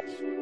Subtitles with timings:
[0.00, 0.33] ต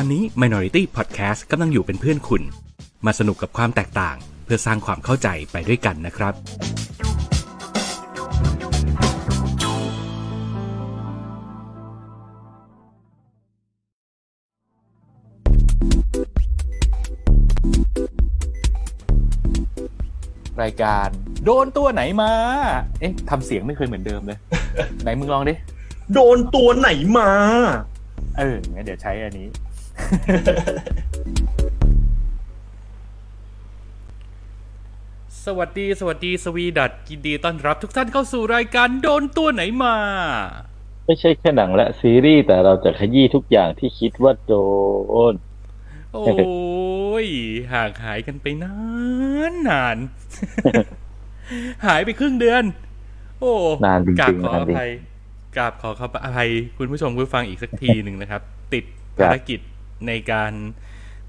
[0.00, 2.42] อนนี้ Minority Podcast กำลังอยู่เป็นเพื่อนคุณ
[3.06, 6.34] มาสนุกกับความแตกต่าง เพื่อสร้างความเข้าใจไปด้วยกันนะครับ
[20.62, 21.08] รายการ
[21.44, 22.32] โดนตัวไหนมา
[23.00, 24.38] เอ๊ะทำเสียงไม่เคยเหมือนเดิมเลย
[25.02, 25.54] ไหนมึงลองดิ
[26.14, 27.30] โดนตัวไหนมา
[28.38, 29.48] เอองั้นเดี๋ยวใช้อันนี้
[35.46, 39.96] สวัสดีสวัสดีสวีดัตยินดีต้อนรับทุกท่านเข้าสู่รายการโดนตัวไหนมา
[41.06, 44.54] ไม่ใช่แค่หนังและซีรีส์แต่เราจะขยี้ทุกอย่างที่คิดว่าโด
[45.32, 45.34] น
[46.14, 47.26] โอ้ย
[47.72, 48.76] ห่างหายกันไปนา
[49.50, 49.96] นนาน
[51.86, 52.64] หายไปครึ่งเดือน
[53.40, 53.52] โอ้
[53.86, 54.90] นานจริงๆกราบขอนาอนจริงภัย
[55.56, 58.42] กราบขอขออภัยคุณผู้ชมผู้ฟังอีกสักทีหนึ่งนะครับ
[58.74, 58.84] ติด
[59.18, 59.60] ครับภารกิจ
[60.06, 60.52] ในการ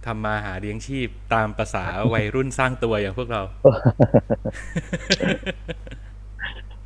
[0.05, 3.41] ทำมาหาเลี้ยงชีพตามภาษาวัยรุ่นสร้างตัวอย่างพวกเรา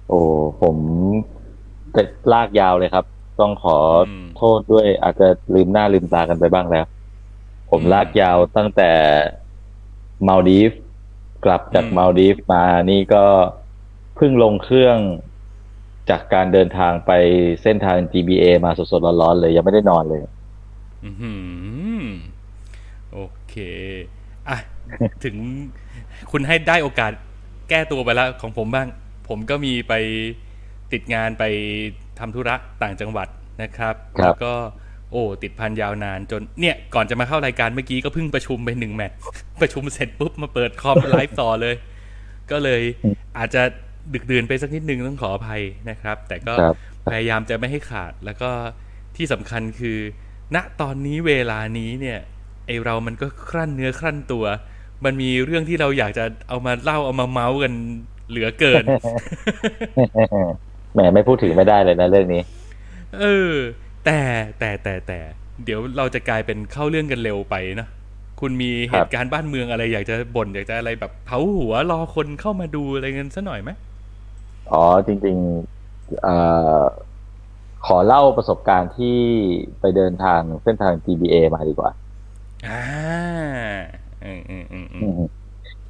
[0.07, 0.21] โอ้
[0.61, 0.77] ผม
[1.91, 3.05] เสร็จลากยาวเลยครับ
[3.39, 6.85] ต้องขออมโทษด้วยอาจจะลืมหน้าลืมตากันไปบ้างแล้ว
[7.69, 8.91] ผมอืมลากยาวตั้งแต่
[10.27, 10.71] มาลดีฟ
[11.45, 13.25] กลับจากอืมมาลดีฟมานี่ก็
[14.15, 14.97] เพิ่งลงเครื่อง
[16.09, 17.11] จากการเดินทางไป
[17.63, 20.34] เส้นทาง GBA มาสดๆร้อนๆเลย ยังไม่ได้นอนเลยอื้อหือ
[23.13, 23.55] โอเค
[24.49, 24.57] อะ
[25.23, 25.35] ถึง
[26.31, 27.11] คุณให้ได้โอกาส
[27.69, 28.87] แก้ตัวไปแล้วของผมบ้าง
[29.27, 29.93] ผมก็มีไป
[30.93, 31.43] ติดงานไป
[32.19, 33.27] ทำธุระต่างจังหวัด
[33.61, 34.53] นะครับครับแล้วก็
[35.11, 39.17] โอ้ ติดพันยาวนานจนเนี่ย ก่อนจะมาเข้ารายการเมื่อกี้ก็เพิ่งประชุมไปหนึ่งแมตช์
[39.61, 41.75] ประชุมเสร็จปุ๊บมาเปิดคอมไลฟ์ต่อเลย
[42.51, 42.81] ก็เลย
[43.37, 43.61] อาจจะ
[44.13, 46.75] ดึกดื่นไปสักนิดนึงต้องขออภัยนะครับ แต่ก็ครับ
[47.11, 48.49] พยายามจะไม่ให้ขาดแล้วก็
[49.15, 49.97] ที่สำคัญคือ
[50.55, 52.19] ณตอนนี้เวลานี้เนี่ย
[52.67, 54.45] ไอเรามันก็ครั่นเนื้อครั่นตัว
[55.05, 57.73] มันมีเรื่องที่เราอยากจะเอามาเล่าเอามาเมาส์กัน
[58.29, 58.83] เหลือเกิน
[60.93, 62.41] แหมไม่พูดถึงไม่ได้เลยนะเรื่องนี้
[63.19, 63.53] เออ
[64.05, 64.19] แต่
[64.59, 65.19] แต่แต่แต่
[65.65, 67.87] เดี๋ยวเราจะกลายเป็นเข้าเรื่องกันเร็วไปนะ
[68.41, 73.71] คุณมีเหตุการณ์บ้านเมืองอะไรอยากจะบ่นอยากจะอะไรแบบเผาหัวรอคนเข้ามาดูอะไรเงี้ยซะหน่อยไหม
[74.71, 76.35] อ๋อจริงๆเอ่
[76.79, 76.81] อ
[77.85, 79.17] ขอเล่าประสบการณ์ที่
[79.79, 81.91] ไปเดินทางเส้นทาง GBA มาดีกว่า
[82.65, 82.79] อ่า
[84.23, 85.11] อืมอืมอืมอืม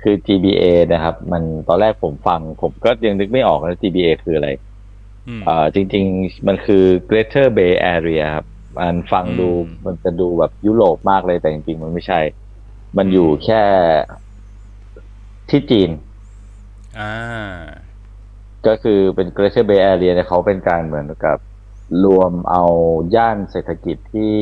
[0.02, 4.50] คือ GBA นะครับ มันตอนแรกผมฟัง ผมก็ยังนึกไม่ออกนะ GBA คืออะไร
[5.28, 8.46] อืมเอ่อจริง ๆ มันคือ Greater Bay Area ครับ
[8.80, 12.20] มันฟังดูอืมมันจะดูแบบยุโรปมากเลยแต่จริง ๆ มันไม่ใช่
[12.98, 13.64] มันอยู่แค่
[15.50, 15.90] ที่จีน
[16.98, 17.06] อ่า
[18.68, 21.38] ก็คือเป็น Greater Bay Area เนี่ยเขาเป็นการเหมือนกับ
[22.04, 22.64] รวมเอา
[23.16, 24.36] ย่านเศรษฐกิจที่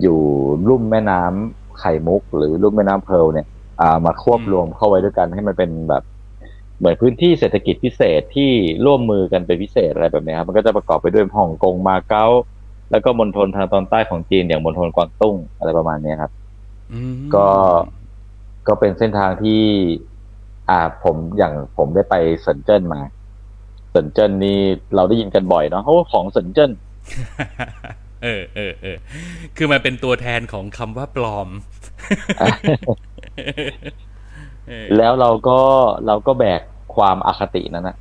[0.00, 0.20] อยู่
[0.68, 3.46] ลุ่มแม่น้ำไข่มุก หรือลุ่มแม่น้ำเพร์ลเนี่ย
[3.80, 6.02] อ่ามาควบอืมรวมเข้าไว้ด้วยกันให้มันเป็นแบบ
[6.78, 8.50] เหมือนพื้นที่เศรษฐกิจพิเศษที่
[8.86, 12.24] ร่วมมือกันเป็นพิเศษอะไรแบบเนี้ยครับมันก็จะประกอบไปด้วยฮ่องกงมาเก๊า
[12.90, 16.32] แล้วก็มณฑลทางตอนใต้ของจีนอย่างมณฑลกวางตุ้งอะไรประมาณเนี้ยครับ
[16.90, 17.48] อืมก็
[18.66, 19.62] ก็เป็นเส้นทางที่
[20.68, 23.00] อ่าผมอย่างผมได้ไปเซินเจิ้นมา
[23.90, 24.58] เซินเจิ้นนี่
[24.96, 26.70] เราได้ยินกันบ่อยเนาะเพราะว่าของเซินเจิ้น
[28.22, 28.96] เออเออเออ
[29.56, 31.48] คือมันเป็นตัวแทนของคำว่าปลอม
[34.68, 35.58] เออแล้วเราก็
[36.06, 36.60] เราก็แบก
[36.94, 37.96] ความอคตินั้นนะ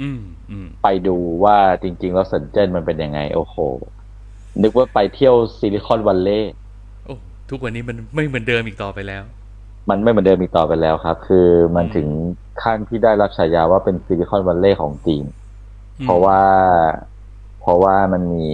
[0.00, 3.56] อืมอืมไปดูว่าจริง ๆ แล้วเซนเจิ้นมันเป็นยังไง โอ้โห
[4.62, 6.52] นึกว่าไปเที่ยวซิลิคอนวัลเลย์
[7.04, 7.14] โอ้
[7.50, 9.22] ทุกวันนี้มันไม่เหมือนเดิมอีกต่อไปแล้ว
[9.90, 11.46] มันไม่เหมือนเดิมอีกต่อไปแล้วครับ คือ
[11.76, 12.08] มันอืมถึง
[12.62, 15.24] ขั้นที่ได้รับฉายาว่าเป็นซิลิคอนวัลเลย์ของจีน
[16.00, 16.40] อืมเพราะว่า
[17.60, 18.46] เพราะว่ามันมี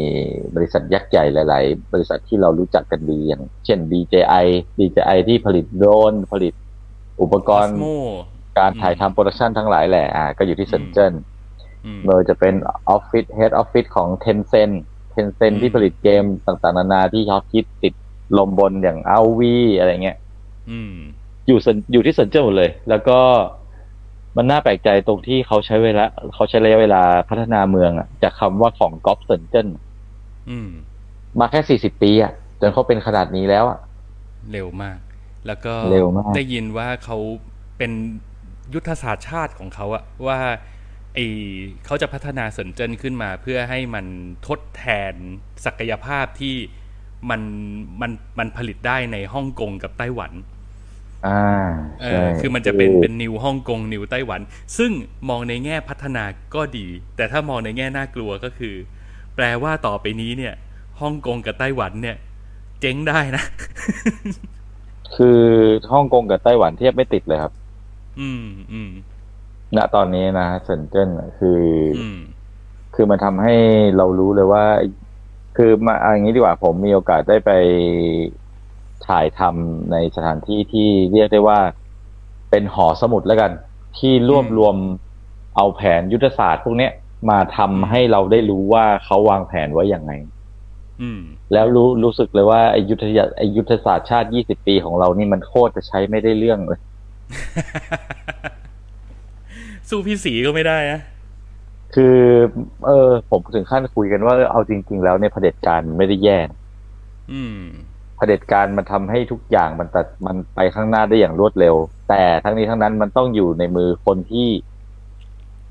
[0.55, 4.47] บริษัทยักษ์ใหญ่หลาย ๆ บริษัทที่เรารู้จักกันดีอย่าง เช่น DJI
[4.79, 6.55] DJI ที่ผลิตโดรนผลิต
[7.23, 7.94] อุปกรณ์ Osmo
[8.59, 11.12] การถ่ายทำ production ทั้งหลายแหละอ่าก็อยู่ที่เซินเจิ้น
[11.85, 12.55] อืมไม่ว่าจะเป็น
[12.91, 14.75] ออฟฟิศ head office ของ Tencent
[15.15, 17.94] Tencent อืมที่ผลิตเกมต่าง ๆ นานาที่ฮอตฮิตติด
[18.38, 20.17] ลมบนอย่างเอาวีอะไรเงี้ย
[21.50, 23.19] อืมอยู่เซินอยู่ที่เซินเจิ้นหมดเลย แล้วก็
[24.37, 26.05] มันน่าแปลกใจตรงที่เขาใช้เวลา
[26.35, 29.69] เขาใช้ระยะเวลาพัฒนาเมืองอะจากคำว่าของก๊อปเซินเจิ้น
[30.50, 30.70] อืม
[31.41, 33.79] มาแค่สี่สิบปีอะจนเขาเป็นขนาดนี้แล้วอะ
[34.52, 34.99] เร็วมาก
[35.47, 37.19] แล้วก็เร็วมากได้ยินว่าเขา
[37.79, 37.93] เป็น
[38.75, 40.38] ยุทธศาสตร์ชาติของเขาอะว่า
[41.14, 41.19] ไอ
[41.85, 44.06] เขาจะพัฒนาเซินเจิ้นขึ้นมา เพื่อให้มัน
[44.46, 45.14] ทดแทน
[45.64, 46.55] ศักยภาพที่
[47.31, 47.41] มัน
[48.00, 50.32] มันมันผลิตได้ในฮ่องกงกับไต้หวัน
[51.22, 51.28] อ่า
[52.00, 54.40] เอใช่อคือมันจะเป็นเป็นนิวฮ่องกงนิวไต้หวัน
[54.78, 54.93] ซึ่ง
[55.28, 56.25] มองในแง่พัฒนา
[56.55, 56.87] ก็ดี
[57.17, 58.75] แต่ถ้ามองในแง่น่ากลัวก็คือ
[59.37, 60.55] แปลว่าต่อไปนี้เนี่ย
[61.00, 62.17] ฮ่องกงกับไต้หวันเนี่ย
[62.81, 63.44] เจ๊งได้นะ
[65.14, 65.40] คือ
[65.93, 67.52] ฮ่องกงกับไต้หวันเทียบไม่ติดเลยครับ
[68.19, 68.90] อืมอืม
[69.76, 71.62] ณตอนนี้นะเซนเจิ้นอะคือ
[71.94, 72.17] อืม
[72.94, 73.55] คือมันทำให้
[73.96, 74.64] เรารู้เลยว่า
[75.56, 77.50] คือมาเอาอย่างนี้ดีกว่าผมมีโอกาสได้ไป
[79.06, 81.61] ถ่ายทำในสถานที่ที่เรียกได้ว่า
[82.50, 83.52] เป็นหอสมุดแล้วกัน
[83.99, 84.76] ที่รวบอืมรวม
[85.56, 86.93] เอาแผนยุทธศาสตร์พวกเนี้ย
[87.31, 90.12] มาทำให้เราได้รู้ว่าเขาวางแผนไว้อย่างไง
[91.02, 91.20] อืม
[91.52, 96.81] แล้วรู้รู้สึกเลยว่าไอยุทธศาสตร์ไอยุทธศาสตร์ชาติยี่สิบปีของเรานี่มันโคตรจะใช้ไม่ได้เรื่องเลย
[99.88, 101.00] สู้พี่สีก็ไม่ได้นะ
[101.94, 102.17] คือ
[102.87, 106.58] เออ ผมถึงขั้นคุยกันว่าเออเอาจริง ๆ แล้วเนี่ยเผด็จการมันไม่ได้แย่นะ
[107.32, 111.75] อืมเผด็จการมันทำให้ทุกอย่างมันตัดมันไปข้างหน้าได้อย่างรวดเร็ว
[112.08, 114.49] แต่ทั้งนี้ทั้งนั้นมันต้องอยู่ในมือคนที่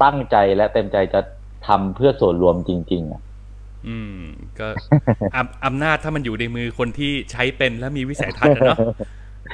[0.03, 1.21] ตั้งใจและเต็มใจจะ
[1.67, 3.21] ทำเพื่อส่วนรวมจริง ๆอะ
[3.87, 4.21] อืม
[4.59, 4.67] ก็
[5.35, 8.79] อำอำนาจถ้ามันอยู่ในมือคนที่ใช้เป็นและมีวิสัยทัศน์อะเนาะ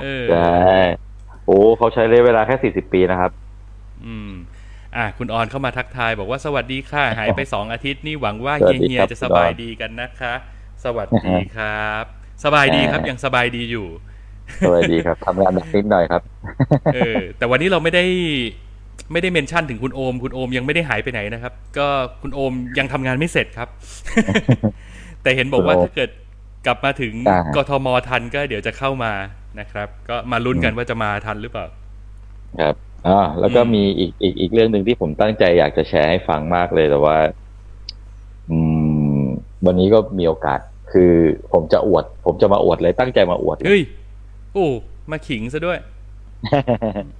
[0.01, 0.38] เออใช่
[1.45, 3.31] โอ้เขาใช้ระยะเวลาแค่สี่สิบปีนะครับ
[4.06, 4.31] อืม
[4.95, 10.33] อะคุณออนเข้ามาทักทาย บอกว่าสวัสดีค่ะ หายไปสองอาทิตย์นี่หวังว่าสวัสเฮียดีเฮียครับจะสบายดีกันนะคะ
[10.83, 13.87] สวัสดีครับ สบายดีครับอ่ายัยังสบายดีอยู่
[14.65, 16.21] สวัสดีครับทำงานหนักนิดหน่อยครับ
[16.93, 18.03] เออ แต่วันนี้เราไม่ได้
[19.11, 21.87] ไม่ได้เมนชั่นถึงคุณโอม คุณโอมยังไม่ได้หายไปไหนนะครับ ก็
[22.21, 23.69] คุณโอมยังทำงานไม่เสร็จครับ
[25.21, 26.09] แต่เห็นบอกว่าคุณโอมถ้าเกิด
[26.65, 29.11] กลับมาถึงอ่ากทมทันก็เดี๋ยวจะเข้ามา
[29.59, 31.65] นะครับ ก็มาลุ้นกันว่าจะมาทันหรือเปล่า
[32.61, 32.75] ครับ
[33.07, 37.17] อ่าแล้วก็อืมมีอีกอีกอีกเรื่องหนึ่งที่ผมตั้งใจอยากจะแชร์ให้ฟังมากเลยแต่ว่า
[38.49, 38.57] อื
[39.17, 39.21] ม
[39.65, 40.59] วันนี้ก็มีโอกาส
[40.95, 41.13] คือ
[41.53, 43.83] ผมจะอวด ผมจะมาอวดเลยตั้งใจมาอวดเลยเฮ้ย
[44.53, 44.68] โอ้
[45.12, 45.80] มาขิงซะด้วย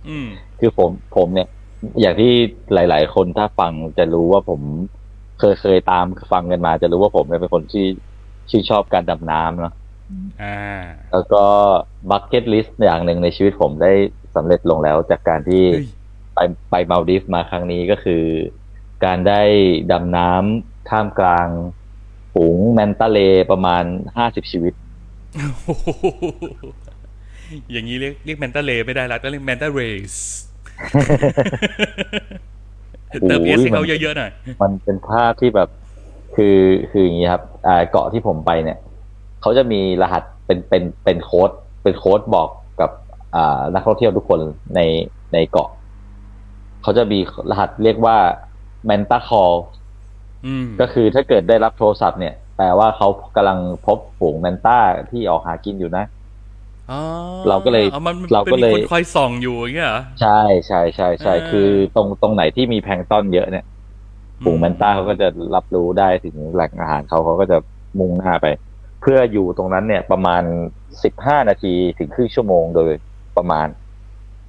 [0.08, 0.28] อืม
[0.60, 1.48] คือผมผมเนี่ย
[2.02, 2.32] อย่างที่
[2.74, 4.62] หลาย ๆ คนถ้าฟังจะรู้ว่าผม
[5.40, 7.86] เคยเคยตามฟังกันมา จะรู้ว่าผมเนี่ยเป็นคนที่
[8.50, 9.74] ชื่นชอบการดำน้ำเนาะ
[10.42, 10.58] อ่า
[11.12, 11.46] แล้วก็
[12.10, 13.92] bucket list อย่างหนึ่งในชีวิตผมได้
[14.36, 15.86] สำเร็จลงแล้ว จากการที่เฮ้ย
[16.36, 16.40] ไป
[16.72, 18.24] ไปมาลดิฟส์มาครั้งนี้ก็คือ
[19.06, 19.42] การได้
[19.92, 21.48] ดำน้ำท่ามกลาง
[22.36, 23.20] ฝูง manta ray
[23.52, 23.84] ประมาณ
[24.18, 24.74] ห้าสิบชีวิต
[25.36, 25.96] โอ้โห
[27.72, 30.16] อย่างนี้เรียกเรียก manta ray ไม่ได้ละต้องเรียก manta rays
[33.28, 35.70] เติม s ให้เขาเยอะๆหน่อย มันเป็นภาพที่แบบ
[36.36, 36.58] คือ
[36.92, 38.78] คืออย่างนี้ครับอ่าเกาะที่ผมไปเนี่ย
[39.42, 41.52] เขาจะมีรหัสเป็นเป็นเป็นโค้ด
[41.84, 42.50] เป็นโค้ดบอก
[42.82, 42.92] กับ
[43.36, 44.40] อ่านักท่องเที่ยวทุกคน
[44.76, 44.80] ใน
[45.34, 45.70] ในเกาะ
[46.82, 47.20] เขาจะมี
[47.52, 48.18] รหัสเรียกว่า
[48.90, 49.85] Manta Call อืม
[50.80, 54.80] ก็คือถ้าเกิดได้รับโทรศัพท์เนี่ยแปลว่าเขากำลังพบฝูงแมนต้า
[55.12, 56.06] ที่ออกหากินอยู่นะ
[56.92, 57.00] อ๋อ
[57.50, 63.66] เราก็เลยอามันเราก็เลยป็นมีคนคอยส่องอยู่อย่างเงี้ยเหรอใช่ใช่ใช่ใช่เออคือตรงตรงไหนที่มีแพลงก์ต้นเยอะเนี่ย
[64.44, 67.58] ฝูงแมนต้าเขาก็จะรับรู้ได้ถึงแหล่งอาหารเขาเขาก็จะ
[68.00, 68.46] มุ่งหน้าไป
[69.02, 70.44] เพื่ออยู่ตรงนั้นเนี่ย ประมาณ
[71.04, 72.90] สิบห้านาทีถึงครึ่งชั่วโมงโดย
[73.38, 73.68] ประมาณ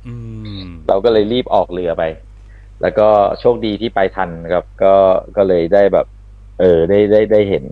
[0.07, 0.15] อื
[0.63, 2.03] มเราก็เลยรีบออกเรือไป
[2.83, 3.09] แล้วก็
[3.41, 4.95] โชคดีที่ไปทันครับ ก็
[5.37, 6.07] ก็เลยได้แบบ
[6.61, 7.65] เออได้ได้ได้เห็น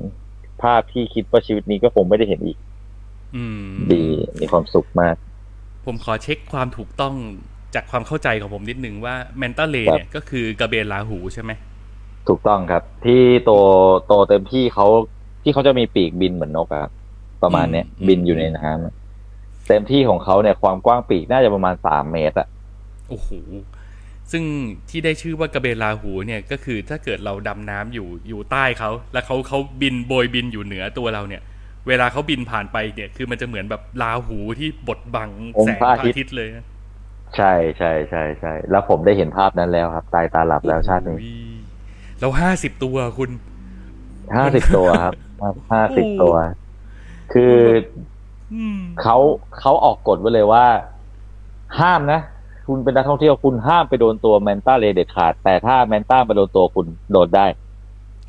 [0.62, 2.58] ภาพที่คิดว่าชีวิตนี้ก็คงไม่ได้เห็นอีก
[3.36, 4.04] อืมดี
[4.40, 5.16] มีความสุขมาก
[5.86, 7.14] ผมขอเช็คความถูกต้อง
[7.74, 11.52] จากความเข้าใจของผมนิดนึงว่าแมนตาเลครับเนี่ยก็คือกระเบนลาหูใช่ไหม
[12.28, 13.52] ถูกต้องครับ ที่โต
[14.06, 14.86] โตเต็มที่เขา
[15.42, 16.92] ที่เขาจะมีปีกบินเหมือนนกอะครับ
[17.42, 18.94] ประมาณเนี้ยอืมบินอยู่ในน้ำอะ
[19.68, 22.48] เต็มที่ของเขาเนี่ยความกว้างปีกน่าจะประมาณสามเมตรอะ
[23.08, 23.28] โอ้โห
[24.32, 24.44] ซึ่ง
[24.90, 31.42] ที่ได้ชื่อว่ากระเบนลาหูเนี่ยก็คือถ้าเกิดเราดำน้ำอยู่อยู่ใต้เขาแล้วเขาเขาบินโบยบินอยู่เหนือตัวเราเนี่ย
[31.88, 36.64] เวลาเขาบินผ่านไปเนี่ยคือมันจะเหมือนแบบลาหูที่บดบังองค์แสงพพระระอาทิตย์อาทิตย์เลยนะ
[37.36, 41.30] ใช่ใช่ใช่ใช่แล้วผมได้เห็นภาพนั้นแล้วครับตายตาหลับแล้วชาตินี้โอ้ย
[42.20, 43.30] เราห้าสิบตัวคุณ
[44.36, 45.14] ห้าสิบตัวครับ
[45.72, 46.34] ห้าสิบตัว
[47.32, 47.54] คือ
[48.54, 49.16] อืมเขา
[49.60, 50.66] เขาออกกฎไว้เลยว่า
[51.80, 52.20] ห้ามนะ
[52.66, 57.46] คุณเป็นนักท่องเที่ยวคุณห้ามไปโดนตัวแมนต้าเลเด็ดขาด แต่ถ้าแมนต้ามาโดนตัวคุณโดนได้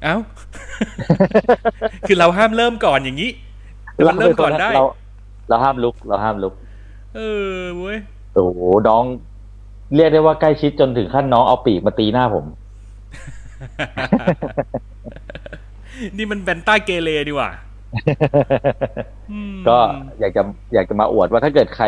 [0.04, 0.18] เอ้า
[2.08, 3.32] คือเราห้ามเริ่มก่อนอย่างนี้
[3.94, 4.84] แต่มันเริ่มก่อนได้ เรา
[5.50, 6.54] เราห้ามลุก เราห้ามลุก
[7.16, 7.98] เออเว้ย
[8.34, 9.04] โอ้โหน้อง
[9.96, 12.46] เรียกได้ว่าใกล้ชิดจนถึงขั้นน้องเอาปีกมาตีหน้าผม
[16.18, 17.52] นี่มันแบนต้าเกเรดีกว่า
[19.32, 19.78] อืมก็
[20.20, 20.42] อยากจะ
[20.74, 21.86] อยากจะมาอวดว่าถ้าเกิดใคร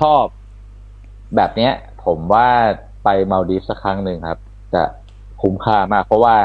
[0.00, 0.24] ชอบ
[1.36, 1.72] แบบเนี้ย
[2.04, 2.48] ผมว่า
[3.04, 4.40] ไปมาลดีฟสักครั้งหนึ่งครับ
[4.74, 4.82] จะ
[5.42, 6.36] คุ้มค่ามาก เพราะว่า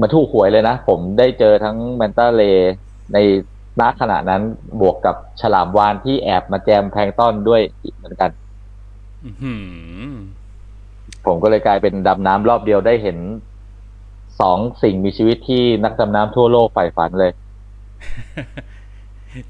[0.00, 2.42] มันถูกหวยเลยนะ ผมได้เจอทั้งแมนตาเล
[3.12, 3.18] ใน
[3.80, 4.42] ณขณะนั้น
[4.80, 8.30] บวกกับฉลามวานที่แอบมาแจมแพลงก์ต้อนด้วยอีกเหมือนกัน
[9.24, 9.54] อื้อหื
[10.08, 10.12] อ
[11.26, 13.18] ผมก็เลยกลายเป็นดำน้ำรอบเดียวได้เห็น
[14.40, 17.32] สองสิ่งมีชีวิตที่นักดำน้ำทั่วโลกใฝ่ฝันเลย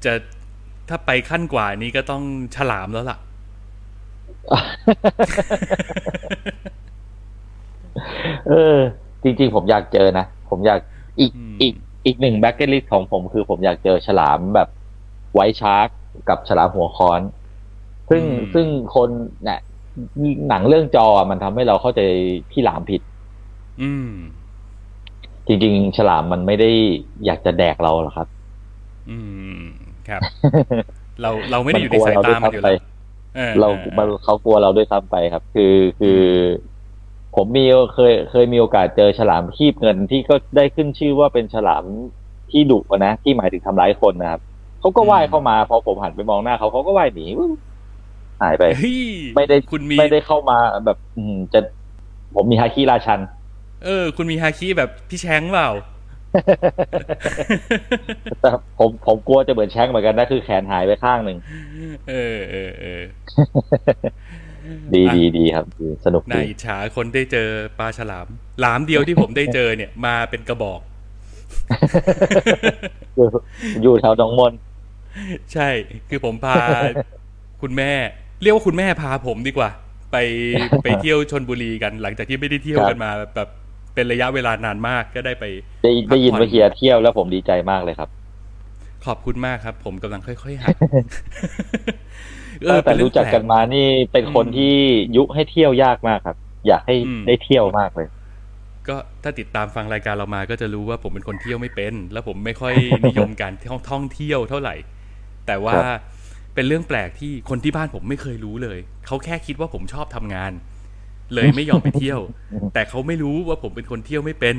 [0.03, 0.13] จะ
[0.89, 2.23] ถ้าไปขั้นกว่านี้ก็ต้อง
[2.55, 3.17] ฉลามแล้วล่ะ
[8.49, 8.77] เออ
[9.23, 10.79] จริง ๆ ผมอยากเจอนะ ผมอยาก
[11.19, 11.73] อีกอืมอีก
[12.05, 14.69] อีกหนึ่ง bucket list ของผมคือผมอยากเจอฉลามแบบ
[15.33, 15.87] white shark
[16.29, 17.21] กับฉลามหัวค้อน
[18.09, 18.23] ซึ่ง
[18.53, 19.09] ซึ่งคน
[19.43, 19.59] เนี่ย
[20.49, 22.01] หนังเรื่อง Jaws มันทำให้เราเข้าใจ
[22.51, 23.01] พี่หลามผิด
[23.81, 24.11] อืม
[25.47, 26.69] จริง ๆ ฉลามมันไม่ได้
[27.25, 28.27] อยากจะแดกเราหรอกครับ
[29.09, 29.17] อื
[29.61, 29.63] ม
[30.09, 30.21] ครับ
[31.21, 32.96] เราเราไม่ได้อยู่ในสายตามันอยู่แล้วออ
[33.59, 36.21] เราออมันเขากลัวเราด้วยซ้ำไปครับ คือคือ
[37.35, 41.83] ผมมีเคยเคยมีโอกาสเจอฉลามคีบเงินที่ก็ได้ขึ้นชื่อว่าเป็นฉลาม
[42.51, 44.41] ที่ดุอะนะที่หมายถึงทำร้ายคนนะครับ
[44.79, 47.51] เขาก็ว่ายเข้ามาพอผมหันไปมองหน้าเขาเขาก็ว่ายหนีวึ้ง
[48.41, 49.01] หายไปเฮ้ย
[49.35, 51.59] ไม่ได้คุณมีไม่ได้เข้ามาแบบ อืมจะ
[52.35, 53.19] ผมมีฮาคิราชัน
[53.83, 55.69] เออ คุณมีฮาคิแบบพี่แชงเปล่า
[58.41, 61.37] แต่ผมผมกลัวจะเหมือนแช้งเหมือนกันนะคือแขนหายไปข้างหนึ่ง
[62.09, 63.01] เออเออเออ
[64.95, 67.47] ดีอะดีดีครับดีสนุกน่าดีอิจฉาคนได้เจอ
[67.79, 68.27] ปลาฉลาม
[68.59, 70.81] หลามเดียวที่ผมได้เจอเนี่ย มาเป็นกระบอก
[73.15, 73.27] อยู่
[73.83, 74.53] อยู่แถวหนองมน
[75.53, 75.67] ใช่
[76.09, 76.55] คือผมพา
[77.61, 77.91] คุณแม่
[78.41, 79.69] เรียกว่าคุณแม่พาผมดีกว่า
[80.11, 80.17] ไป
[80.83, 83.49] ไปเที่ยวชนบุรีกัน หลังจากที่ไม่ได้เที่ยวกันมาแบบแบบ
[83.97, 85.45] เป็นระยะเวลานานมากก็ได้ไป
[85.83, 88.09] ได้ได้ยินพักผ่อนว่าเฮียเที่ยวแล้วผมดีใจมากเลยครับ
[89.05, 90.75] ขอบคุณมากครับ ผมกำลังค่อยๆหัด
[92.69, 94.75] ตั้งแต่เป็นเองรู้จักกันแปลมานี่เป็นคนอืมที่
[95.15, 96.37] ยุให้เที่ยวยากมากครับ
[96.67, 98.07] อยากให้อืมได้เที่ยวมากเลย
[98.87, 102.73] ก็ถ้าติดตามฟังรายการเรามาก็จะรู้ว่าผมเป็นคนเที่ยวไม่เป็น แล้วผมไม่ค่อย
[103.07, 104.75] นิยมการท่องท่องเที่ยวเท่าไหร่
[105.47, 105.99] แต่ว่าครับ
[106.55, 110.51] เป็นเรื่องแปลกที่คนที่บ้านผมไม่เคยรู้เลย เขาแค่คิดว่าผมชอบทำงาน
[111.33, 112.19] เลยไม่ยอมไปเที่ยว
[112.73, 114.55] แต่เขาไม่รู้ว่าผมเป็นคนเที่ยวไม่เป็น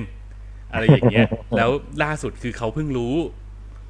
[0.72, 1.70] อะไรอย่างเงี้ย แล้ว
[2.02, 3.14] ล่าสุดคือเขาเพิ่งรู้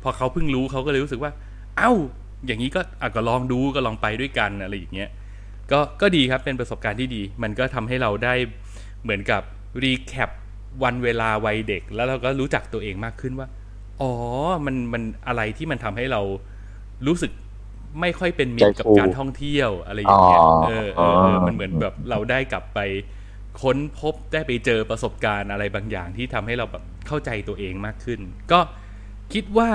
[0.02, 1.32] พอเขาเพิ่งรู้เขาก็เลยรู้สึกว่า
[1.78, 1.92] เอ้า
[2.46, 5.08] อย่างนี้ก็อะก็ลองดูก็ลองไปด้วยกันอะไรอย่างเงี้ย
[5.70, 8.34] ก็ก็ดีครับเป็นประสบการณ์ที่ดี มันก็ทำให้เราได้
[9.02, 9.42] เหมือนกับ
[9.82, 10.30] รีแคป
[10.82, 13.48] วันเวลาวัยเด็ก แล้วเราก็รู้จักตัวเองมากขึ้นว่า
[14.00, 14.12] อ๋อ
[14.66, 16.20] มันมันอะไรที่มันทำให้เรา
[17.06, 17.32] รู้สึก
[18.00, 22.80] ไม่ค่อยเป็นมิตรกับใจฟูการท่องเที่ยวอะไรอย่างเงี้ยอ๋อเออเออเอออ๋อมันเหมือนแบบเราได้กลับไป
[23.62, 28.20] ค้นพบได้ไปเจอประสบการณ์อะไรบางอย่างที่ทำให้เราแบบเข้าใจตัวเองมากขึ้น
[28.52, 28.60] ก็
[29.32, 29.70] คิดว่า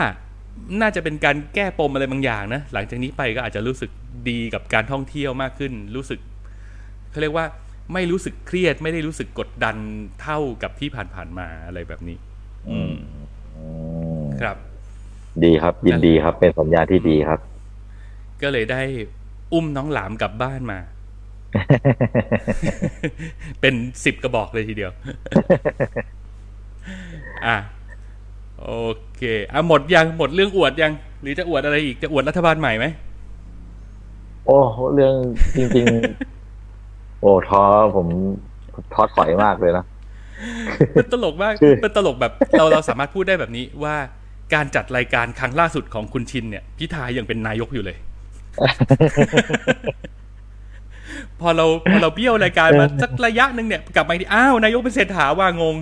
[0.81, 3.91] น่าจะเป็นการแก้ปมอะไรบางอย่างนะ หลังจากนี้ไปก็อาจจะรู้สึก
[4.29, 6.19] ดีกับการท่องเที่ยวมากขึ้น รู้สึก
[7.11, 7.45] เขาเรียกว่า
[7.93, 9.75] ไม่รู้สึกเครียด ไม่ได้รู้สึกกดดัน
[10.21, 12.17] เท่ากับที่ผ่านๆมาอะไรแบบนี้
[12.69, 12.93] อืม
[13.57, 13.65] อื
[14.23, 14.57] มครับ
[15.43, 17.39] ดีครับยินดีครับ เป็นสัญญาณที่ดีครับ
[18.43, 18.81] ก็เลยได้
[19.53, 20.79] อุ้มน้องหลามกลับบ้านมา
[23.61, 23.73] เป็น
[24.05, 24.91] สิบกระบอกเลยทีเดียว
[27.47, 27.57] อะ
[28.61, 28.71] โอ
[29.17, 29.23] เค
[29.53, 32.85] อะหมดยังหมดเรื่องอวดยัง หรือจะอวดอะไรอีกจะอวดรัฐบาลใหม่ไหม
[34.45, 34.57] โอ้
[34.93, 35.15] เรื่อง
[35.57, 35.85] จริง
[36.53, 37.61] ๆ โอ้ท้อ
[37.95, 38.07] ผม
[38.93, 39.85] ท้อถอยมากเลยนะ
[40.93, 43.95] เป็นตลกมากคือเป็นตลกแบบ เราเราสามารถพูดได้แบบนี้ว่า
[44.53, 47.97] การจัดรายการครั้งล่าสุดของคุณชินเนี่ย พิธายังเป็นนายกอยู่เลย
[51.41, 55.75] พอเราพอเราเบี้ยวรายการมาสักระยะหนึ่งเนี่ยกลับมาอีกทีอ้าวนายกเป็นเศรษฐาว่างง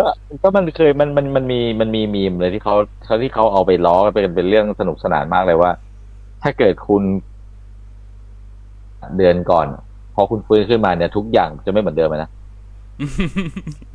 [0.00, 0.06] ก็
[0.42, 5.70] ก็มันเคยมันมันมันมีมันมีมีมเลยที่เขาเขาที่เขาเอาไปล้อกันเป็นเป็นเรื่องสนุกสนานมากเลยว่า
[6.42, 7.02] ถ้าเกิดคุณ
[9.16, 9.66] เดือนก่อน
[10.14, 12.30] พอคุณฟื้นขึ้นมาเนี่ย ทุกอย่างจะไม่เหมือนเดิมเลยนะ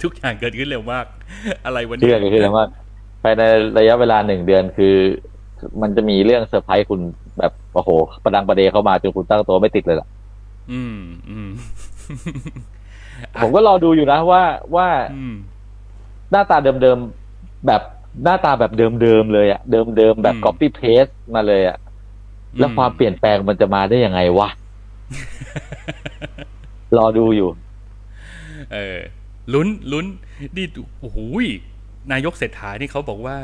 [0.03, 1.05] ทุกอย่างเกิดขึ้นเร็วมาก
[1.65, 2.65] อะไรวันเชื่นี้อกันคือว่า
[3.23, 3.41] ภายใน
[3.79, 4.95] ระยะเวลาหนึ่งเดือนคือ
[5.81, 6.99] มันจะมีเรื่องเซอร์ไพรส์คุณ
[7.39, 7.89] แบบโอ้โห
[8.23, 10.07] ประดังประเดเข้ามาจนคุณตั้งตัวไม่ติดเลยล่ะ
[10.71, 10.99] อืม
[11.29, 11.49] อืม
[13.41, 14.43] ผมก็รอดูอยู่นะว่า
[14.75, 15.35] ว่าอืม
[16.31, 17.81] หน้าตาเดิมๆแบบ
[18.23, 21.77] หน้าตาแบบเดิมๆเลยอะเดิมๆแบบอืม copy paste มาเลยอะ
[22.59, 24.49] แล้วความเปลี่ยนแปลงมันจะมาได้ยังไงวะ
[26.97, 27.49] รอดูอยู่
[28.73, 28.99] เออ
[29.53, 30.05] ลุ้นลุ้น
[30.55, 30.65] นี่
[30.99, 31.47] โอ้โหย
[32.11, 33.37] นายกเศรษฐานี่เขาบอกว่า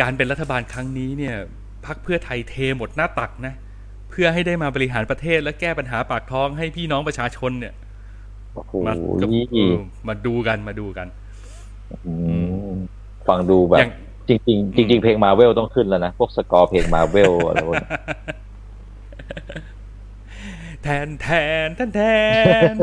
[0.00, 1.36] การเป็นรัฐบาลครั้งนี้เนี่ย
[1.86, 3.54] พักเพื่อไทยเทหมดหน้าตักนะ
[4.10, 7.74] เพื่อให้ได้มาบริหารประเทศและแก้ปัญหาปากท้องให้พี่น้องประชาชนเนี่ย
[8.54, 9.74] โอ้โหมากับเออ
[10.08, 11.06] มาดูกันมาดูกัน
[12.06, 12.12] อื
[12.70, 12.74] ม
[13.28, 13.92] ฟังดูแบบอย่าง
[14.28, 17.90] จริงๆจริงๆเพลงมาเวลต้องขึ้นแล้วนะ พวกสกอร์เพลงมาเวลอะไรพวกนี้
[20.82, 21.28] แทนแท
[21.66, 22.02] นแทนแท
[22.72, 22.74] น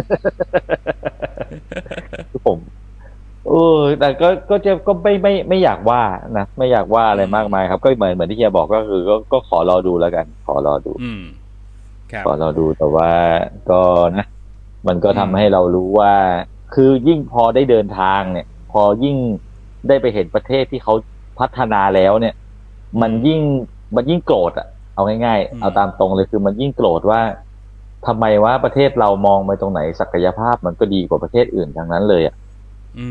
[2.31, 2.57] คือผม
[3.47, 6.01] เออแต่ก็ก็จะก็ไม่ไม่ไม่อยากว่า
[6.37, 11.23] นะไม่อยากว่าอะไรมากมายครับ ก็เหมือนเหมือนที่เฮียบอกก็คือ ก็ก็ขอรอดูแล้วกัน ขอรอดูอืม
[12.11, 13.09] ครับขอรอดูแต่ว่า
[13.69, 13.81] ก็
[14.17, 14.25] นะ
[14.87, 16.13] มันก็ทำอืมให้เรารู้ว่า
[16.73, 19.17] คือยิ่งพอได้เดินทางเนี่ย พอยิ่ง
[19.87, 20.93] ได้ไปเห็นประเทศที่เขา
[21.39, 22.33] พัฒนาแล้วเนี่ย
[23.01, 23.41] มันยิ่ง
[23.95, 27.21] มันยิ่งโกรธอะเอาง่ายๆ เอาตามตรงเลยคือมันยิ่งโกรธว่า
[28.07, 32.42] ทำไมว่าประเทศเรามองไปตรงไหนศักยภาพมันก็ดีกว่าประเทศอื่นทั้งนั้นเลยอะอื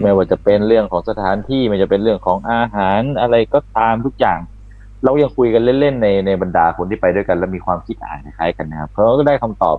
[0.02, 4.38] ไม่ว่าจะเป็นเรื่องของสถานที่ไม่ว่าจะเป็นเรื่องของอาหารอะไรก็ตามทุกอย่าง
[5.04, 9.76] เรายังคุยกันเล่นๆในในบรรดาคนที่ไปด้วยกัน แล้วมีความคิดอ่านคล้ายๆกันนะครับเพราะก็ได้คำตอบ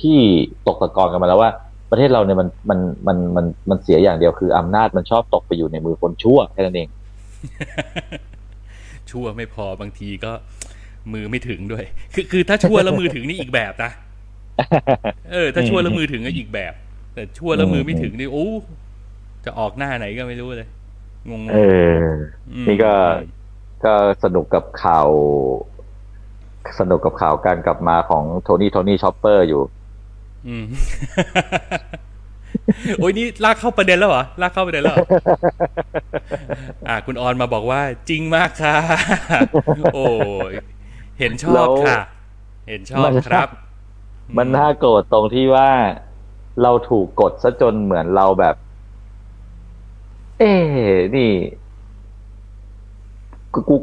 [0.00, 0.18] ที่
[0.66, 1.50] ตกตะกอนกันมาแล้วว่า
[1.90, 6.88] ประเทศเราเนี่ยมันมันมันมันมันเสียอย่างเดียวคืออำนาจมันชอบตกไปอยู่ในมือคนชั่วแค่นั้นเอง
[9.10, 10.32] ชั่วไม่พอบางทีก็
[11.12, 13.90] มือไม่ถึงด้วย คือคือถ้าชั่วแล้วมือถึงนี่อีกแบบนะ
[15.32, 16.72] เออ ถ้าชั่วแล้วมือถึงก็อีกแบบ
[17.14, 18.46] แต่ชั่วแล้วมือไม่ถึงนี่โอ้
[19.44, 20.68] จะออกหน้าไหนก็ไม่รู้เลย
[21.28, 21.58] งงๆเอ
[21.96, 22.00] อ
[22.64, 22.94] มนี่ก็
[23.84, 23.94] ก็
[24.24, 25.08] สนุกกับข่าว
[26.78, 29.62] สนุกกับข่าวการกลับมาของโทนี่โทนี่ชอปเปอร์อยู่
[30.48, 30.66] อืม
[32.98, 35.06] โอ้ยนี่ลากเข้าประเด็นแล้วเหรอลากเข้าประเด็นแล้วเหรอ
[36.88, 38.76] อ่า คุณออนมาบอกว่า จริงมากค่ะ
[39.94, 40.04] โอ้
[40.50, 40.52] ย
[41.18, 41.98] เห็นชอบค่ะ
[42.68, 43.48] เห็นชอบครับ
[44.36, 45.70] มันน่าโกรธตรงที่ว่า
[46.62, 48.56] เราถูกกดซะจนเหมือนเราแบบ
[50.38, 51.30] เอ๊ะนี่
[53.52, 53.76] กูกู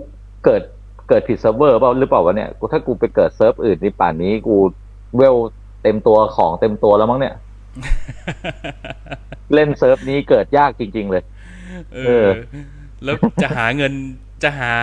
[0.45, 0.61] เกิด
[1.09, 4.55] เกิดผิดเซิร์ฟเวอร์เปล่าหรือเปล่าวะเนี่ยกูถ้ากูไปเกิดเซิร์ฟอื่นในป่านนี้กู
[5.15, 5.35] เวล
[5.83, 7.35] เต็มตัวของเต็มตัวแล้วมั้งเนี่ย
[9.53, 11.23] เล่นเซิร์ฟนี้เกิดยากจริง ๆ เลย
[11.93, 12.27] เอเอออ
[13.03, 13.93] แล้วจะหาเงิน
[14.43, 14.73] จะหา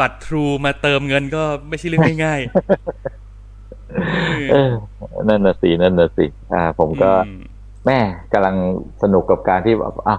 [0.00, 4.72] บัตรทรูมาเติมเงินก็ไม่ใช่เรื่องง่ายๆเออ
[5.28, 7.40] นั่นน่ะสินั่นน่ะสิอ่า ผมก็อืม
[7.86, 7.98] แม่
[8.32, 8.56] กำลัง
[9.02, 10.16] สนุกกับการที่แบบอะ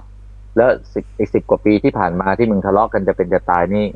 [0.56, 3.86] แล้วสิบอีกสิบกว่าปีที่ผ่านมาที่มึงทะเลาะกันจะเป็นจะตายนี่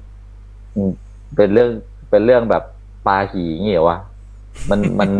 [0.74, 0.90] อืม
[1.36, 1.70] เป็นเรื่อง
[2.10, 2.62] เป็นเรื่องแบบ
[3.06, 3.98] ปาหีอย่างงี้เหรอวะ
[4.70, 5.10] มันมัน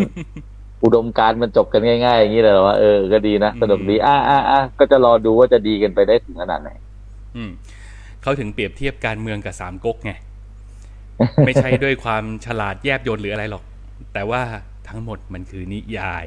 [0.83, 6.69] อุดมการณ์มันจบกันง่ายๆอย่างนี้เลยเหรอวะเออก็ดีนะสนุกดีอ่าอ่าอ่าก็จะรอดูว่าจะดีกันไปได้ถึงขนาดไหน
[7.35, 7.51] อืม
[8.21, 10.11] เขาถึงเปรียบเทียบการเมืองกับสามก๊กไง
[11.45, 13.63] ไม่ใช่ด้วยความฉลาดแยบยลหรืออะไรหรอก
[14.13, 14.41] แต่ว่า
[14.87, 16.25] ทั้งหมดมันคือนิยาย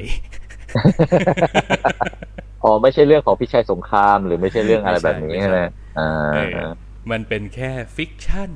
[2.63, 5.59] อ๋อไม่ใช่เรื่องของพิชัยสงคราม หรือไม่ใช่เรื่องอะไรแบบนี้ไม่ใช่ใช่ไหม
[5.95, 6.71] อ่าเออ
[7.11, 8.51] มันเป็นแค่ fiction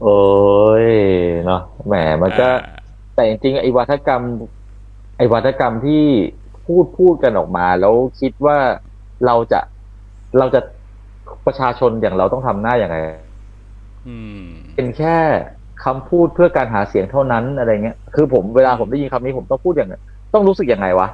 [0.00, 0.08] โอ้
[0.84, 0.86] ย
[1.44, 4.22] เนาะแหมมันก็อ่าแต่จริงๆไอ้วัฒกรรม
[5.16, 6.04] ไอ้วัฒกรรมที่
[6.66, 8.58] พูดพูดกันออกมา แล้วคิดว่า
[9.26, 9.60] เราจะ
[10.38, 10.60] เราจะ
[11.46, 12.96] ประชาชนอย่างเราต้องทำหน้าอย่างไร
[14.06, 15.16] อืมเป็นแค่
[15.84, 19.94] คำพูดเพื่อการหาเสียงเท่านั้นอะไรเงี้ย คือผมเวลาผมได้ยินคำนี้ผมต้องพูดอย่างไง
[20.34, 21.08] ต้องรู้สึกยังไงวะ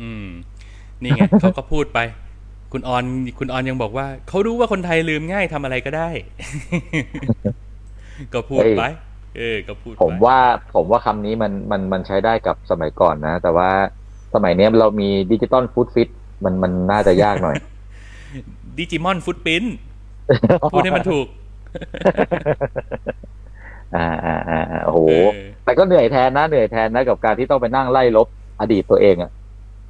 [0.00, 0.26] อืม
[1.02, 1.98] นี่ไงเขาก็พูดไป
[2.72, 3.04] คุณออน
[3.38, 6.10] คุณออนยังบอกว่า เขารู้ว่าคนไทยลืมง่ายทำอะไรก็ได้
[8.34, 8.82] ก็พูดไป
[9.36, 10.38] เออ ก็พูดไปผมว่า
[10.74, 13.70] ผมว่าคำนี้มันมันมันใช้ได้กับสมัยก่อนนะ แต่ว่า
[14.34, 16.08] สมัยเนี้ยเรามีดิจิตอลฟู้ดฟิต
[16.44, 17.56] มันมันน่าจะยากหน่อย
[18.78, 19.64] ดิจิมอนฟุตปิ้น
[20.72, 21.26] พูดให้มันถูก
[23.96, 28.28] อ่าอ่าอ่าอ่าโอ้โหเออแต่ก็เหนื่อยแทนนะ เหนื่อยแทนนะ กับการที่ต้องไปนั่งไล่ลบ
[28.60, 29.30] อดีตตัวเองอะ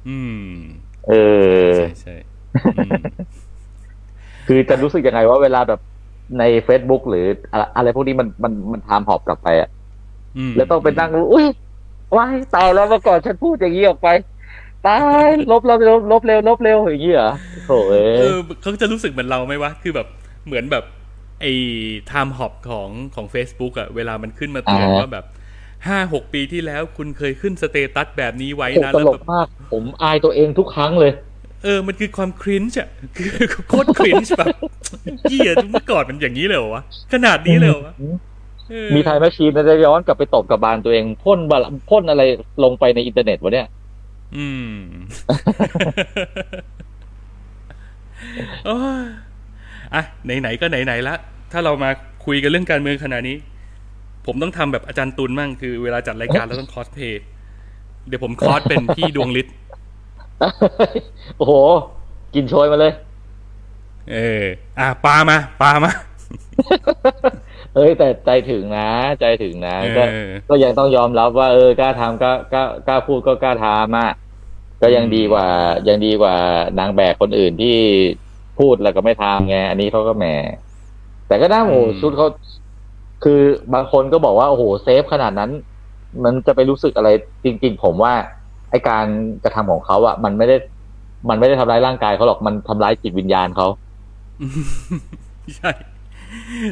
[0.07, 0.45] อืม
[1.07, 1.13] เอ
[1.67, 2.15] อ ใช่ใช่
[2.75, 3.01] อืม
[4.47, 5.79] คือจะรู้สึกยังไงว่าเวลาแบบ
[6.39, 9.69] ใน Facebook หรืออะอะไรพวกนี้มันมันมันทามหอบกลับไปอะ
[10.49, 11.45] มแล้วต้องไปนั่งรู้อุ้ย
[12.17, 14.07] ว้ายตายแล้วเมื่อก่อนฉันพูดอย่างนี้ออกไป
[14.87, 17.31] ตายลบลบลบลบเร็วลบเร็วอย่างนี้เหรอ
[17.65, 20.07] โถ่เอ้เอยอเขาจะรู้สึกเหมือนเราไหมวะ คือแบบ
[20.47, 20.83] เหมือนแบบ
[21.41, 21.51] ไอ้
[22.07, 25.25] ไทม์ฮอปของของ Facebook อะเวลามันขึ้นมาเตือนอ่าว่าแบบ
[25.87, 31.11] ห้าหกปีที่แล้วคุณเคยขึ้นสเตตัสแบบนี้ไว้โอ้นะตแล้วลแบกบมาก ผมอายตัวเองทุกครั้งเลย
[31.63, 33.29] เออ มันคือความครินช์อะคือ
[33.69, 34.47] โคตรครินช์แบบ
[35.23, 37.93] เหี้ยเมื่อก่อนมันอย่างนี้เลยเหรอวะ ขนาดนี้เลยเหรอวะ
[38.69, 42.23] เออมีไทม์แมชชีนจะย้อนกลับไปตบกับบานตัวเองพ่นบาลพ่นอะไร
[42.63, 43.67] ลงไปในอินเทอร์เน็ตวะเนี่ย
[44.37, 44.73] อืม
[48.65, 49.03] โอ้ย
[49.93, 50.03] อะ
[50.39, 51.15] ไหนๆก็ไหนๆละ
[51.51, 51.89] ถ้าเรามา
[52.25, 53.37] คุยกันเรื่องการเมืองขนาดนี้
[54.25, 57.23] ผมต้องทำแบบอาจารย์ตุลมั่งคือเวลาจัดรายการเราต้องคอสเพย์
[58.07, 59.53] เดี๋ยวผมคอสเป็นพี่ดวงฤทธิ์
[61.37, 61.53] โอ้โห
[62.35, 62.93] กินโชยมาเลย
[64.11, 64.45] เออ
[64.79, 65.91] อะปลามาปลามา
[67.75, 74.11] เอ้ยแต่ใจถึงนะ ใจถึงนะก็เออก็ยังต้องยอมรับว่า เออกล้าทำก็กล้ากล้าพูดก็กล้าทำอะ
[74.81, 75.47] ก็ยังดีกว่า
[75.87, 76.35] ยังดีกว่า
[76.79, 77.77] นางแบกคนอื่นที่
[78.59, 80.25] พูดแล้วก็ไม่ทำไงอันนี้เขาก็แหม
[81.27, 82.27] แต่ก็น่าโหอืมชุดเขา
[83.23, 83.41] คือ
[83.73, 85.51] บางคนก็บอกว่าโอ้โหเซฟขนาดนั้น
[86.23, 87.09] มันจะไปรู้สึกอะไร
[87.43, 88.13] จริง ๆ ผมว่า
[88.71, 89.05] ไอการ
[89.43, 90.57] กระทำของเขาอะมันไม่ได้
[91.29, 93.67] มันไม่ได้ทำร้ายร่างกายเขาหรอกมันทำร้ายจิตวิญญาณเขา
[95.57, 95.71] ใช่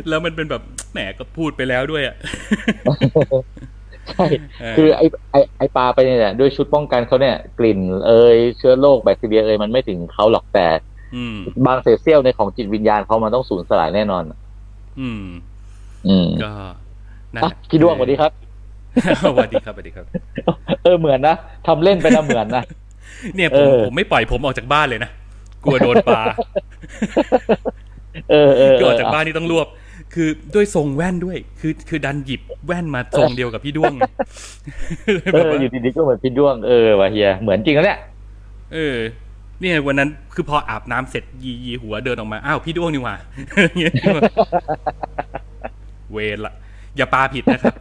[0.10, 2.16] แล้วมันเป็นแบบแหมก็พูดไปแล้วด้วยอะ
[4.14, 4.26] ใช่
[4.62, 10.68] เออคือไอไอไอปลาไปเนี่ยด้วยชุดป้องกันเขาเนี่ย กลิ่นเอยเชื้อโรคแบคทีเรียเอยมันไม่ถึงเขาหรอกแต่
[11.16, 14.24] อืมบางเศษเสี้ยวในของจิตวิญญาณเขามันต้องสูญสลายแน่นอน
[15.00, 15.49] อืมอืม
[16.44, 16.52] ก็
[17.34, 18.32] นั่นอะแหละพี่ด้วงสวัสดีครับ
[19.26, 20.06] สวัสดีครับสวัสดีครับ
[20.84, 21.36] เออเหมือนนะ
[21.68, 22.64] ทำเล่นไปนะเหมือนนะ
[23.36, 25.10] เนี่ยผมเออผมไม่ปล่อยผมออกจากบ้านเลยนะ
[25.64, 26.24] กลัวโดนปลา
[28.32, 29.68] เออเออคือออกจากบ้านนี่ต้องรวบ
[30.14, 34.02] คือด้วยทรงแว่นด้วย คือคือดันหยิบแว่นมาทรงเดียวกับพี่ด้วงไง
[35.32, 38.00] เอแบบอว่าอยู่ดีๆก็เหมือนพี่ด้วงเออว่ะเฮียเหมือนจริงแล้วเนี่ย
[38.74, 38.98] เออ
[39.62, 43.16] เนี่ยวันนั้นคือพออาบน้ำเสร็จยียีหัวเดินออกมาอ้าวพี่ด้วงนี่หว่า
[43.80, 43.94] อย่าง
[46.14, 46.54] เงี้ยเวรละ
[46.98, 47.76] อย่าปาผิดนะครับ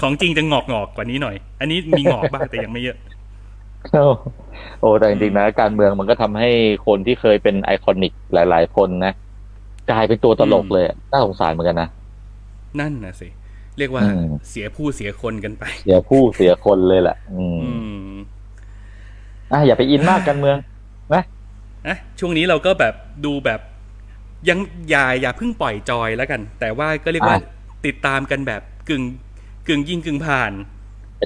[0.00, 2.96] ของจริงจะงอกงอกๆกว่านี้หน่อย อันนี้มีงอกบ้างแต่ยังไม่เยอะ
[3.92, 4.04] โอ้
[4.80, 6.50] โอ้แต่จริงๆนะ การเมืองมันก็ทำให้
[6.86, 9.12] คนที่เคยเป็นไอคอนิกหลาย ๆ คนนะ
[9.90, 11.88] กลายเป็นตัวตลกเลยอะน่าสงสารเหมือนกันนะ
[12.80, 13.28] นั่นนะสิ
[13.78, 17.72] เรียกว่าอืมเสียผู้เสียคนกันไป เสียผู้เสียคนเลยแหละอืมอื
[18.12, 18.16] ม
[19.52, 20.56] อะอย่าไปอินมากการเมือง
[21.14, 21.22] นะ
[21.88, 22.94] นะช่วงนี้เราก็แบบ
[23.24, 23.60] ดูแบบ
[24.48, 24.58] ยัง
[24.90, 27.38] อย่าอย่าเพิ่งปล่อยจอยแล้วกัน แต่ว่าก็เรียกว่า
[27.86, 29.02] ติดตามกันแบบกึ่ง
[29.68, 30.52] กึ่งยิงกึ่งผ่าน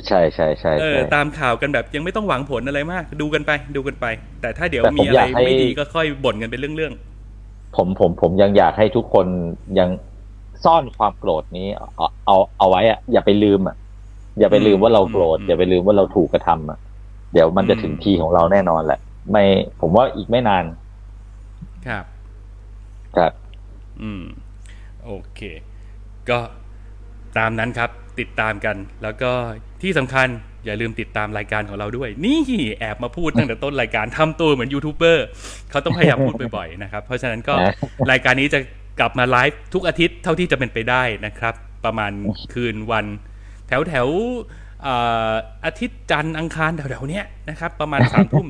[0.09, 4.07] ใช่ใช่ใช่เออใช่ตามข่าวกันแบบยังไม่ต้องหวังผลอะไรมาก ดูกันไปดูกันไป
[4.41, 6.95] แต่ถ้าเดี๋ยวแต่ผมมีอะไรอยากให้ไม่ดีก็ค่อยบ่นกันเป็นเรื่อง
[7.77, 9.27] ผมผมผมยังอยากให้ทุกคน
[9.79, 9.89] ยัง
[10.65, 13.77] ซ่อนความโกรธนี้เอาเอาเอาไว้อะอย่าไปลืมอะ
[14.39, 16.79] อย่าไปลืมว่าเราโกรธอย่าไปลืมว่าเราถูกกระทำอะ
[17.33, 19.45] เดี๋ยวมันจะถึงทีของเราแน่นอนแหละ ไม่
[19.81, 22.05] ผมว่าอีกไม่นานๆครับ
[23.17, 23.33] ครับ
[24.03, 24.25] อืม
[25.05, 25.41] โอเค
[26.31, 26.39] ก็
[27.39, 29.31] ตามนั้นครับ ติดตามกัน แล้วก็
[29.83, 30.29] ที่สำคัญ
[30.65, 32.41] อย่าลืมติดตามรายการของเราด้วย นี่
[32.79, 35.27] แอบมาพูดตั้งแต่ต้นรายการทำตัวเหมือนยูทูบเบอร์
[35.71, 37.75] เขาต้องพยายามพูดบ่อยๆนะครับ เพราะฉะนั้นก็นะ
[38.11, 38.59] รายการนี้จะ
[39.01, 42.13] กลับมาไลฟ์ทุกอาทิตย์เท่าที่จะเป็นไปได้นะครับ ประมาณ
[42.53, 43.07] คืนวัน
[43.69, 44.95] แถวแถวๆเอ่
[45.31, 45.33] อ
[45.65, 48.47] อาทิตย์จันทร์อังคารแถวๆเนี้ยนะครับ ประมาณสามทุ่ม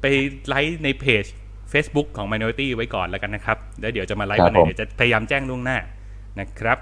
[0.00, 0.06] ไป
[0.48, 1.24] ไลฟ์ในเพจ
[1.72, 5.78] Facebook ของ Minority ไว้ก่อนแล้วกันนะครับ แล้วเดี๋ยวจะมาไลฟ์ครับวันไหนผมเดี๋ยวจะพยายามแจ้งล่วงหน้า
[6.40, 6.78] นะครับ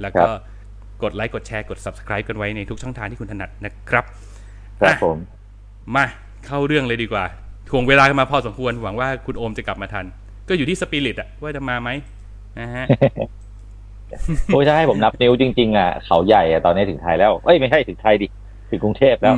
[0.00, 0.30] แล้วครัก็บ
[1.02, 4.04] กดไลค์กดแชร์กด subscribe กันไว้ในทุกช่องทางที่คุณถนัดนะครับ
[4.80, 5.18] ครับอะผม
[5.94, 6.04] มา
[6.46, 7.24] เข้าเรื่องเลยดีกว่า
[7.68, 10.06] ทวงเวลากันมาพอสมควรหวังว่าคุณโอมจะกลับมาทัน
[10.48, 11.90] ก็อยู่ที่สปิริตอะว่าจะมาไหม
[12.60, 12.86] นะฮะ
[14.46, 18.26] โอ้ยถ้าให้ผมนับนิ้วจริง ๆอะเขาใหญ่อะตอนนี้ถึงไทยแล้วเอ้ยไม่ใช่ถึงไทยดิ
[18.70, 19.34] ถึงกรุงเทพแล้ว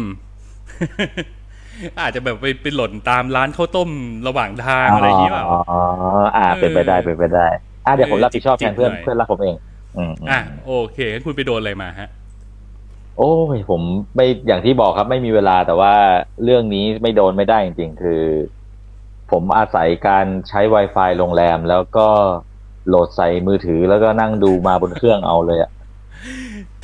[1.80, 3.90] อืมอาจจะแบบไปไปหล่นตามร้านข้าวต้ม
[4.26, 5.80] ระหว่างทางอะไรอย่างนี้เปล่าอ๋อ
[6.36, 7.46] อ่าเป็นไปได้เป็นไปได้
[7.86, 9.56] อ่าเดี๋ยวผมรับผิดชอบแทนเพื่อนจิบๆหน่อยเพื่อนรักผมเอง
[9.96, 12.08] อืมอืมอะโอเคงั้นคุณไปโดนอะไรมาฮะ
[13.16, 13.82] โอ้ยผม
[14.14, 15.94] ไม่อย่างที่บอกครับไม่มีเวลาแต่ว่า
[16.44, 18.22] เรื่องนี้ไม่โดนไม่ได้จริงๆ คือ
[19.30, 22.08] ผมอาศัยการใช้ Wi-Fi โรงแรม แล้วก็
[22.88, 25.70] โหลดใส่มือถือแล้วก็นั่งดูมาบนเครื่องเอาเลยอะ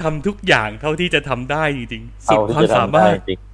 [0.01, 3.54] ทำทุกอย่างเท่าที่จะทำได้จริงๆสุดเอาที่ความจะสาทำได้มารถจริงอืม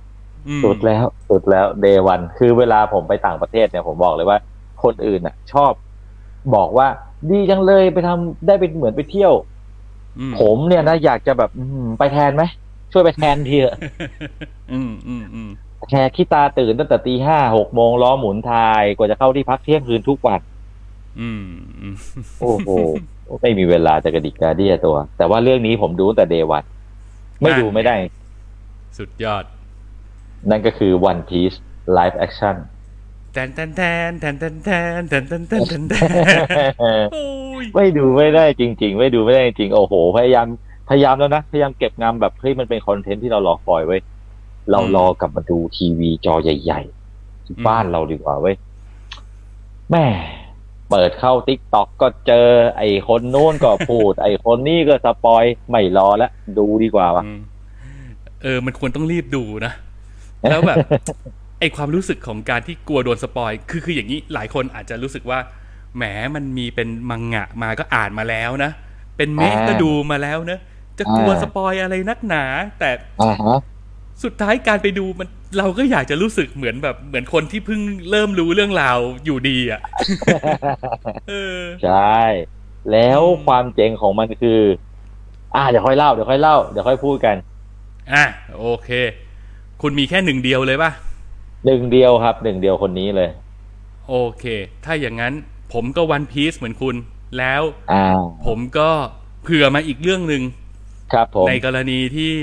[0.64, 4.38] สุดแล้วสุดแล้วเดวันคือเวลาผมไปต่างประเทศเนี่ยผมบอกเลยว่า
[4.82, 5.72] คนอื่นอะ ชอบ
[6.54, 6.88] บอกว่า
[7.30, 9.32] ดีจังเลยไปทำได้เป็นเหมือนไปเที่ยว
[10.18, 12.42] อืมผมเนี่ยนะอยากจะแบบอืมไปแทนไหม
[12.92, 13.76] ช่วยไปแทนทีเถอะ
[14.72, 15.50] อืมอืมอืม
[15.90, 20.40] แชร์ขี้ตาตื่นตั้งแต่ตีห้าหกโมงล้อหมุนทายกว่าจะเข้าที่พักเที่ยงคืนทุกวัน
[21.20, 21.44] อืม
[21.80, 21.94] อืม
[22.40, 22.70] โอ้โห
[23.42, 26.64] ไม่มีเวลาจะกระดิกกระเดียตัว แต่ว่าเรื่องนี้ผมดูตั้งแต่เดวัน
[27.42, 27.94] ไม่ดูไม่ได้
[28.98, 29.44] สุดยอด
[30.50, 31.56] นั่นก็คือ One Piece
[31.96, 32.56] Live Action
[33.32, 35.94] แทนแทนแทนแทนแทนแทนแทนแทนแทนแทนแท
[37.02, 37.24] นโอ้
[37.62, 40.46] ยไม่ดูไม่ได้จริง ๆ ไม่ดูไม่ได้จริงๆโอ้โห พยายาม
[40.88, 44.00] พยายามแล้วนะพยายามเก็บงำแบบเฮ้ยมันเป็น content ที่เรารอคอยเว้ย
[44.70, 48.56] เรารอกลับมาดูทีวีจอใหญ่ๆที่บ้านเราดีกว่าเว้ย
[49.90, 50.06] แม่ง
[50.90, 57.40] เปิดเข้า TikTok ก็เจอ ไอ้คนนู้นก็พูด ไอ้คนนี้ก็ spoil ไม่รอแล้วดูดีกว่าวะอืม
[58.42, 59.72] เออ มันควรต้องรีบดูนะ
[60.48, 60.78] แล้วแบบ
[61.60, 65.38] ไอความรู้สึกของการที่กลัวโดน spoil คือคืออย่างนี้หลายคนอาจจะรู้สึกว่า
[65.96, 68.70] แหมมันมีเป็นมังงะมาก็อ่านมาแล้วนะ
[69.16, 70.58] เป็นเมะอ่าก็ดูมาแล้วนะ
[70.98, 72.44] จะกลัวอ่า spoil อะไรนักหนา
[72.78, 73.54] แต่อ่าฮะ
[74.22, 79.80] สุดท้ายการไปดูมันเราก็อยากจะรู้สึกเหมือนแบบเหมือนคนที่เพิ่งเริ่มรู้เรื่องราวอยู่ดีอะ
[81.28, 82.20] เออใช่
[82.92, 84.60] แล้วความเจ๋งของมันคือ
[85.54, 87.36] อ่าเดี๋ยวค่อยเล่าเดี๋ยวค่อยเล่าเดี๋ยวค่อยพูดกัน
[88.12, 88.24] อะ
[88.58, 88.90] โอเค
[89.82, 90.90] คุณมีแค่หนึ่งเดียวเลยป่ะ
[91.66, 93.30] หนึ่งเดียวครับหนึ่งเดียวคนนี้เลย
[94.08, 94.44] โอเค
[94.84, 95.34] ถ้าอย่างนั้น
[95.72, 96.96] ผมก็วันพี e เหมือนคุณ
[97.38, 97.62] แล้ว
[97.92, 98.04] อ่า
[98.46, 98.88] ผมก็
[99.42, 100.42] เผื่อมาอีกเรื่องหนึ่ง
[101.12, 102.34] ครับผมในกรณีที่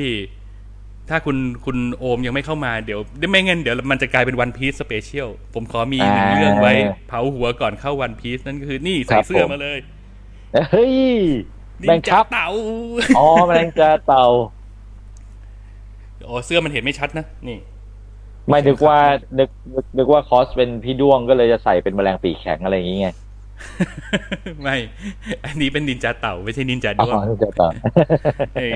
[1.09, 2.99] ถ้าคุณคุณโอมยังไม่เข้ามาเดี๋ยว
[3.31, 6.73] ไม่งั้นเดี๋ยวมันจะกลายเป็นวันพี e สเปเชียลผมขอมีหนึ่งเรื่องไว้
[7.07, 9.79] เผาหัวก่อนเข้าวันพี e นั่นก็คือนี่ใส่เสื้อมาเลย
[10.71, 10.95] เฮ้ย
[11.87, 12.47] แบงนินคัจาบเต่า
[13.17, 14.25] อ๋อแมลงจาเต่า
[16.27, 17.59] อ๋อเสื้อมันเห็นไม่ชัดนะ นี่
[18.49, 18.99] ไม่นึกว่า
[19.39, 23.15] นึกนึกนึกว่าคอสเป็นพี่ด้วงก็เลยจะใส่เป็นแมลงปีกแข็งอะไรอย่างเงี้ย
[24.61, 24.77] ไม่
[25.45, 27.69] อันนี้เป็นนินจาเต่า ไม่ใช่นินจาอ๋ด้วงอจาเต่า
[28.55, 28.69] เอ้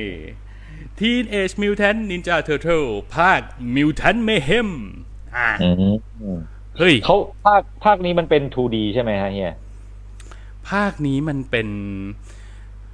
[0.99, 2.83] Teenage Mutant Ninja Turtles
[3.15, 3.41] ภาค
[3.75, 4.69] Mutant Mayhem
[5.37, 5.69] อ่าอื
[6.37, 6.39] ม
[6.77, 9.55] เฮ้ยเขาภาคภาคนี้มันเป็น 2D ใช่ไหมฮะเฮีย
[10.69, 11.67] ภาคนี้มันเป็น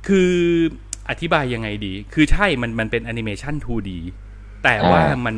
[0.07, 0.31] คือ
[1.09, 3.89] อธิบายยังไงดี คือใช่มันมันเป็นแอนิเมชัน 2D
[4.63, 5.35] แต่ว่ามัน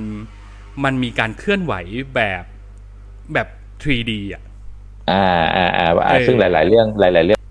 [0.84, 1.74] มันมีการเคลื่อนไหว
[2.16, 2.44] แบบ
[3.34, 3.48] แบบ
[3.84, 4.44] 3D อะ
[5.12, 7.42] อ่าอ่าอ่าอ่าเออซึ่งหลาย ๆ เรื่องหลาย ๆ เรื่อง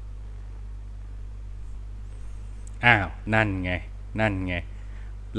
[2.87, 3.73] อ้าว นั่นไง
[4.21, 4.55] นั่นไง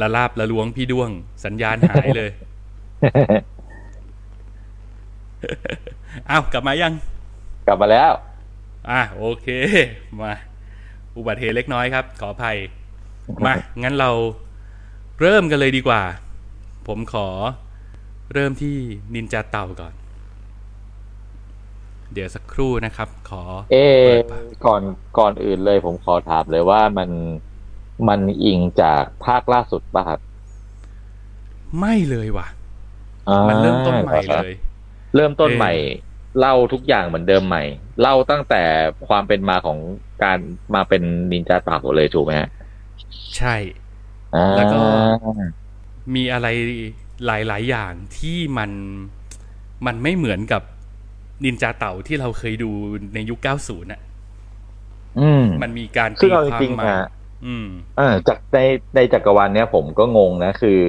[0.02, 1.10] ละลาบละลวงพี่ด้วง
[1.46, 2.32] สัญญาณหายเลย
[6.30, 6.94] อ้าว กลับมายัง
[7.68, 8.12] กลับมาแล้ว
[8.90, 9.48] อะโอเค
[10.22, 10.34] มา
[11.18, 12.58] อุบัติเหตุเล็กน้อยครับ ขออภัย
[13.46, 14.10] มา งั้นเรา
[15.22, 16.02] เริ่มกันเลยดีกว่า
[16.88, 17.28] ผมขอ
[18.34, 18.76] เริ่มที่
[19.14, 19.94] นินจาเต่าก่อน
[22.14, 24.82] เดี๋ยวสักครู่นะครับ ขอ เอ๊เปิะดปากก่อน
[25.20, 27.10] ก่อนอื่นเลย ผมขอถามเลยว่ามัน
[28.08, 30.20] มันอิงจากภาคล่าสุดป่ะครับ
[31.80, 32.48] ไม่เลยว่ะ
[33.30, 34.54] อ่ามันเริ่มต้นใหม่เลย
[35.16, 35.74] เริ่มต้นเออใหม่
[36.40, 37.64] เล่าทุกอย่างเหมือนเดิมใหม่
[38.02, 38.64] เล่าตั้งแต่
[39.08, 39.80] ความเป็นมาของ
[40.24, 40.40] การ
[40.76, 41.02] มาเป็น
[41.32, 42.50] นินจาเต่าเลยถูกไหมฮะ
[43.38, 43.79] ใช่อ่า
[44.58, 44.80] แล้วก็
[46.16, 46.48] มีอะไร
[47.26, 48.72] หลาย ๆ อย่างที่มัน
[49.86, 50.62] มันไม่เหมือนกับ
[51.44, 52.72] นินจาเต่าที่เราเคยดู
[53.14, 54.02] ในยุค 90น่ะ
[55.20, 57.08] อืมมันมีการตีความใหม่ ซึ่งเอาจริงๆฮะ
[57.46, 58.60] อืมเออจากใน
[58.96, 60.80] ในจักรวาลเนี้ยผมก็งงนะ คือ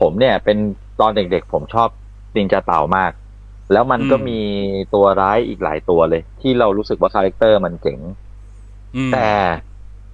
[0.00, 0.58] ผมเนี่ย เป็น
[1.00, 1.88] ตอนเด็กๆ ผมชอบ
[2.36, 3.12] นินจาเต่ามาก
[3.72, 4.40] แล้วมันก็อืมมี
[4.94, 8.00] ตัวร้ายอีกหลายตัวเลย ที่เรารู้สึกว่า character มันเจ๋ง
[8.96, 9.28] อืมแต่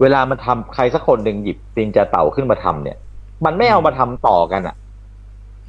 [0.00, 2.96] เวลามันทำใครสักคนหนึ่งหยิบนินจาเต่าขึ้นมาทำเนี่ย
[3.44, 4.76] มันไม่เอามาทำต่อกันอะ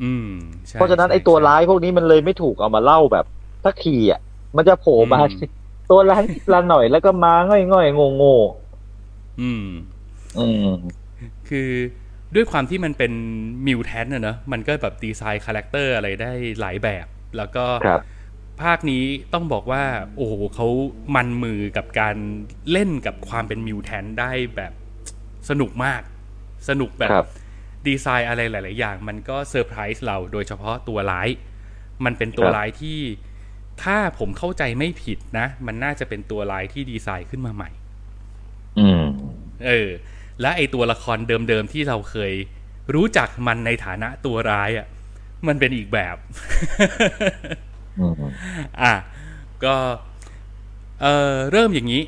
[0.04, 0.30] อืม
[0.70, 3.26] ใช่เพราะฉะนั้นใช่ไอ้ตัวใช่ร้ายพวกนี้มันเลยไม่ถูกเอามาเล่าแบบ
[3.66, 4.20] สักทีอะ
[4.58, 5.32] มันจะโผล่มาอืม
[5.90, 8.36] ตัวร้ายละหน่อยแล้วก็มาง่อยง่อยๆโง่โง่
[9.42, 10.68] อืมๆอืม
[11.50, 11.70] คือ
[12.36, 13.12] ด้วยความที่มันเป็น
[13.68, 17.08] mutant อะเนอะมันก็แบบดีไซน์ character อะไรได้หลายแบบ
[17.38, 18.00] แล้วก็ครับ
[18.62, 19.84] ภาคนี้ต้องบอกว่า
[20.15, 20.68] โอ้โหเขา
[21.15, 22.15] มันมือกับการ
[22.72, 24.74] เล่นกับความเป็น mutant ได้แบบ
[25.50, 26.02] สนุกมาก
[26.70, 27.28] สนุกแบบครับ
[27.88, 31.30] ดีไซน์อะไรหลาย ๆ อย่าง มันก็เซอร์ไพรส์เราโดยเฉพาะตัวร้าย
[32.06, 33.00] มันเป็นตัวครับร้ายที่
[33.84, 37.70] ถ้าผมเข้าใจไม่ผิดนะ มันน่าจะเป็นตัวร้ายที่ดีไซน์ขึ้นมาใหม่
[38.80, 39.04] อืม
[39.65, 39.89] เออ
[40.41, 42.34] และไอตัวละครเดิม ๆ ที่เราเคย
[42.94, 44.88] รู้จักมันในฐานะตัวร้ายอะ่ะ
[45.48, 46.15] มันเป็นอีกแบบ
[48.00, 48.14] อืม
[48.82, 48.94] อะ
[49.64, 49.76] ก็
[51.02, 52.04] เออเริ่มอย่างนี้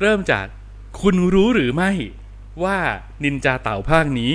[0.00, 0.46] เริ่มจาก
[1.00, 1.90] คุณรู้หรือไม่
[2.64, 2.78] ว่า
[3.24, 4.32] นินจาเต่าภาคนี้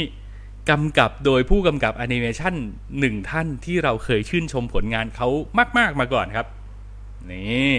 [0.69, 2.53] กำกับโดยผู้กำกับแอนิเมชัน
[2.99, 5.27] หนึ่งท่านที่เราเคยชื่นชมผลงานเขา
[5.77, 6.47] มาก ๆ มาก่อนครับ
[7.31, 7.75] นี่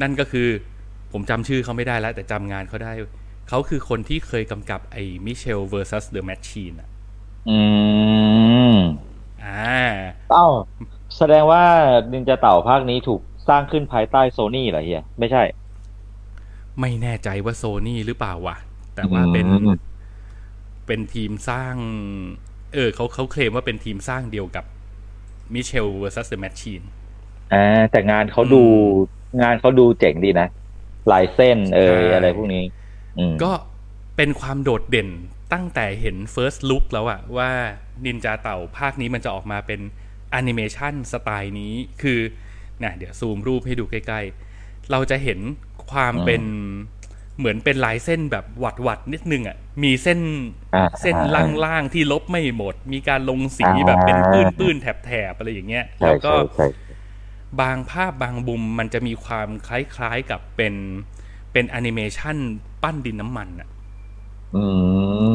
[0.00, 0.48] นั่นก็คือ
[1.12, 2.92] ผมจำชื่อเขาไม่ได้แล้ว แต่จำงานเขาได้
[3.48, 6.88] เขาคือคนที่เคยกำกับไอ้มิเชล versus the machine อะ
[7.50, 7.58] อื
[8.74, 8.76] ม
[9.44, 9.82] อ่า
[10.32, 10.48] เอ้า
[11.20, 11.64] แสดงว่า
[12.12, 15.42] นินจาเต่าภาคนี้ถูกสร้างขึ้นภายใต้โซนี่เหรอเฮียไม่ใช่
[16.80, 18.56] ไม่แน่ใจว่าโซนี่หรือเปล่าวะ
[18.94, 19.78] แต่ว่าเป็นอืม
[20.86, 21.74] เป็นทีมสร้าง
[22.74, 24.64] เออเขาเขาเคลมว่าเป็นทีมสร้างเดียวกับ
[25.54, 26.84] มิเชล versus the machine
[27.52, 28.62] อ่าแต่งานเขาดู
[29.42, 30.48] งานเขาดูเจ๋งดีนะ
[31.12, 32.64] ลายเส้นเอ่ยใช่อะไรพวกนี้
[33.18, 33.50] อืมก็
[34.16, 35.08] เเป็นความโดดเด่น
[35.52, 37.50] ตั้งแต่เห็น First Look แล้วอะว่า
[38.04, 39.80] นินจาเต่าภาคนี้มันจะออกมาเป็น
[40.30, 42.20] แอนิเมชันสไตล์นี้คือ
[42.82, 45.38] นะเดี๋ยวซูมรูปให้ดูใกล้ๆ เราจะเห็น
[45.90, 46.42] ความเป็น
[47.38, 50.20] เหมือนเป็นลายเส้นแบบหวัดหวัดๆนิดนึงอะมีเส้น
[50.74, 51.22] อ่าเส้นอ่า
[51.64, 56.64] ล่างๆที่ลบไม่หมด มีการลงสีอ่าแบบเป็นปื้นๆแถบๆอะไรอย่างเงี้ยใช่แล้วก็ใช่ใช่
[57.60, 60.74] บางภาพบางบุมมันจะมีความคล้ายๆกับเป็น
[61.52, 62.36] เป็นแอนิเมชัน
[62.82, 63.79] ปั้นดินน้ำมันอะอืม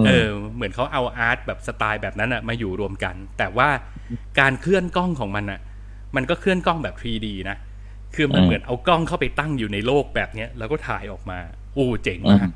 [0.08, 3.69] เออ เหมือนเขาเอาอาร์ตแบบสไตล์แบบนั้นอะมาอยู่รวมกัน แต่ว่า
[4.39, 5.60] การเคลื่อนกล้องของมันอะ
[6.15, 7.58] มันก็เคลื่อนกล้องแบบ 3D นะ
[8.15, 11.39] คือมันเหมือนเอากล้องเข้าไปตั้งอยู่ในโลกแบบเนี้ยแล้วก็ถ่ายออกมา
[11.73, 12.49] โอ้เจ๋งมาก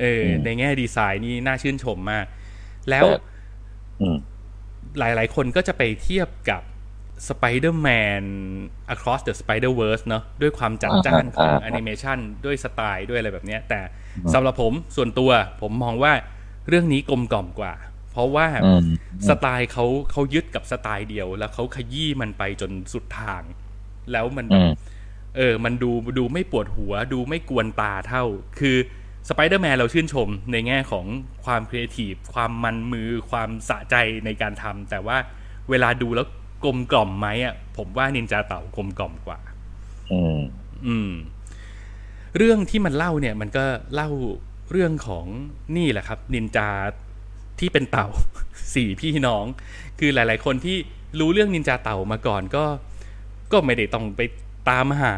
[0.00, 2.26] เออ ในแง่ดีไซน์นี่น่าชื่นชมมาก
[2.90, 3.18] แล้วแต่
[4.00, 4.16] อืม
[4.98, 6.62] หลายๆคนก็จะไปเทียบกับ
[7.28, 8.24] Spider-Man
[8.94, 13.80] Across the Spider-Verse เนอะด้วยความจัดจ้านของอ่าอ่าแอนิเมชันด้วยสไตล์ด้วยอะไรแบบเนี้ยแต่
[14.32, 16.12] สำหรับผมส่วนตัวผมมองว่า
[16.68, 17.74] เรื่องนี้กลมกล่อมกว่า
[18.10, 18.84] เพราะว่าอืม
[19.28, 23.42] สไตล์เขาเขายึดกับสไตล์เดียว แล้วเขาขยี้มันไปจนสุดทาง
[24.12, 24.70] แล้วมันแบอืม
[25.36, 28.24] เออ มันดูดูไม่ปวดหัว ดูไม่กวนตาเท่า
[28.60, 28.76] คือ
[29.28, 31.06] สไปเดอร์แมนเราชื่นชมในแง่ของ
[31.44, 35.16] ความครีเอทีฟความมันมือความสะใจในการทำแต่ว่า
[35.70, 36.26] เวลาดูแล้ว
[36.64, 39.38] กลมกล่อมไหมอะผมว่านินจาเต่ากลมกล่อมกว่า
[40.12, 40.38] อืม
[40.86, 41.12] อืม
[42.36, 43.64] เรื่องที่มันเล่าเนี่ย มันก็
[43.94, 44.10] เล่า
[44.72, 45.26] เรื่องของ
[45.76, 46.68] นี่แหละครับ นินจา
[47.60, 48.08] ที่เป็นเต่า
[48.74, 49.44] สี่พี่น้อง
[49.98, 50.76] คือหลาย ๆ คนที่
[51.20, 52.64] รู้เรื่องนินจาเต่ามาก่อนก็
[53.52, 54.20] ก็ไม่ได้ต้องไป
[54.70, 55.14] ตามหา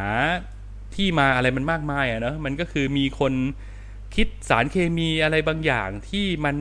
[0.94, 3.32] ที่มาอะไรมันมากมายอะเนอะมันก็คือมีคน
[4.14, 6.56] คิดสารเคมีอะไรบางอย่างที่มัน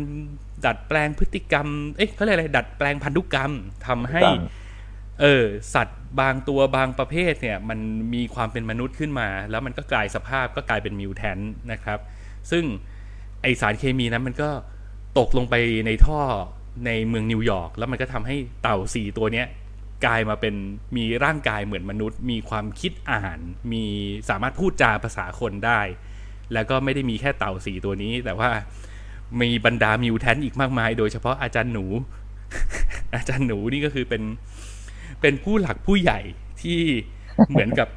[0.65, 3.51] ดัดแปลงพฤติกรรม เอ๊ะเขาเรียกอะไร ดัดแปลงพันธุกรรม
[3.87, 4.39] ทำให้ครับ
[5.21, 7.79] เออสัตว์บางตัวบางประเภทเนี่ยมัน
[8.13, 11.37] มีความเป็นมนุษย์ขึ้นมา แล้วมันก็กลายสภาพก็กลายเป็นมิวแทน
[11.71, 11.99] นะครับ
[12.51, 12.63] ซึ่ง
[13.41, 14.49] ไอสารเคมีนั้นมันก็
[15.19, 16.19] ตกลงไปในท่อ
[16.85, 19.47] ในเมืองนิวยอร์กแล้วมันก็ทำให้เต่าสี่ตัวเนี้ย
[20.05, 20.55] กลายมาเป็น
[20.97, 23.39] มีร่างกายเหมือนมนุษย์ มีความคิดอ่าน
[23.71, 23.83] มี
[24.29, 25.81] สามารถพูดจาภาษาคนได้
[26.53, 28.49] แล้วก็ไม่ได้มีแค่เต่าสี่ตัวนี้ แต่ว่า
[29.41, 31.85] มีบรรดามิวแทนอีกมากมาย โดยเฉพาะอาจารย์หนู
[33.15, 34.23] อาจารย์หนูนี่ก็คือเป็น
[35.21, 36.19] เป็นผู้หลักผู้ใหญ่
[36.61, 36.79] ที่
[37.49, 37.87] เหมือนกับ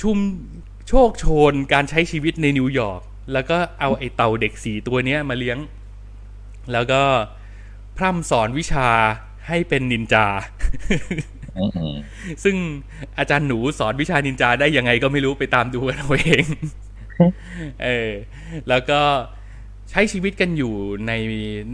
[0.00, 0.18] ชุม
[0.88, 3.00] โชคโชนการใช้ชีวิตในนิวยอร์ก
[3.32, 5.58] แล้วก็เอาไอ้เต่าเด็กสีตัวเนี้ยมาเลี้ยง
[6.72, 7.02] แล้วก็
[7.96, 8.88] พร่ำสอนวิชา
[9.48, 10.26] ให้เป็นนินจา
[11.58, 11.96] อืมอืม
[12.44, 12.56] ซึ่ง
[13.18, 16.46] อาจารย์หนูสอนวิชานินจาได้ยังไงก็ไม่รู้ไปตามดูกันเอาเอง
[17.84, 18.10] เออ
[18.68, 19.00] แล้วก็
[19.90, 20.74] ใช้ชีวิตกันอยู่
[21.06, 21.12] ใน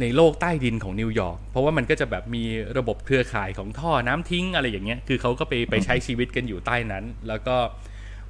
[0.01, 2.45] ในโลกใต้ดินของนิวยอร์กเพราะว่ามันก็จะแบบมี
[2.79, 7.57] ระบบเครือข่ายของท่อน้ำทิ้งอะไรอย่างเงี้ยคือเขาก็ไปไปใช้ชีวิตกันอยู่ใต้นั้น แล้วก็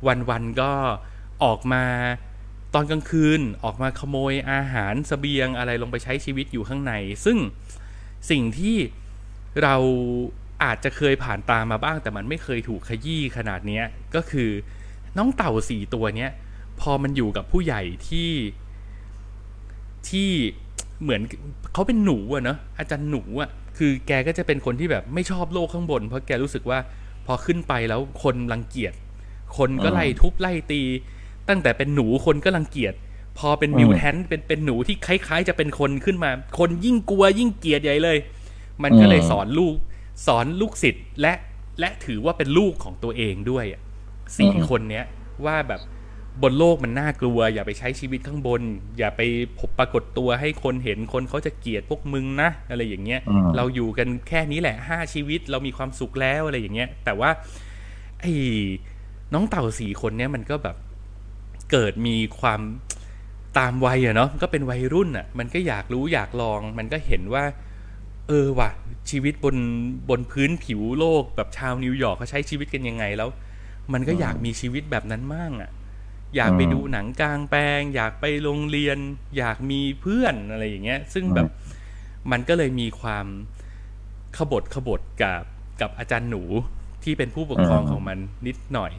[0.06, 0.70] วันวันๆก็
[1.44, 1.84] ออกมา
[2.74, 6.92] ตอนกลางคืนออกมาขโมยอาหารสเสบียงอะไรลงไปใช้ชีวิตอยู่ข้างใน
[7.24, 7.38] ซึ่ง
[8.30, 8.76] สิ่งที่
[9.62, 9.76] เรา
[10.64, 13.80] อาจจะเคยผ่านตามาบ้าง แต่มันไม่เคยถูกขยี้ขนาดนี้
[14.14, 14.50] ก็คือ
[15.18, 16.32] น้องเต่าสี่ตัวเนี้ย
[16.80, 18.30] พอมันอยู่กับผู้ใหญ่ที่
[20.10, 20.30] ที่
[21.02, 21.20] เหมือน
[21.72, 26.78] เขาเป็นหนูอะเนอะอาจารย์หนูอะคือแกก็จะเป็นคนที่แบบไม่ชอบโลกข้างบน เพราะแกรู้สึกว่า
[27.26, 28.92] พอขึ้นไปแล้วคนรังเกียจ
[29.58, 30.82] คนก็ไล่ทุบไล่ตี
[31.48, 32.94] ตั้งแต่เป็นหนูคนก็รังเกียจ
[33.38, 38.18] พอเป็นมิวแทนเป็นเป็นหนูที่คล้ายๆ จะเป็นคนขึ้นมา คนยิ่งกลัวยิ่งเกลียดใหญ่เลย
[38.82, 39.74] มันก็เลยสอนลูก
[40.26, 41.32] สอนลูกศิษย์และ
[41.80, 43.80] และถือว่าเป็นลูกของตัวเองด้วยอะ
[44.38, 45.04] สี่คนเนี้ย
[45.44, 45.80] ว่าแบบ
[46.42, 48.62] บนโลกมันน่ากลัว อย่าไปใช้ชีวิตข้างบน
[48.98, 49.20] อย่าไป
[49.58, 57.30] พบปรากฏตัวให้คนเห็นคนเขาจะเกลียดพวกมึงนะอะไรอย่างเงี้ยอืมเราอยู่กันแค่นี้แหละห้าชีวิตเรามีความสุขแล้วอะไรอย่างเงี้ย แต่ว่า
[58.20, 58.32] ไอ้
[59.34, 60.76] น้องเต่าสี่คนเนี้ยมันก็แบบ
[61.70, 62.60] เกิดมีความ
[63.58, 67.44] ตามวัยอะเนาะก็เป็นวัยรุ่นอะมันก็อยากรู้อยากลอง มันก็เห็นว่า
[68.28, 68.70] เออว่ะ
[69.10, 69.56] ชีวิตบน
[70.10, 73.28] บนพื้นผิวโลกแบบชาวนิวยอร์กเขาใช้ชีวิตกันยังไงแล้ว
[73.92, 75.70] มันก็อยากมีชีวิตแบบนั้นมั่งอะ
[76.36, 78.98] อยากไปดูหนังกลางแปลง อยากไปโรงเรียน
[79.38, 81.48] อยากมีเพื่อนอะไรอย่างเงี้ย ซึ่งแบบ
[82.30, 83.26] มันก็เลยมีความ
[84.36, 85.42] ขบถขบถกับ
[85.80, 86.42] กับอาจารย์หนู
[87.02, 88.92] ที่เป็นผู้ปกครองอืมของมันนิดหน่อย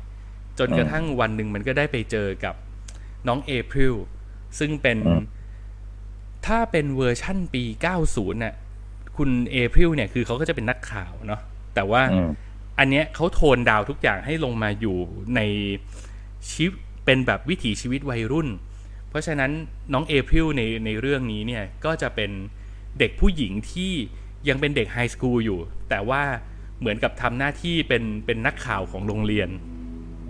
[0.60, 2.56] จนอืมกระทั่งวันหนึ่งมันก็ได้ไปเจอกับ
[3.28, 3.96] น้องเอพริล
[4.60, 5.24] ซึ่งเป็นอืม
[6.46, 7.64] ถ้าเป็นเวอร์ชั่นปี
[8.04, 8.56] 90น่ะ
[9.18, 11.42] คุณเอพริลเนี่ยคือเขาก็จะเป็นนักข่าวเนาะ
[11.76, 12.30] แต่ว่าอืม
[12.80, 14.98] อันเนี้ยเขา tone down ทุกอย่างให้ลงมาอยู่
[15.36, 15.42] ใน
[16.50, 16.74] ชีวิต
[17.08, 18.48] เป็นแบบวิถีชีวิตวัยรุ่น
[19.10, 19.52] เพราะฉะนั้น
[19.94, 22.32] น้องเอพริลในในเรื่องนี้เนี่ยก็จะเป็น
[23.00, 23.94] เด็กผู้หญิงที่
[24.50, 26.22] ยังเป็นเด็กไฮสคูลอยู่ แต่ว่า
[26.80, 29.50] เหมือนกับทำหน้าที่เป็นเป็นนักข่าวของโรงเรียน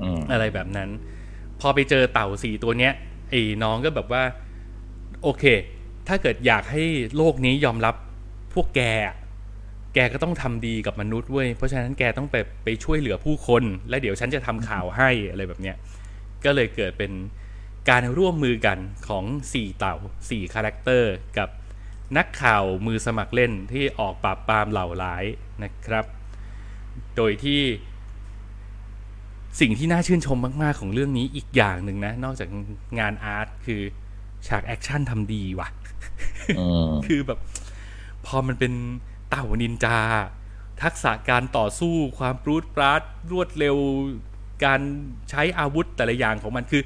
[0.02, 0.90] อืมอะไรแบบนั้น
[1.60, 2.94] พอไปเจอเต่าสี่ตัวเนี้ย
[3.30, 4.24] ไอ้น้องก็แบบว่า
[5.24, 5.44] โอเค
[6.08, 6.84] ถ้าเกิดอยากให้
[7.16, 7.96] โลกนี้ยอมรับ
[8.54, 9.16] พวกแกอะ
[9.94, 15.76] แกก็ต้องทำดีกับมนุษย์เว้ยเพราะฉะนั้นแกต้องไปไปช่วยเหลือผู้คน และเดี๋ยวฉันจะทำข่าวให้อะไรแบบเนี้ย
[16.48, 17.12] ก็เลยเกิดเป็น
[17.90, 19.24] การร่วมมือกันของ
[19.54, 19.96] สี่เต่า
[20.30, 21.50] สี่คาแรคเตอร์ กับ
[22.18, 25.24] นักข่าวมือสมัครเล่นที่ออกปราบปรามเหล่าร้าย
[25.64, 26.06] นะครับ
[27.16, 27.62] โดยที่
[29.60, 32.50] สิ่งที่น่าชื่นชมมาก ๆ ของเรื่องนี้อีกอย่างหนึ่งนะ นอกจาก
[33.00, 33.82] งานอาร์ตคือ
[34.48, 35.70] ฉากแอคชั่นทำดีว่ะ
[36.60, 37.40] อืมคือแบบ
[38.26, 38.74] พอมันเป็น
[39.30, 39.98] เต่านินจา
[40.84, 43.78] ทักษะการต่อสู้ความปรูดปราดรวดเร็ว
[44.66, 44.80] การ
[45.30, 46.82] ใช้อาวุธแต่ละอย่างของมันคือ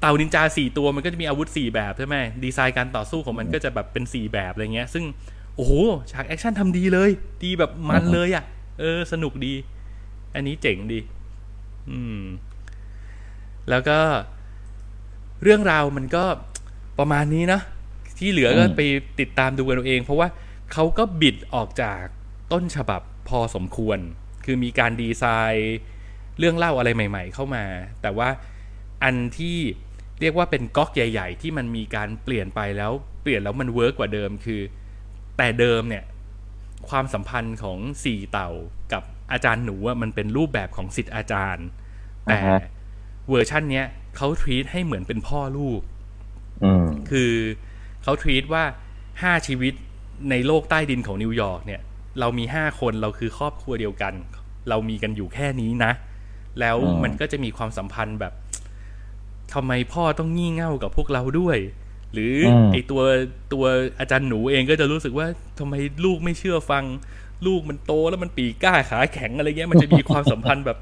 [0.00, 5.04] เต่านินจาสี่ตัวมันก็จะมีอาวุธสี่แบบใช่ไหมดีไซน์การต่อสู้ของมันก็จะแบบเป็นสี่แบบอะไรเงี้ย ซึ่ง
[5.56, 5.72] โอ้โห
[6.12, 7.10] ฉากแอคชั่นทำดีเลย
[7.42, 8.44] ดีแบบมันเลยอะ่ะ
[8.80, 9.54] เออ สนุกดี
[10.34, 11.00] อันนี้เจ๋งดี
[11.90, 12.22] อืม
[13.70, 13.98] แล้วก็
[15.42, 16.24] เรื่องราวมันก็
[16.98, 17.62] ประมาณนี้เนอะ
[18.18, 18.80] ที่เหลือก็อืมไป
[19.20, 20.28] ติดตามดูกันเอาเอง เพราะว่า
[20.72, 22.02] เขาก็บิดออกจาก
[22.52, 23.98] ต้นฉบับพอสมควร
[24.44, 25.76] คือมีการดีไซน์
[26.38, 27.64] เรื่องเล่าอะไรใหม่ ๆ เข้ามา
[28.02, 28.28] แต่ว่า
[29.04, 29.58] อันที่
[30.20, 34.60] เรียกว่าเป็นก๊อกใหญ่ ๆ ที่มันมีการเปลี่ยนไปแล้วเปลี่ยนแล้วมัน work กว่าเดิมคือ
[35.38, 36.04] แต่เดิมเนี่ย
[36.88, 38.50] ความสัมพันธ์ของสี่เต่า
[38.92, 41.66] กับอาจารย์หนูอะมันเป็นรูปแบบของศิษย์อาจารย์
[42.24, 42.60] แต่อ่าฮะ
[43.28, 45.80] เวอร์ชันเนี้ยเขา treat ให้เหมือนเป็นพ่อลูก
[46.64, 47.32] อืมคือ
[48.02, 48.64] เขาทรีตว่า
[49.22, 49.74] ห้าชีวิต
[50.30, 51.80] ในโลกใต้ดินของนิวยอร์กเนี่ย
[52.20, 54.14] เรามีห้าคนเราคือครอบครัวเดียวกัน
[54.68, 55.92] เรามีกันอยู่แค่นี้นะ
[56.60, 58.32] แล้วอืมมันก็จะมีความสัมพันธ์แบบ
[59.54, 61.58] ทำไมพ่อต้องงี่เง่ากับพวกเราด้วย
[62.12, 63.02] หรืออไอตัว
[63.52, 63.64] ตัว
[64.00, 65.26] อาจารย์หนูเองก็จะรู้สึกว่า
[65.58, 66.84] ทำไมลูกไม่เชื่อฟัง
[67.46, 70.78] ลูกมันโตแล้วมันปีกกล้าขาแข็งอะไรเงี้ยมันจะมีความสัมพันธ์แบบ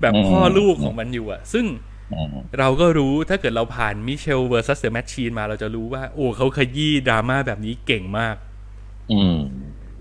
[0.00, 1.66] แบบพ่อลูกของมันอยู่อะซึ่ง
[2.14, 8.36] อืมเราก็รู้ถ้าเกิดเราผ่าน Mitchells versus the Machines มาเราจะรู้ว่า โอ้เขาขยี้ดราม่าแบบนี้เก่งมาก
[9.12, 9.36] อืม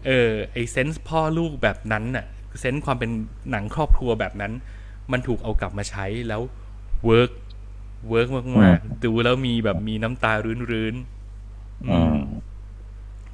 [0.08, 2.26] เออ ไอ้ sense พ่อลูกแบบนั้นน่ะ
[2.62, 3.12] sense ความเป็น
[3.52, 4.52] หนังครอบครัวแบบนั้น
[5.12, 6.42] มันถูกเอากลับมาใช้แล้ว
[7.06, 7.32] work
[8.10, 8.28] work
[8.62, 12.18] มากๆดูแล้วมีแบบมีน้ำตารื้นๆอืมอืม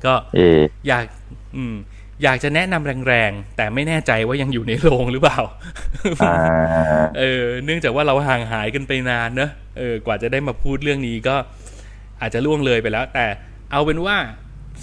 [0.06, 1.06] ก็เอออยาก
[1.56, 1.76] อืม
[2.24, 5.40] อยากจะแนะนำแรงๆ แต่ไม่แน่ใจว่ายังอยู่ในโรงหรือเปล่า
[6.20, 6.28] อ่า
[7.18, 11.36] เออ เนื่องจากว่าเราห่างหายกันไปนานเนอะเออกว่าจะได้มาพูดเรื่องนี้ก็
[12.22, 13.26] อาจจะล่วงเลยไปแล้ว แต่
[13.72, 14.18] เอาเป็นว่า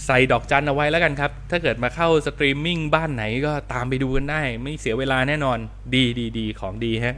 [0.06, 5.58] ใส่ดอกจันเอาไว้แล้วกันครับ ถ้าเกิดมาเข้าสตรีมมิ่งบ้านไหนก็ตามไปดูกันได้ ไม่เสียเวลาแน่นอน
[5.94, 7.16] ดีดีดีของดีฮะ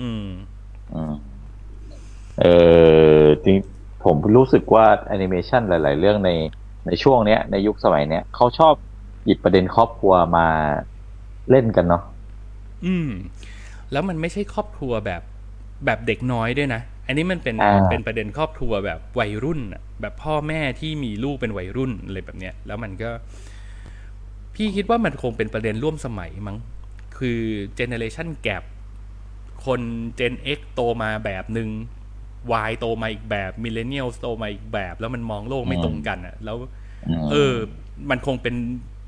[0.00, 0.26] อืม
[0.94, 1.14] อืม
[2.40, 2.44] เอ
[3.22, 3.56] อจริง
[4.04, 6.30] ผมรู้สึกว่าแอนิเมชันหลาย ๆ เรื่องใน
[6.86, 8.74] ในช่วงเนี้ย ในยุคสมัยเนี้ยเขาชอบ
[9.24, 10.46] หยิบประเด็นครอบครัวมา
[11.50, 12.02] เล่นกันเนาะ
[12.86, 13.08] อืม
[13.92, 15.22] แล้วมันไม่ใช่ครอบครัวแบบ
[15.84, 16.80] แบบเด็กน้อยด้วยนะ
[17.10, 23.10] อันนี้มันเป็นอ่าเป็นประเด็นครอบครัวแบบวัยรุ่นน่ะแบบพ่อแม่ที่มีลูกเป็นวัยรุ่นอะไรแบบเนี้ย แล้วมันก็
[24.54, 26.56] พี่คิดว่ามันคงเป็นประเด็นร่วมสมัยมั้ง
[27.18, 27.40] คือ
[27.76, 28.64] เจเนเรชันแก p
[29.66, 29.80] คน
[30.16, 31.68] เจน X โตมาแบบหนึ่ง
[32.68, 36.56] Y โตมาอีกแบบ Millennial โตมาอีกแบบ แล้วมันมองโลกไม่ตรงกันอะ แล้ว
[37.22, 37.54] มเออ
[38.10, 38.54] มันคงเป็น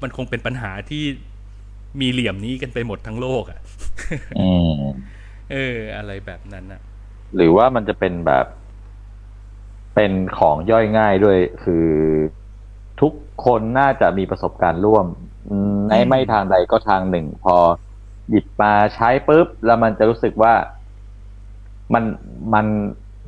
[0.02, 1.04] มันคงเป็นปัญหาที่
[2.00, 3.60] มีเหลี่ยมนี้กันไปหมดทั้งโลกอะ่ะ
[4.40, 4.80] อืม
[5.52, 6.80] เออ อะไรแบบนั้นอะ
[7.36, 8.46] หรือว่ามันจะเป็นแบบ
[9.94, 11.88] เป็นของย่อยง่ายด้วย คือ
[13.00, 13.12] ทุก
[13.44, 15.06] คนน่าจะมีประสบการณ์ร่วม
[15.88, 17.56] ในไม่ทางใดก็ทางหนึ่ง พอ
[18.30, 20.54] หยิบมาใช้ปุ๊บ แล้วมันจะรู้สึกว่า
[21.94, 22.04] มัน
[22.54, 22.66] มัน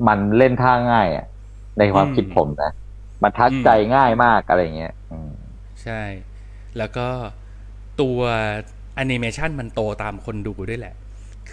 [0.08, 1.26] มันเล่นท่าง่ายอะ
[1.78, 2.72] ในความคิดผมนะ
[3.22, 4.94] มันทัดใจง่ายมากอะไรเงี้ย
[5.82, 6.02] ใช่
[6.78, 7.08] แล้วก็
[8.00, 8.18] ตัว
[8.94, 10.94] แอนิเมชันมันโตตามคนดูด้วยแหละ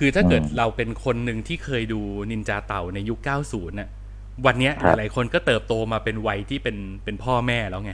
[0.04, 3.90] คือถ้าเกิดอืมเราเป็นคนหนึ่งที่เคยดูนินจาเต่าในยุค 90น่ะ
[4.46, 7.94] วันเนี้ยครับหลายๆคนก็เติบโตมาเป็นวัยที่เป็นเป็นพ่อแม่แล้วไง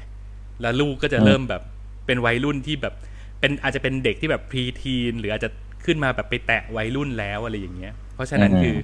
[0.62, 1.62] แล้วลูกก็จะอืมเริ่มแบบ
[2.06, 2.94] เป็นวัยรุ่นที่แบบ
[3.40, 5.50] เป็นอาจจะเป็นเด็กที่แบบพรีทีนหรืออาจจะ
[5.86, 8.76] ขึ้นมาแบบไปแตะวัยรุ่นแล้วอะไรอย่างเงี้ย เพราะฉะนั้นคือ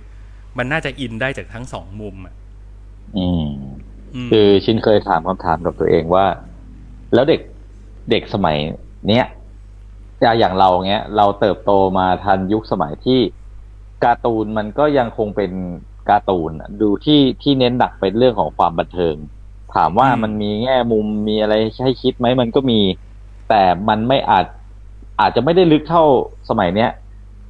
[0.58, 2.34] มันน่าจะอินได้จากทั้งสองมุมอะ
[3.18, 3.46] อืม
[4.16, 6.26] อืมคือชินเคยถามคำถามกับตัวเองว่า
[7.14, 7.42] แล้วเด็ก
[8.12, 8.58] เด็กสมัย
[9.08, 9.43] เนี้ยจะ
[10.40, 13.20] อย่างเราเงี้ย เราเติบโตมาทันยุคสมัยที่
[14.04, 15.52] การ์ตูนมันก็ยังคงเป็น
[16.10, 19.16] การ์ตูนอะดูที่ที่เน้นหนักเป็นเรื่องของความบันเทิง
[19.76, 22.80] ถามว่าอืมมันมีแง่มุมมีอะไรให้คิดไหมมันก็มี
[23.50, 24.46] แต่มันไม่อาจ
[25.20, 26.04] อาจจะไม่ได้ลึกเท่า
[26.50, 26.92] สมัยเนี้ย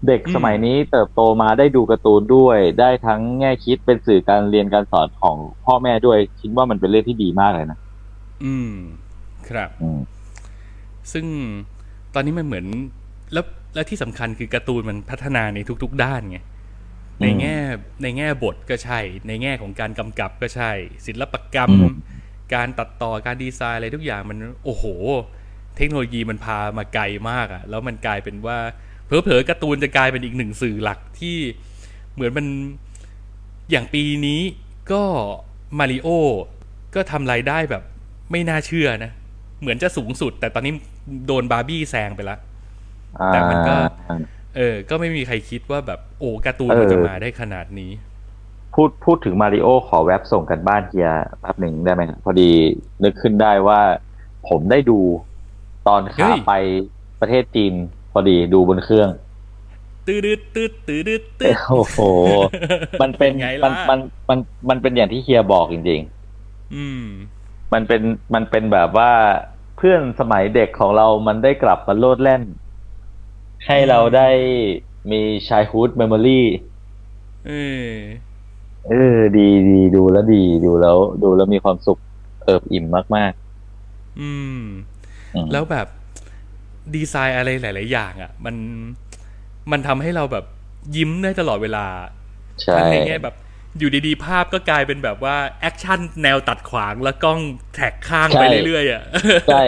[0.07, 7.79] เด็กสมัยนี้เติบโตมาได้ดูการ์ตูนด้วย ได้ทั้งแง่คิดเป็นสื่อการเรียนการสอนของพ่อแม่ด้วย คิดว่ามันเป็นเรื่องที่ดีมากเลยนะ
[8.43, 8.73] อืม
[9.49, 9.99] ครับอืม
[11.11, 11.25] ซึ่ง
[12.13, 12.65] ตอนนี้มันเหมือน
[13.33, 13.45] แล้ว
[13.75, 16.37] แล้วที่สำคัญคือการ์ตูนมันพัฒนาในทุก ๆ ด้านไง
[17.21, 17.55] ในแง่
[18.03, 20.71] ในแง่บทก็ใช่ ในแง่ของการกำกับก็ใช่
[21.07, 21.93] ศิลปกรรมอืม
[22.55, 24.83] การตัดต่อการดีไซน์อะไรทุกอย่างมันโอ้โห
[25.77, 28.57] เทคโนโลยีมันพามาไกลมากอะแล้วมันกลายเป็นว่า
[29.05, 31.37] เผลอๆการ์ตูนจะกลายเป็นอีกหนึ่งสื่อหลักที่
[32.13, 32.45] เหมือนมัน
[33.71, 34.41] อย่างปีนี้
[34.91, 35.03] ก็
[35.79, 36.07] มาริโอ
[36.95, 37.83] ก็ทำรายได้แบบ
[38.31, 39.11] ไม่น่าเชื่อนะ
[39.61, 40.73] เหมือนจะสูงสุด แต่ตอนนี้
[41.25, 42.39] โดนบาร์บี้แซงไปแล้ว
[43.27, 43.75] แต่มันก็
[44.09, 44.17] อ่า
[44.55, 47.91] เออ ก็ไม่มีใครคิดว่าแบบโอ้การ์ตูนเออมันจะมาได้ขนาดนี้
[48.73, 52.49] พูดพูดถึงมาริโอขอแว็บส่งกันบ้านเฮียแป๊บหนึ่งได้ไหมครับพอดี
[53.03, 53.79] นึกขึ้นได้ว่า
[54.49, 54.99] ผมได้ดู
[55.87, 56.53] ตอนเฮ้ขายไป
[57.21, 57.73] ประเทศจีน
[58.11, 59.09] พอดีดูบนเครื่อง
[60.07, 61.99] ตืดตืดตืดตืดตืดโอ้โห
[63.01, 63.99] มันเป็นไงมัล่ะนมัน
[64.29, 64.39] มัน
[64.69, 66.01] มันเป็นอย่างที่เฮียบอกจริง
[66.75, 68.01] อืมๆมันเป็น
[68.33, 69.11] มันเป็นแบบว่า
[69.52, 72.43] เพื่อนสมัยเด็กของเรามันได้กลับมาโลดแล่น
[73.67, 74.29] ให้เราได้
[75.11, 76.41] มี childhood memory
[77.47, 77.51] เอ
[77.85, 77.89] อ
[78.87, 81.99] เออ ดีดีดูแล้วดีดูแล้ว ดูแล้วมีความสุข
[82.43, 83.33] เอิบอิ่มมาก
[84.19, 85.87] อืมๆอืม แล้วแบบ
[86.95, 88.55] ดีไซน์อะไรหลาย ๆ อย่างอะ่ะ มัน
[89.71, 90.45] มันทำให้เราแบบ
[90.95, 91.85] ยิ้มได้ตลอดเวลา
[92.61, 93.35] ใช่ทั้งในแง่แบบ
[93.79, 97.39] อยู่ดีๆ ภาพก็กลายเป็นแบบว่าแอคชั่นแนวตัดขวางแล้วกล้อง
[97.73, 99.03] track ข้างไปเรื่อยๆอะ
[99.51, 99.63] ใช่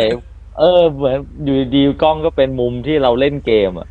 [0.59, 3.87] เออ เหมือนอยู่ดีๆกล้องก็เป็นมุมที่เราเล่นเกมอะ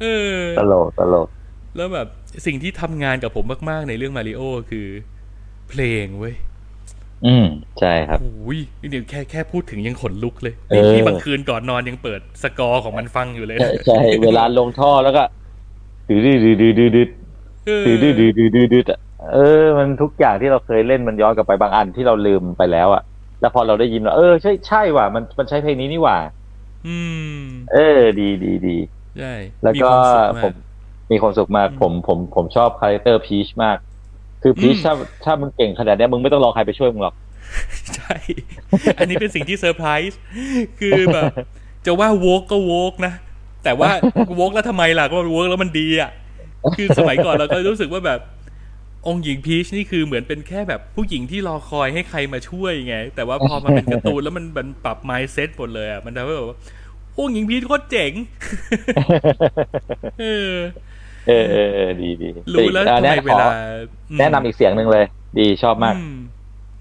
[0.00, 0.04] เอ
[0.36, 1.28] อตลกตลก
[1.76, 2.08] แล้วแบบ
[2.46, 4.86] สิ่งที่ทำงานกับผมมากๆในเรื่องมาริโอคือ
[5.68, 6.34] เพลงเว้ย
[7.26, 7.46] อืม
[7.80, 8.60] ใช่ครับโอ้ย
[8.90, 15.22] เดี๋ยวแค่แค่พูดถึงยังขนลุกเลยเออนี่บางคืนก่อนนอนยังเปิดสกอร์ของมันฟังอยู่เลย ใช่ใช่เวลาลงท่อแล้วก็
[16.08, 17.08] ดืดดืดดืดดืดดืดดืด
[17.66, 19.00] เออดืดดืดดืดดืดดืดอะ
[19.32, 23.02] เออ มันทุกอย่างที่เราเคยเล่นมันย้อนกลับไปบางอันที่เราลืมไปแล้วอะ
[23.40, 26.18] แล้วพอเราได้ยินว่าเออใช่ใช่ว่ะมันมันใช้เพลงนี้นี่หว่า
[26.86, 26.96] อื
[27.36, 27.38] ม
[27.72, 28.76] เออ ดีดีดี
[29.18, 30.54] ใช่แล้วมีก็ความสุขผมามก
[31.10, 33.76] มีความสุขมากอืมผมผมผมชอบคาแรคเตอร์พีชมาก
[34.42, 34.94] คือพีชอืมถ้า
[35.24, 37.14] ถ้ามึงเก่งขนาดเนี้ยมึงไม่ต้องรอใครไปช่วยมึงหรอก
[37.94, 38.14] ใช่
[38.98, 40.18] อันนี้เป็นสิ่งที่เซอร์ไพรส์
[40.80, 41.24] คือแบบ
[41.86, 43.12] จะว่า woke ก็ woke นะ
[43.64, 43.90] แต่ว่า
[44.36, 46.10] woke แล้วทำไมล่ะก็ woke แล้วมันดีอะ
[46.76, 48.20] คือสมัยก่อนเราก็รู้สึกว่าแบบ
[49.06, 56.58] องค์หญิงพีชนี่คือเหมือนเป็นแค่แบบผู้หญิงที่รอคอยให้ใครมาช่วยไง แต่ว่าพอมาเป็นการ์ตูนแล้วมันมันปรับ mindset หมดเลยอะมันทำให้แบบว่า
[57.18, 58.12] องค์หญิงพีชโคตรเจ๋ง
[60.20, 60.52] เออ
[61.28, 63.48] เออเออเออดีดีรู้แล้วอะทำไมแนะเวขอลา
[64.18, 65.04] แนะนำอีกเสียงหนึ่งเลย
[65.38, 66.14] ดีชอบมากอืม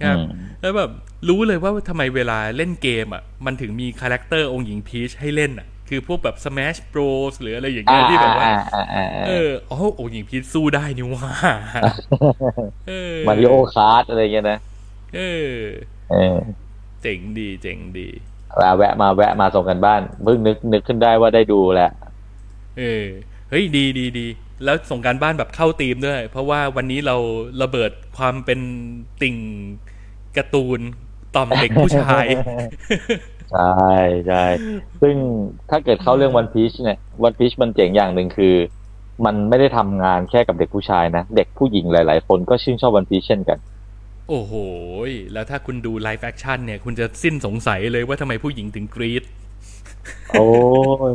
[0.04, 0.26] ครับอืม
[0.62, 0.92] แล้วแบบ
[1.30, 11.32] รู้เลยว่าทำไมเวลาเล่นเกมอะ มันถึงมีคาแรคเตอร์องค์หญิงพีชให้เล่นอะ คือพวกแบบ Smash Bros หรืออะไรอย่างเงี้ยที่แบบว่าอ่าอ่าอ่าเอออ๋อองค์หญิงพีชสู้ได้นี่หว่า
[12.88, 14.60] เออ Mario Kart อะไรเงี้ยนะ
[15.16, 15.22] เอ
[15.54, 15.56] อ
[16.12, 16.38] เออ
[17.02, 18.08] เจ๋งดีเจ๋งดี
[18.62, 21.92] มาแวะมาแวะมาส่งการบ้านเพิ่งนึกนึกขึ้นได้ว่าได้ดูแหละ
[22.80, 23.06] เออ
[23.50, 24.28] เฮ้ยดีดีดี
[24.64, 27.16] แล้วส่งการบ้านแบบเข้าธีมด้วย เพราะว่าวันนี้เรา
[27.62, 28.60] ระเบิดความเป็น
[29.22, 29.36] ติ่ง
[30.38, 30.80] การ์ตูน
[31.36, 32.26] ต่อมเด็กผู้ชาย
[33.54, 33.94] ใช่
[34.28, 34.44] ใช่
[35.02, 35.16] ซึ่ง
[35.70, 38.56] ถ้าเกิดเข้าเรื่องวันพีชเนี่ยวันพีชมันเจ๋งอย่างหนึ่งคือ
[39.26, 43.58] มันไม่ได้ทำงานแค่กับเด็กผู้ชายนะ เด็กผู้หญิงหลาย ๆ คนก็ชื่นชอบ One Piece เช่นกัน
[44.30, 44.54] โอ้โห
[45.34, 49.24] แล้วถ้าคุณดู live action เนี่ย คุณจะสิ้นสงสัยเลยว่าทำไมผู้หญิงถึงกรี๊ด
[50.32, 50.48] โอ้
[51.10, 51.12] ย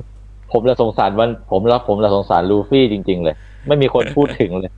[0.53, 4.73] ผมละสงสารวันผมละผมละสงสารลูฟี่จริง ๆ เลย ไม่มีคนพูดถึงเลย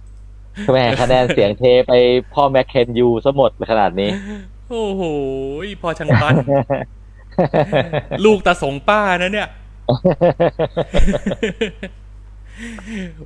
[0.72, 1.92] แม่คะแนนเสียงเทไป
[2.34, 4.10] พ่อแม็กเคนยูซะหมดขนาดนี้
[4.70, 5.02] โอ้โห
[5.82, 6.34] พ่อช่างปั้น
[8.24, 9.48] ลูกตาสงป้านะเนี่ย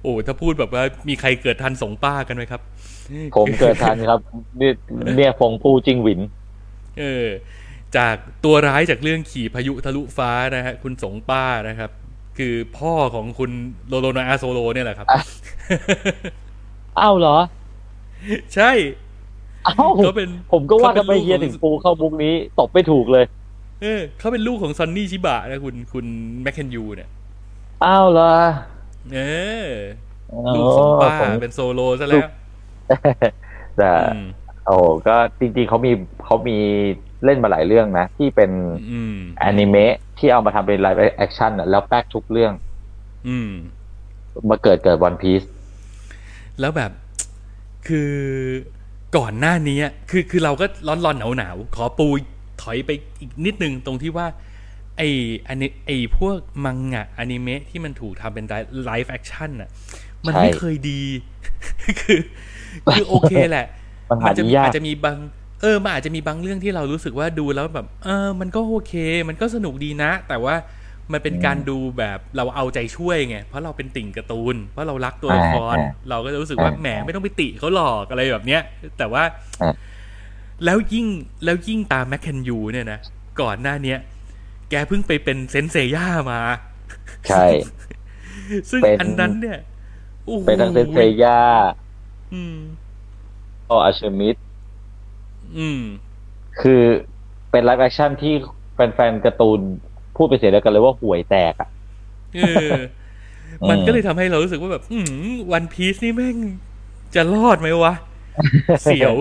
[0.03, 2.61] โอ้ถ้าพูดแบบว่า มีใครเกิดทันสงป้ากันไหมครับ
[3.37, 4.21] ผมเกิดทันครับ
[4.59, 4.75] เนี่ย
[5.17, 6.21] เนี่ยฟงผู้จิงหวิน
[7.01, 7.27] เออ
[7.97, 11.91] จากตัวร้ายจากเรื่องขี่พายุทะลุฟ้านะฮะ คุณสงป้านะครับ
[12.39, 13.51] คือพ่อของคุณ
[13.89, 15.21] โลโลนาอาโซโลเนี่ยแหละครับอะ
[17.01, 17.37] อ้าวเหรอ
[18.55, 18.71] ใช่
[19.67, 23.25] อ้าวเขาเป็นผมก็ว่าเขาทำเป็นไมเฮียลูกของถึงปูเข้ามุกนี้ ตบไม่ถูกเลย
[23.83, 26.07] เออเขาเป็นลูกของซอนนี่ชิบะนะคุณคุณ
[26.43, 27.11] แมคเคนยูเนี่ย
[27.85, 28.35] อ้าวเหรอ
[29.15, 29.21] เอ
[29.67, 29.69] อ
[30.55, 32.29] ลูกสงป้าผมเป็นโซโรซะแล้ว
[33.79, 34.27] แต่อืม
[34.67, 35.93] โอ้โหก็จริงๆเขามี
[36.25, 36.57] เขามี
[37.25, 38.51] เล่นมาหลายเรื่องนะ ที่เป็น
[38.91, 42.53] อืมอนิเมะที่เอามาทำเป็น live action แล้วแป๊กทุกเรื่อง
[43.29, 43.51] อืม
[44.51, 45.43] มาเกิดเกิด One Piece
[46.61, 46.91] แล้วแบบ
[47.89, 48.13] คือ
[49.17, 52.09] ก่อนหน้านี้อะคือคือเราก็ร้อนร้อนหนาวหนาวๆขอปู
[52.63, 52.91] ถอยไป
[53.21, 54.27] อีกนิดนึงตรงที่ว่า
[54.99, 55.03] ไอ
[55.49, 58.47] อันนี้ไอพวกมังงะอนิเมะที่มันถูกทำเป็น
[58.85, 59.71] live action อะ
[60.27, 61.03] มันไม่เคยดี
[62.01, 62.21] คือ
[62.93, 63.67] คือโอเคแหละ
[64.11, 65.17] มันหาจะดูมียากอาจจะมีบาง
[65.61, 68.95] เออมันอาจจะมีบางเรื่องที่เรารู้สึกว่าดูแล้วแบบ เออ มันก็โอเค
[69.29, 70.55] มันก็สนุกดีนะ แต่ว่า
[71.13, 78.63] มันเป็นการดูแบบเราเอาใจช่วยไง เพราะเราเป็นติ่งการ์ตูน เพราะเรารักตัวละครอ่าเราก็จะรู้สึกว่าอ่าแหมไม่ต้องไปติเขาหรอกอะไรแบบเนี้ย
[78.99, 79.23] แต่ว่า
[79.63, 79.75] อ่า
[80.65, 81.07] แล้วยิ่ง
[81.45, 82.99] แล้วยิ่งตามแมคเคนยูเนี่ยนะ
[83.41, 83.99] ก่อนหน้าเนี้ย
[84.71, 86.41] แกเพิ่งไปเป็นเซนเซย่ามา
[87.29, 87.47] ใช่
[88.71, 89.59] ซึ่งเป็นอันนั้นเนี่ย
[90.25, 91.41] โอ้โหเป็นทั้งเซนเซย่า
[92.33, 92.57] อืม
[93.67, 94.37] โอ Alchemist
[95.59, 95.81] อืม
[96.61, 96.83] คือ
[97.51, 98.35] เป็น live action ที่
[98.75, 99.61] แฟนๆการ์ตูน
[100.17, 101.69] พูดไปเสียแล้วกันเลยว่าห่วยแตกอะ
[102.35, 102.79] เออ
[103.71, 104.99] มันก็เลยทำให้เรารู้สึกว่าแบบ อื
[105.53, 106.37] One Piece นี่แม่ง
[107.15, 107.95] จะรอดไหมวะ
[108.83, 109.15] เสียว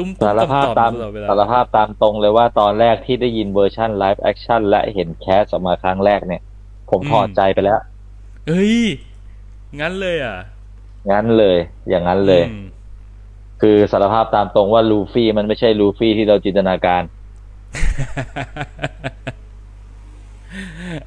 [0.00, 6.42] ตุ้มตุ้มสารภาพต่อมตามตลอดเวลาสารภาพตามตรงเลยว่าตอนแรกที่ได้ยิน version live action และเห็น cast ออกมาครั้งแรกเนี่ย
[6.90, 7.80] ผมถอดใจไปแล้ว
[8.48, 8.80] เฮ้ย
[9.80, 10.38] งั้นเลยอะ
[11.10, 11.56] งั้นเลย
[11.88, 12.66] อย่างนั้นเลยอืม
[13.62, 17.02] คือสารภาพตามตรงว่าลูฟี่มันไม่ใช่ลูฟี่ที่เราจินตนาการ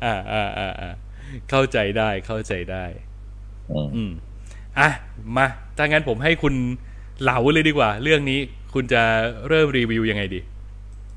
[0.03, 0.91] อ่าอ่าอ่าอ่า
[1.49, 2.85] เข้าใจได้เข้าใจได้
[3.71, 4.11] อืมอืม
[4.79, 4.89] อะ
[5.35, 5.45] มา
[5.77, 6.53] ถ้างั้นผมให้คุณ
[7.21, 8.39] เหลาเลยดีกว่า เรื่องนี้
[8.74, 9.03] คุณจะ
[9.47, 10.39] เริ่มรีวิวยังไงดี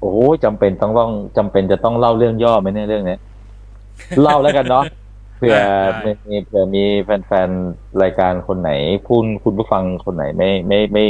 [0.00, 3.20] โอ้ยจำเป็นต้องต้องจำเป็นจะต้องเล่าเรื่องย่อไหมเนี่ยเรื่องเนี้ย
[4.22, 4.84] เล่าแล้วกันเนาะ
[5.36, 5.56] เผื่อ
[6.02, 8.70] ได้มีเผื่อมีแฟนๆรายการคนไหน
[9.06, 11.04] พูดคุณผู้ฟังคนไหนไม่ไม่ไม่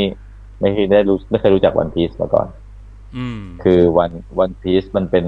[0.60, 2.48] ไม่เคยได้รู้ไม่เคยรู้จักวันพีซมาก่อน
[3.16, 5.26] อืมคือวันวันพีซมันเป็น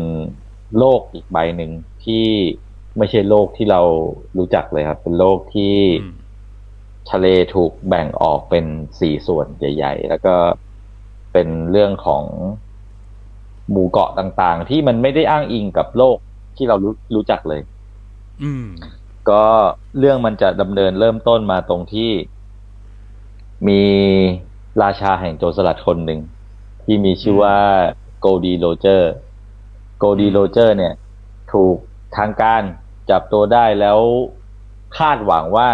[0.78, 1.70] โลกอีกใบหนึ่ง
[2.04, 2.26] ที่
[2.98, 3.80] ไม่ใช่โลกที่เรา
[4.38, 6.14] รู้จักเลยครับ เป็นโลกที่อืม
[7.10, 8.64] ทะเลถูกแบ่งออกเป็น
[9.00, 10.34] สี่ส่วนใหญ่ ๆ แล้วก็
[11.32, 12.24] เป็นเรื่องของ
[13.70, 16.16] หมู่เกาะต่างๆ ที่มันไม่ได้อ้างอิงกับโลก
[16.56, 17.60] ที่เรารู้รู้จักเลย
[18.42, 18.66] อืม
[19.30, 19.44] ก็
[19.98, 22.10] เรื่องมันจะดำเนินเริ่มต้นมาตรงที่
[23.68, 23.82] มี
[24.82, 26.20] ราชาแห่งโจรสลัดคนหนึ่ง
[26.84, 27.58] ที่มีชื่อว่า
[28.20, 29.10] โกลดีโรเจอร์
[29.98, 30.94] โกลดีโรเจอร์ เนี่ย
[31.52, 31.76] ถูก
[32.16, 32.62] ทางการ
[33.10, 33.98] จับตัวได้แล้ว
[34.98, 35.68] คาดหวังว่า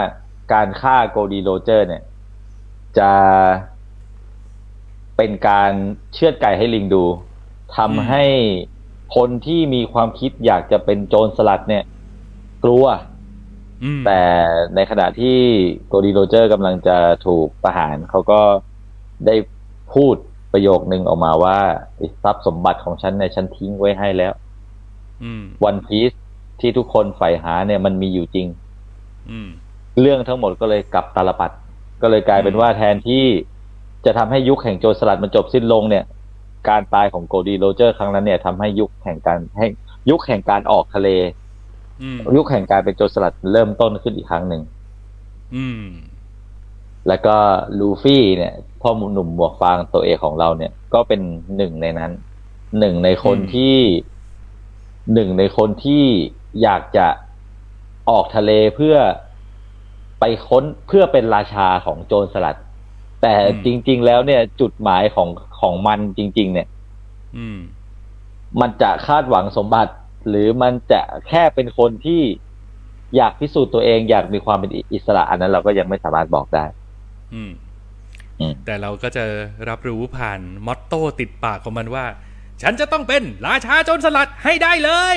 [0.53, 2.03] การฆ่าโกลดีโรเจอร์ เนี่ย
[2.99, 3.13] จะ
[5.17, 5.73] เป็นการ
[6.13, 7.05] เชือดไก่ให้ลิงดู
[7.77, 8.25] ทำให้
[9.17, 11.85] คนที่มีความคิดอยากจะเป็นโจรสลัดเนี่ย
[12.65, 12.85] กลัว
[13.85, 14.23] อืมแต่
[14.75, 15.39] ในขณะที่
[15.89, 16.97] โกลดีโรเจอร์กำลังจะ
[17.27, 18.41] ถูกประหาร เขาก็
[19.27, 19.37] ได้
[19.95, 20.17] พูด
[20.53, 21.59] ประโยคนึงออกมาว่า
[22.23, 24.33] ทรัพย์สมบัติของฉันเนี่ยฉันทิ้งไว้ให้แล้ว
[25.25, 26.13] อืม One Piece
[26.61, 28.47] ที่ทุกคนใฝ่หาเนี่ยมันมีอยู่จริง
[29.31, 29.49] อืม
[30.01, 31.51] เรื่องทั้งหมดก็เลยกลับตาลปัตร
[32.03, 33.25] ก็เลยกลายเป็นว่าแทนที่
[34.07, 36.05] จะทำให้ยุคแห่งโจรสลัดมันจบสิ้นลงเนี่ย
[36.69, 39.67] การตายของโกลดีโรเจอร์ครั้งนั้นเนี่ยทำให้ยุคแห่งการให้
[40.11, 41.09] ยุคแห่งการออกทะเล
[42.03, 44.63] อืมยุคแห่งการเป็นโจรสลัดเริ่มต้นขึ้นอีกครั้งหนึ่ง
[45.57, 45.85] อืม
[47.09, 47.37] แล้วก็
[47.79, 51.21] ลูฟี่เนี่ยพ่อหนุ่มหมวกฟางตัวเอกของเราเนี่ย ก็เป็น
[51.57, 52.13] หนึ่งในนั้น
[52.79, 53.77] หนึ่งในคนอืมที่
[55.15, 56.05] หนึ่งในคนที่
[56.63, 57.07] อยากจะ
[58.11, 58.97] ออกทะเลเพื่อ
[60.21, 62.57] ไปค้นเพื่อเป็นราชาของโจรสลัด
[63.27, 65.29] แต่จริง ๆ แล้วเนี่ย จุดหมายของ
[65.61, 66.69] ของมันจริง ๆ เนี่ย
[67.37, 67.59] อืม
[68.61, 69.93] มันจะคาดหวังสมบัติ
[70.29, 72.23] หรือมันจะแค่เป็นคนที่
[73.17, 76.65] อยากพิสูจน์ตัวเอง อยากมีความเป็นอิสระอันนั้นเราก็ยังไม่สามารถบอกได้
[77.35, 77.53] อืม
[78.41, 79.25] อืมแต่เราก็จะ
[79.69, 82.05] รับรู้ผ่านมอตโต้ติดปากของมันว่า
[82.63, 85.17] ฉันจะต้องเป็นราชาโจรสลัดให้ได้เลย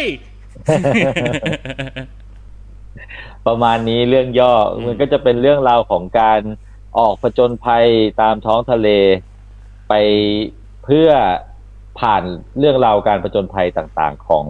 [3.47, 6.41] ประมาณนี้เรื่องย่ออมมันก็จะเป็นเรื่องราวของการ
[6.99, 7.85] ออกผจญภัย
[8.21, 8.87] ตามท้องทะเล
[9.89, 9.93] ไป
[10.83, 11.09] เพื่อ
[11.99, 12.23] ผ่าน
[12.59, 14.45] เรื่องราวการผจญภัยต่างๆ ของ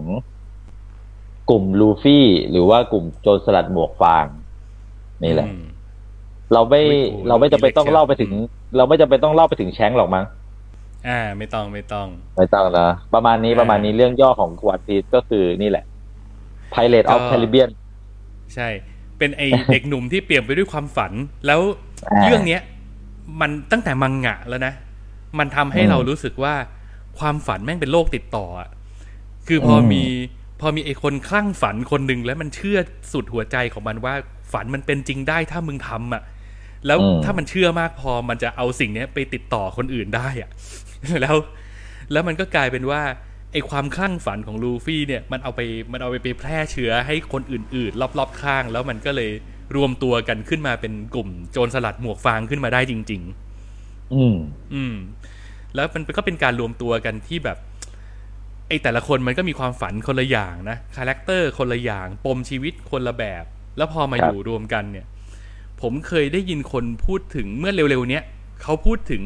[1.50, 4.26] กลุ่มลูฟี่ หรือว่ากลุ่มโจรสลัดหมวกฟาง
[5.24, 5.64] นี่แหละอืม
[6.52, 10.24] เราไม่โอ้โหเราไม่จำเป็นต้องเล่าไปถึงอืมเราไม่จำเป็นต้องเล่าไปถึงแชงค์หรอกมั้ง
[11.08, 15.84] อ่า ไม่ต้องไม่ต้อง ไม่ต้องนะประมาณนี้อ่าประมาณนี้เรื่องย่อของวันพีซก็คือนี่แหละ
[16.72, 17.70] Pirate of ก็ Caribbean
[18.54, 18.68] ใช่
[19.18, 19.42] เป็นไอ
[19.72, 21.12] เด็กหนุ่มที่เปลี่ยนไปด้วยความฝัน
[21.46, 21.87] แล้วอ่า
[22.24, 22.60] เรื่องเนี้ย
[23.40, 24.72] มันตั้งแต่มังงะแล้วนะ
[25.38, 26.54] มันทำให้อืมเรารู้สึกว่า
[27.18, 28.68] ความฝันแม่งเป็นโรคติดต่ออะ
[29.48, 30.04] คือพออมมี
[30.60, 32.78] พอมีไอคนคลั่งฝันคนหนึ่งแล้วมันเชื่อ
[33.12, 34.14] สุดหัวใจของมันว่า
[34.52, 36.22] ฝันมันเป็นจริงได้ถ้ามึงทำอะ
[36.86, 40.50] แล้วอืมถ้ามันเชื่อมากพอมันจะเอาสิ่งเนี้ยไปติดต่อคนอื่นได้อะ
[41.22, 41.36] แล้ว
[42.12, 43.02] แล้วมันก็กลายเป็นว่า
[43.52, 45.60] ไอความคลั่งฝันของลูฟี่เนี่ย มันเอาไป
[45.92, 49.30] มันเอาไปไปแพร่เชื้อให้คนอื่น ๆ รอบๆข้าง แล้วมันก็เลย
[49.76, 53.22] รวมตัวกันขึ้นมาเป็นกลุ่มโจรสลัดหมวกฟางขึ้นมาได้จริง
[53.68, 54.36] ๆ อืม
[54.74, 54.96] อืม
[55.74, 57.58] แล้วมันก็เป็นการรวมตัวกันที่แบบ
[58.68, 63.44] ไอแต่ละคนมันก็มีความฝันคนละอย่างนะ character คนละอย่าง ปมชีวิตคนละแบบ
[63.76, 65.06] แล้วพอมาครับยู่รวมกันเนี่ย
[65.82, 68.22] ผมเคยได้ยินคนพูดถึงเมื่อเร็วๆเนี้ย
[68.62, 69.22] เขาพูดถึง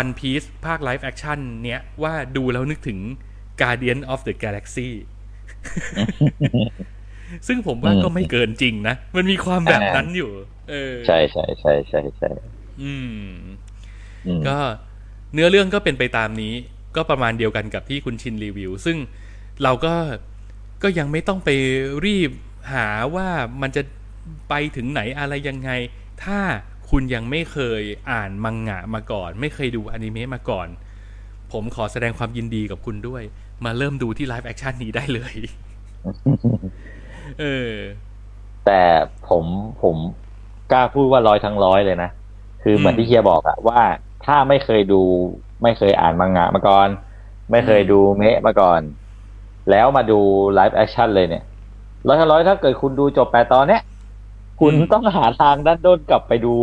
[0.00, 2.98] One Piece ภาค live actionเนี้ยว่าดูแล้วนึกถึง
[3.60, 4.88] Guardian of the Galaxy
[7.48, 10.30] ซึ่งผมว่าอืมก็ไม่เกินจริงนะ มันมีความแบบนั้นอยู่
[10.70, 12.30] เออ ใช่ใช่ใช่ใช่ใช่
[12.82, 13.16] อืม
[14.26, 14.56] อืม ก็
[15.34, 16.54] เนื้อเรื่องก็เป็นไปตามนี้
[16.96, 18.96] ก็ประมาณเดียวกันกับที่คุณชินรีวิว ซึ่ง
[19.62, 19.94] เราก็
[20.82, 21.50] ก็ยังไม่ต้องไป
[22.06, 22.30] รีบ
[22.72, 23.28] หาว่า
[23.62, 23.82] มันจะ
[24.48, 25.70] ไปถึงไหนอะไรยังไง
[26.24, 26.38] ถ้า
[26.90, 30.68] คุณยังไม่เคยอ่านมังงะมาก่อน ไม่เคยดูอนิเมะมาก่อน
[31.52, 33.22] ผมขอแสดงความยินดีกับคุณด้วย
[33.64, 35.34] มาเริ่มดูที่ live action นี้ได้เลย
[37.38, 37.74] เออ
[38.64, 38.72] แต่
[39.28, 39.44] ผม
[39.82, 39.96] ผม
[40.72, 42.08] กล้าพูดว่าร้อยทั้งร้อยเลยนะ
[42.62, 43.80] คือเหมือนอืมที่เฮียบอกอะว่า
[44.22, 45.02] ถ้าไม่เคยดู
[45.62, 46.88] ไม่เคยอ่านมังงะมาก่อน
[47.50, 48.80] ไม่เคยดูเมะมาก่อน
[49.70, 50.20] แล้วมาดู
[50.52, 51.42] live action เลยเนี่ย
[52.06, 53.80] ร้อยทั้งร้อยถ้าเกิดคุณดูจบแปดตอนเนี้ย
[54.60, 56.54] คุณอืมต้องหาทางด้านด้นกลับไปดู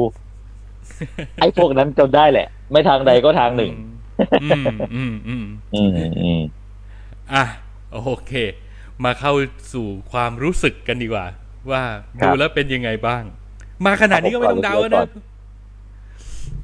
[1.39, 3.71] ไอ้พวกนั้นจนได้แหละ ไม่ทางใดก็ทางหนึ่ง
[4.41, 5.89] อืมอืมอืมอืม
[6.21, 6.41] อืม
[7.33, 7.43] อะ
[7.91, 8.31] โอเค
[9.05, 9.33] มาเข้า
[9.73, 11.25] สู่ความรู้สึกกันดีกว่า
[11.71, 11.83] ว่า
[12.23, 13.23] ดูแล้วเป็นยังไงบ้าง
[13.85, 15.07] มาขนาดนี้ก็ไม่ต้องเดาแล้วนะ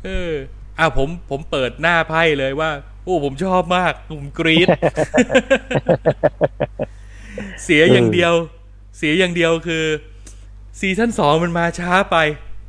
[0.05, 0.31] เออ
[0.79, 2.71] อะผมผมเปิดหน้าไพ่เลยว่า
[3.03, 4.67] โอ้ผมชอบมากผมกรี๊ด
[7.63, 8.33] เสียอย่างเดียว
[8.97, 9.85] เสียอย่างเดียวคือ
[10.79, 12.17] season สองมันมาช้าไป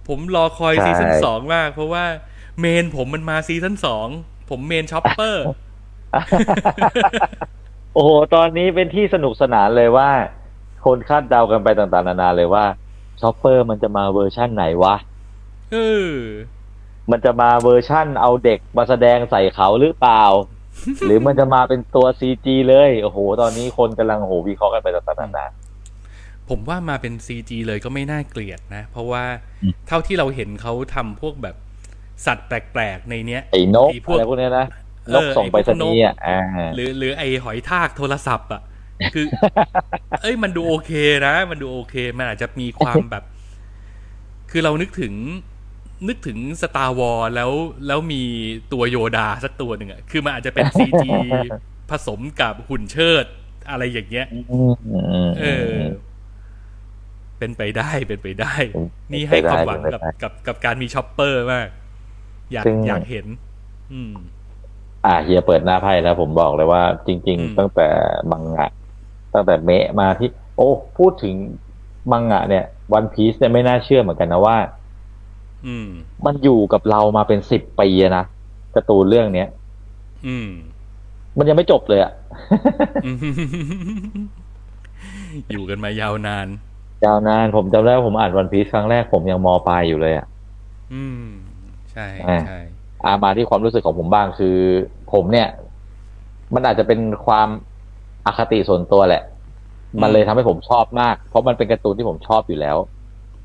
[0.08, 2.04] ผมรอคอยใช่ซีซั่นสองมาก เพราะว่า
[2.60, 4.08] main ผมมันมา season สอง
[4.50, 5.44] ผม main ช็อปเปอร์
[7.92, 10.10] โอ้โห ตอนนี้เป็นที่สนุกสนานเลยว่า
[10.84, 12.64] คนคาดเดากันไปต่างๆ นานาเลยว่า
[13.20, 14.96] ชอปเปอร์มันจะมาเวอร์ชั่นไหนวะ
[15.72, 15.76] เอ
[16.10, 16.14] อ
[17.10, 20.24] มันจะมาเวอร์ชั่นเอาเด็กมาแสดงใส่เขาหรือเปล่า
[21.06, 25.46] หรือมันจะมาเป็นตัวซีจีเลยโอ้โห ตอนนี้คนกำลังโหวิเคราะห์กันไปต่างๆนานา
[26.48, 29.24] ผมว่ามาเป็น CG เลยก็ไม่น่าเกลียดนะ เพราะว่า
[29.62, 31.56] อืมเท่าที่เราเห็นเขาทำพวกแบบ
[32.26, 36.40] สัตว์แปลกๆ ในเนี้ยไอ้นกไอ้พวกอะไรพวกเนี้ยนะเออ นกส่งไปรษณีย์อะอ่า
[36.74, 38.62] หรือหรือไอหอยทากโทรศัพท์อะ
[39.14, 39.26] คือ
[40.22, 40.92] เอ้ยมันดูโอเค
[41.26, 43.24] นะ มันดูโอเค มันอาจจะมีความแบบ
[44.50, 45.14] คือเรานึกถึง
[46.08, 47.50] นึกถึง Star Wars แล้ว
[47.86, 48.22] แล้วมี
[48.72, 51.04] ตัวโยดาสักตัวหนึ่งอะคือมันอาจจะเป็น CG
[51.90, 53.24] ผสมกับหุ่นเชิด
[53.70, 55.72] อะไรอย่างเงี้ยอืมอืมอืมเออ
[57.38, 61.68] เป็นไปได้เป็นไปได้เป็นนี่ให้ความหวังเป็นไปกับได้กับกับการมีช็อปเปอร์มาก
[62.52, 63.26] อยากซึ่งอยากเห็น
[63.92, 64.12] อืม
[65.06, 67.88] อ่าเฮียเปิดหน้าไพ่แล้วผมบอกเลยว่า จริงอืมๆตั้งแต่
[68.30, 68.68] มังงะ
[69.34, 70.68] ตั้งแต่เมะมาที่ โอ้
[70.98, 71.34] พูดถึง
[72.12, 74.56] มังงะ เนี่ย วันพีซเนี่ยไม่น่าเชื่อเหมือนกันนะว่า
[75.66, 75.88] อืม
[76.26, 78.24] มันอยู่กับเรามาเป็นสิบปีอะนะ
[78.74, 79.48] การ์ตูนเรื่องเนี้ย
[80.26, 80.48] อืม
[81.38, 82.12] มันยังไม่จบเลยอะ
[83.06, 83.16] อืม
[85.50, 86.46] อยู่กันมายาวนาน
[87.04, 90.26] ยาวนานผมจำได้ว่าผมอ่านวันพีซครั้งแรกผมยังมปลายอยู่เลยอะ
[90.94, 91.26] อืม
[91.92, 92.60] ใช่อ่าใช่
[93.06, 94.56] อามาที่ความรู้สึกของผมบ้างคือ
[95.12, 95.48] ผมเนี่ย
[96.54, 97.48] มันอาจจะเป็นความ
[98.26, 99.22] อคติส่วนตัวแหละ
[100.02, 102.76] มันเลยทำให้ผมชอบมาก เพราะมันเป็นการ์ตูนที่ผมชอบอยู่แล้ว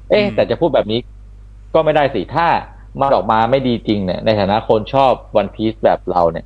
[0.10, 1.00] เอ๊ะแต่จะพูดแบบนี้
[1.74, 2.48] ก็ไม่ได้สิถ้า
[3.00, 6.46] มันออกมาไม่ดีจริงเนี่ย ในฐานะคนชอบวันพีซแบบเราเนี่ย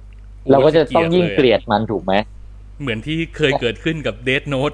[0.52, 2.14] เราก็จะต้องยิ่งเกลียดมันถูกไหม
[2.82, 4.74] เหมือนที่เคยเกิดขึ้นกับเด t โน t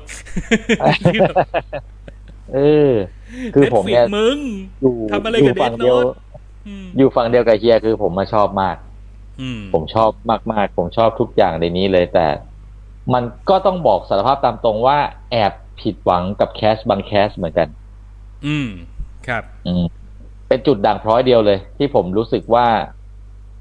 [2.54, 2.60] เอ
[2.90, 2.92] อ
[3.56, 4.38] คือผมเนี่ยมึง
[4.82, 6.33] อยู่ทำอะไรอกับยู่ฝั่ง Death เดียว Note อืม
[6.98, 8.78] อยู่ฝั่งเดียวกับเฮียคือผมมาชอบมาก
[9.42, 10.10] อืมผมชอบ
[10.52, 12.28] มากๆ ผมชอบทุกอย่างในนี้เลยแต่
[13.14, 14.98] มันก็ต้องบอกสารภาพตามตรงว่า
[15.32, 17.68] แอบผิดหวังกับแคสบางแคสเหมือนกัน
[18.46, 18.70] อืม
[19.28, 19.84] ครับ อืม
[20.48, 22.66] เป็นจุดด่างพร้อยเดียวเลย ที่ผมรู้สึกว่า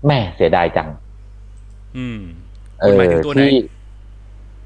[0.07, 0.89] แม่เสียดายจัง
[1.99, 2.21] อืม
[2.81, 3.51] เอคุณหอมายถึงตัวไหนที่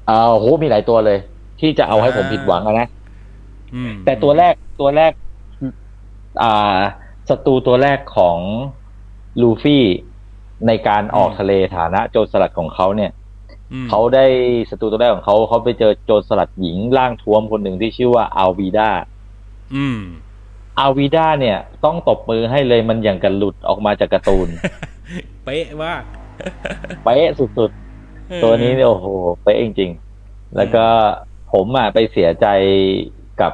[0.07, 1.19] เออโหมีหลายตัวเลย
[1.59, 2.87] ที่จะเอาให้ผมผิดหวังอะนะ
[3.75, 5.11] อืมแต่ตัวแรกตัวแรก
[6.43, 6.79] อ่า
[7.29, 8.37] ศัตรูตัวแรกของ
[9.41, 9.85] ลูฟี่
[10.67, 13.11] ในการออกทะเลฐานะโจรสลัดของเขาเนี่ย
[13.73, 14.25] อืมเขาได้
[14.69, 18.89] ศัตรูตัวแรกของเขาเขาไปเจอโจรสลัดหญิงร่างท้วมคนหนึ่งที่ชื่อว่าอัลวีดา
[19.75, 19.99] อืม
[20.79, 24.47] อัลวีดาเนี่ย ต้องตบมือให้เลยมันอย่างกันหลุดออกมาจากการ์ตูน
[25.43, 26.03] เป๊ะมาก
[27.03, 29.05] เป๊ะสุดๆ ตัวนี้เนี่ยโอ้โห
[29.43, 30.85] เป๊ะจริงๆ แล้วก็
[31.53, 32.47] ผมอะไปเสียใจ
[33.41, 33.53] กับ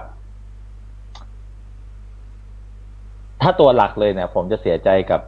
[3.43, 5.21] ถ้าตัวหลักเลยเนี่ย ผมจะเสียใจกับ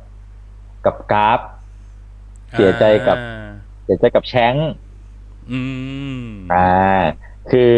[0.85, 1.39] กับกราฟ
[2.53, 3.49] เสียใจกับอ่า
[3.83, 4.71] เสียใจกับแชงค์
[5.51, 5.59] อื
[6.21, 7.01] มอ่า
[7.51, 7.75] คือ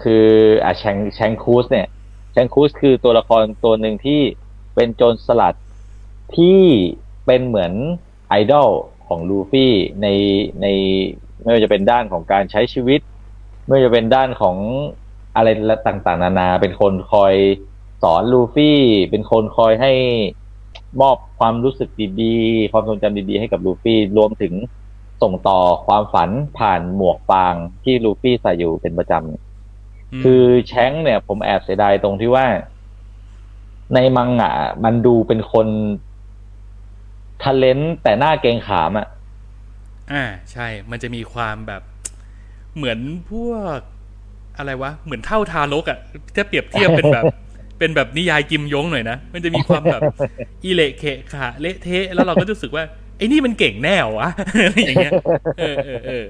[0.00, 0.26] คือ
[0.64, 1.86] อะแชงแชงคูสเนี่ย
[2.32, 4.20] แชงคูสคือตัวละครตัวหนึ่งที่
[4.74, 5.54] เป็นโจรสลัด
[6.36, 6.60] ที่
[7.26, 7.72] เป็นเหมือน
[8.28, 8.68] ไอดอล
[9.06, 9.72] ของลูฟี่
[10.02, 10.06] ใน
[10.60, 10.66] ใน
[11.42, 13.00] ไม่ว่าจะเป็นด้านของการใช้ชีวิต
[13.66, 14.56] ไม่ว่าจะเป็นด้านของ
[15.36, 15.48] อะไร
[15.86, 17.34] ต่างๆ นานา เป็นคนคอย
[18.02, 18.78] สอนลูฟี่
[19.10, 19.92] เป็นคนคอยให้
[21.00, 21.88] มอบความรู้สึก
[22.22, 24.54] ดีๆ ความทรงจำดีๆ ให้กับลูฟี่ รวมถึง
[25.22, 29.42] ส่งต่อความฝันผ่านหมวกฟางที่ลูฟี่ใส่อยู่เป็นประจำเนี่ย
[30.20, 32.46] มคือแชงค์เนี่ย ผมแอบเสียดายตรงที่ว่า
[33.94, 34.52] ในมังงะ
[34.84, 35.66] มันดูเป็นคน
[37.44, 39.06] ทะเลนแต่หน้าเกรงขามอะ
[40.12, 41.82] อ่า ใช่ มันจะมีความแบบ
[42.76, 42.98] เหมือน
[43.30, 43.78] พวก
[44.58, 45.98] อะไรวะ เหมือนเท่าทารกอะ่ะ
[46.34, 47.24] ถ้าเปรียบเทียบเป็นแบบ
[47.78, 50.02] เป็นแบบนิยายกิมยงหน่อยนะมันจะมีความแบบ
[50.64, 52.84] อีเละเขะขะเละเทะแล้วเราก็รู้สึกว่า
[53.18, 54.30] ไอ้นี่มันเก่งแน่เหรอวะ
[54.64, 55.12] อะไรอย่างเงี้ย
[55.58, 56.26] เออเออเออ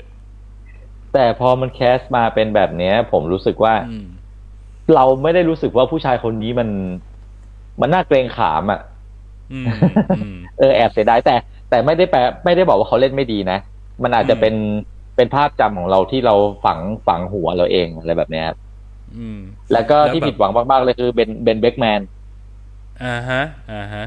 [1.12, 4.06] แต่พอมันแคสมาเป็นแบบเนี้ย ผมรู้สึกว่าอืม
[4.94, 6.68] เราไม่ได้รู้สึกว่าผู้ชายคนนี้มัน
[7.80, 8.80] มันน่าเกรงขามอะ่ะ
[9.52, 9.66] อืม
[10.18, 11.34] อืมเออแอบเสียดายแต่
[11.70, 13.58] แต่ไม่ได้แปลไม่ได้บอกว่าเขาเล่นไม่ดีนะ
[14.02, 14.54] มันอาจจะอืมเป็น
[15.16, 16.34] เป็นภาพจำของเราที่เรา
[16.64, 18.67] ฝังฝังหัวเราเองอะไรแบบเนี้ยครับอืม
[19.72, 22.00] แล้วก็แล้วที่แบบผิดหวังมากๆเลยคือเบนเบนเบกแมน
[23.04, 23.42] อ่าฮะ
[23.72, 24.04] อ่าฮะ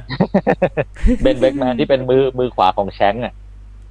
[1.22, 3.34] เบนเบกแมนที่เป็นมือมือขวาของแชงก์อะ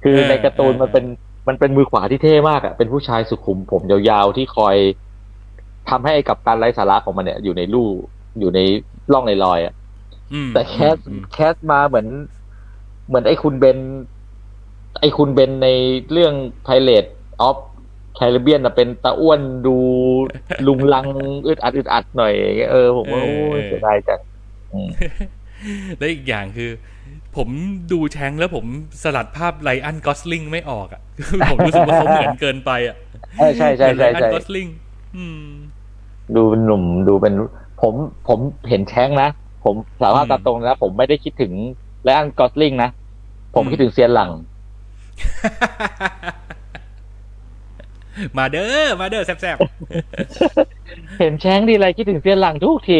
[0.03, 1.05] คือเออในการ์ตูนเออมันเป็น
[1.47, 4.75] มันเป็นมือขวาที่เท่มากอะเป็นผู้ชายสุขุมผมยาวๆที่คอย
[5.89, 7.89] ทำให้กับการไร้สาระของมันเนี่ย อยู่ในลู่
[8.39, 8.59] อยู่ใน
[9.11, 9.73] ร่องในรอยอะ
[10.33, 12.07] อืมแต่แคสอืมแคสมาเหมือน
[13.07, 13.77] เหมือนไอ้คุณเบน
[14.99, 15.67] ไอ้คุณเบนใน
[16.11, 16.33] เรื่อง
[16.67, 17.09] Pirate
[17.47, 17.57] of
[18.19, 19.75] Caribbean นะเป็นตาอ้วนดู
[20.67, 21.07] ลุงลัง
[21.47, 22.33] อึดอัดอึดอัดหน่อย
[22.71, 24.19] เออผมว่าโอ้ยเสียดายจัง
[24.73, 24.89] อืม
[25.97, 26.71] และอีกอย่างคือ
[27.37, 27.47] ผม
[27.91, 28.65] ดูแชงแล้วผม
[29.03, 31.01] สลัดภาพไลอันกอสลิงไม่ออกอะ
[31.51, 32.95] ผมรู้สึกว่าเขาเหมือนเกินไปอะ
[33.35, 34.67] ใช่ใช่ใช่เหมือนไลใช่อันใช่กอสลิง
[35.15, 35.43] อืม
[36.35, 37.33] ดูเป็นหนุ่มดูเป็น
[37.81, 37.93] ผม
[38.27, 38.39] ผม
[38.69, 39.29] เห็นแช้งนะ
[39.65, 41.51] ผมสามารถอืมตามตรงนะผมไม่ได้คิดถึง
[42.03, 42.89] ไลอันกอสลิงนะ
[43.55, 44.31] ผมอืมคิดถึงเซียนหลัง
[48.37, 49.57] มาเด้อมาเด้อแซ่บ
[51.19, 52.99] เห็นแช้งทีไรคิดถึงเซียนหลังทุกที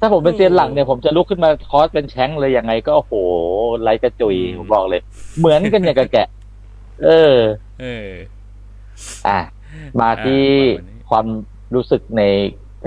[0.00, 3.12] ถ้าผมเป็นโอ้เซียนหลังเนี่ยผมจะลุกขึ้นมาคอสเป็นแช้งเลยยังไง ก็โอ้โห
[3.82, 5.00] ไรกระจุยอืมผมบอกเลย
[5.38, 6.28] เหมือนกันอย่างกับแกะ
[7.04, 8.08] เออๆเออ
[9.28, 9.40] อะ
[10.00, 11.26] มาที่อะวันนี้ความ
[11.74, 12.22] รู้สึกใน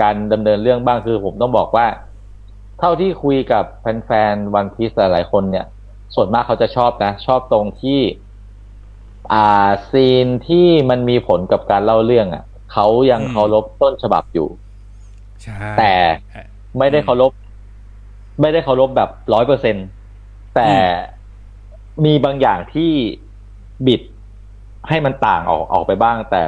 [0.00, 1.86] การดำเนินเรื่องบ้างคือผมต้องบอกว่า
[2.80, 5.66] เท่าที่คุยกับแฟนๆวันพีซหลายๆคนเนี่ย
[6.14, 8.00] ส่วนมากเขาจะชอบนะ ชอบตรงที่
[9.32, 14.48] อ่าซีนที่มันมีผลกับการเล่าเรื่อง อะเขายังอืมเคารพต้นฉบับอยู่
[15.42, 15.94] ใช่แต่
[16.34, 16.46] อะ
[16.78, 17.32] ไม่ได้เคารพ
[18.40, 19.76] ไม่ได้เคารพแบบร้อยเปอร์เซ็น
[20.56, 20.70] แต่
[22.04, 22.92] มีบางอย่างที่
[23.86, 24.02] บิด
[24.88, 26.42] ให้มันต่างออกออกไปบ้าง แต่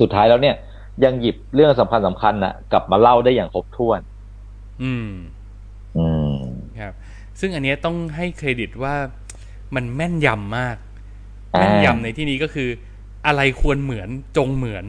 [0.00, 0.56] สุดท้ายแล้วเนี่ย
[1.04, 4.00] ยังหยิบเรื่องสำคัญสำคัญน่ะ กลับมาเล่าได้อย่างครบถ้วน
[4.82, 5.10] อืม
[5.98, 6.36] อืม
[6.80, 6.94] ครับ
[7.40, 8.94] ซึ่งอันเนี้ยต้องให้เครดิตว่า
[9.74, 10.93] มันแม่นยำมากอ่า
[11.58, 12.68] แม่นยำในที่นี้ก็คือ
[13.26, 14.84] อะไรควรเหมือนจงเหมือน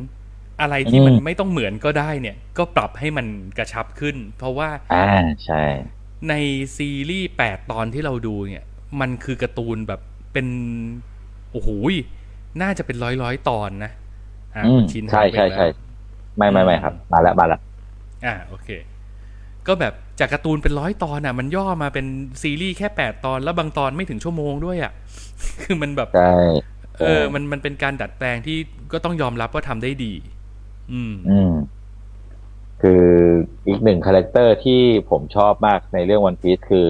[0.61, 4.97] อะไรที่อืมมันไม่ต้องเหมือนก็ได้เนี่ย ก็ปรับให้มันกระชับขึ้น เพราะว่าอ่า
[5.43, 5.55] ใช่
[6.29, 6.33] ใน
[6.75, 8.65] ซีรีส์แปดตอนที่เราดูเนี่ย
[8.99, 10.01] มันคือการ์ตูนแบบ
[10.33, 10.47] เป็น
[11.51, 11.93] โอ้โหย
[12.61, 13.91] น่าจะเป็นร้อยร้อยๆตอนนะ
[14.55, 15.65] อ่าอืมคุณชินใช่หายไปใช่แล้วใช่
[16.37, 17.59] ไม่ไม่ไม่ครับ มาแล้วมาแล้ว
[18.25, 18.67] อ่าโอเค
[19.67, 22.05] ก็แบบจากการ์ตูนเป็นร้อยตอนอะ มันย่อมาเป็น
[22.41, 24.91] ซีรีส์แค่แปดตอนแล้วบางตอนไม่ถึงชั่วโมงด้วยอะ
[25.61, 26.35] คือมันแบบใช่
[26.99, 28.57] เออ มันมันเป็นการดัดแปลงที่
[28.91, 30.13] ก็ต้องยอมรับว่าทำได้ดี
[30.91, 31.53] อืม อืม
[32.81, 33.05] คือ
[33.67, 36.89] อีกหนึ่ง character ที่ผมชอบมากในเรื่องวันพี e คือ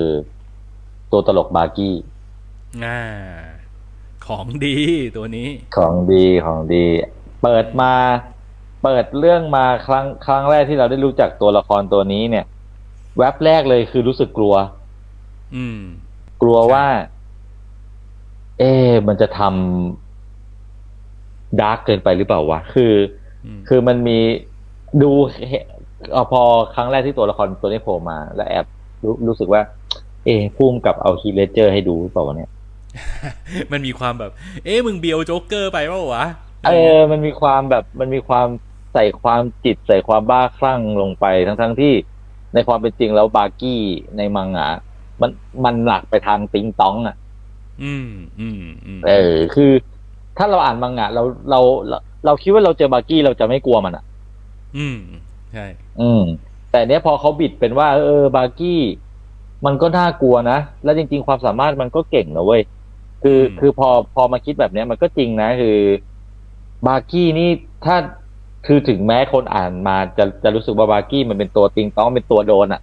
[1.12, 1.96] ตัวตลกบาร์กี้
[2.86, 3.02] อ่า
[4.28, 4.78] ของดี
[5.18, 6.86] ตัวนี้ ของดีของดี
[7.42, 7.94] เปิดมา
[8.84, 12.46] เปิดเรื่องมาครั้งครั้งแรกที่เราได้รู้จักตัวละครตัวนี้เนี่ย
[13.18, 14.56] แว็บแรกเลยคือรู้สึกกลัว
[15.56, 15.80] อืม
[16.42, 16.86] กลัวใช่ว่า
[18.60, 22.94] เอ๊ะมันจะทำ dark เกินไปหรือเปล่าวะ คือ
[23.46, 24.20] อืมคือมันมี
[25.02, 25.12] ดู
[25.50, 25.64] เห็น
[26.14, 26.42] เอาพอ
[26.76, 28.66] ครั้งแรกที่ตัวละครตัวนี้โผล่มา แล้วแอบ
[29.04, 29.62] รู้รู้สึกว่า
[30.26, 32.52] เอ๊ะพุ่มกับเอาฮีธ เลดเจอร์ให้ดูหรือเปล่าวะเนี่ย
[33.72, 34.32] มันมีความแบบ
[34.66, 36.26] เอ๊ะมึงเบียวโจ๊กเกอร์ไปเปล่าวะ
[36.66, 38.48] เออ มันมีความแบบ มันมีความ
[38.94, 41.94] ใส่ความจิตใส่ความบ้าคลั่งลงไปทั้งทั้งๆที่
[42.56, 43.82] ในความเป็นจริงแล้วบาร์กี้
[44.18, 44.68] ในมังงะ
[45.22, 45.32] มัน
[45.66, 47.16] มันหนักไปทางติงต๊องอะ
[47.84, 49.72] อืมอืมอืมเออ คือ
[50.38, 54.04] ถ้าเราอ่านมังงะเราเราเราเราคิดว่าเราเจอบาร์กี้เราจะไม่กลัวมันอะ
[54.78, 54.98] อืม
[55.52, 55.66] ใช่
[56.02, 56.22] อืม
[56.72, 58.80] แต่เนี้ยพอเขาบิดเป็นว่า เออบาร์กี้
[59.66, 62.62] มันก็น่ากลัวนะ แล้วจริง ๆ ความสามารถมันก็เก่งนะเว้ย
[63.24, 65.78] คือคือพอพอมาคิดแบบเนี้ยมันก็จริงนะ คือ
[66.88, 67.50] บาร์กี้นี่
[67.86, 67.96] ถ้า
[68.66, 72.82] คือถึงแม้คนอ่านมาจะจะรู้สึกว่าบาร์กี้มันเป็นตัวติงต้องเป็นตัวโดนอะ่ะ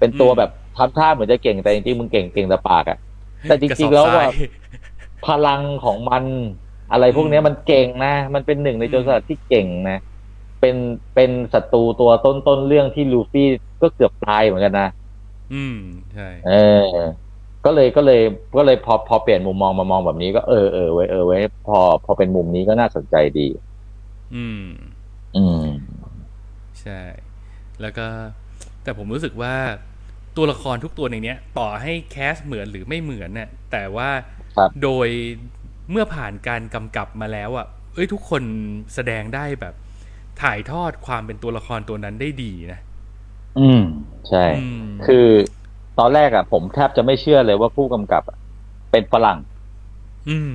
[0.00, 2.98] เป็นตัวแบบทำท่าเหมือนจะเก่งแต่จริงๆมึงเก่งเก่งแต่ปากอะ่ะ
[3.46, 4.26] แต่จกะสริองบๆแล้วทราว่าย
[5.26, 6.24] พลังของมัน
[6.92, 9.98] อะไรพวกเนี้ยมันเก่งนะ มันเป็นหนึ่งในโจรสลัดที่เก่งนะ
[10.60, 10.76] เป็น
[11.14, 13.48] เป็นศัตรูตัวต้นต้นๆเรื่องที่ลูฟี่
[13.82, 14.88] ก็เกือบตายเหมือนกันนะ
[15.52, 15.76] อืม
[16.12, 16.84] ใช่เออ
[17.64, 18.20] ก็เลยก็เลย
[18.56, 23.46] ก็เลยพอพอเปลี่ยนมุมมองมามองแบบนี้ก็เออเออไว้ยเออไว้ยพอพอเป็นมุมนี้ก็น่าสนใจดี
[24.34, 24.60] อืม
[25.34, 25.66] อืม
[26.82, 27.00] ใช่
[27.80, 28.06] แล้วก็
[28.82, 29.54] แต่ผมรู้สึกว่า
[30.36, 34.10] ตัวละครทุกตัวในเนี้ย ต่อให้แคสเหมือนหรือไม่เหมือนเนี่ยแต่ว่า
[34.56, 35.08] ครับโดย
[35.90, 38.42] เมื่อผ่านการกำกับมาแล้วอะเอ้ยทุกคน
[38.94, 39.74] แสดงได้แบบ
[40.42, 42.80] ถ่ายทอดความเป็นตัวละครตัวนั้นได้ดีนะ
[43.58, 43.82] อืม
[44.28, 45.26] ใช่อืมคือ
[45.98, 48.38] ตอนแรกอะ ผมแทบจะไม่เชื่อเลยว่าผู้กำกับอะ
[48.92, 49.38] เป็นฝรั่ง
[50.28, 50.38] อื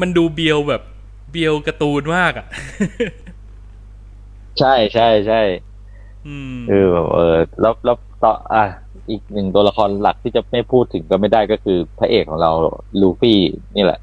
[0.00, 0.82] มันดูเบียวแบบ
[1.30, 2.46] เบียวการ์ตูนมากอะ
[4.58, 5.40] ใช่ใช่ใช่
[6.26, 8.64] อืมคือแบบเออแล้วแล้วต่ออะ
[9.10, 12.50] อีกหนึ่งตัวละครหลักที่จะไม่พูดถึงก็ไม่ได้ก็คือพระเอกของเรา
[13.00, 13.38] ลูฟี่
[13.76, 14.00] นี่แหละ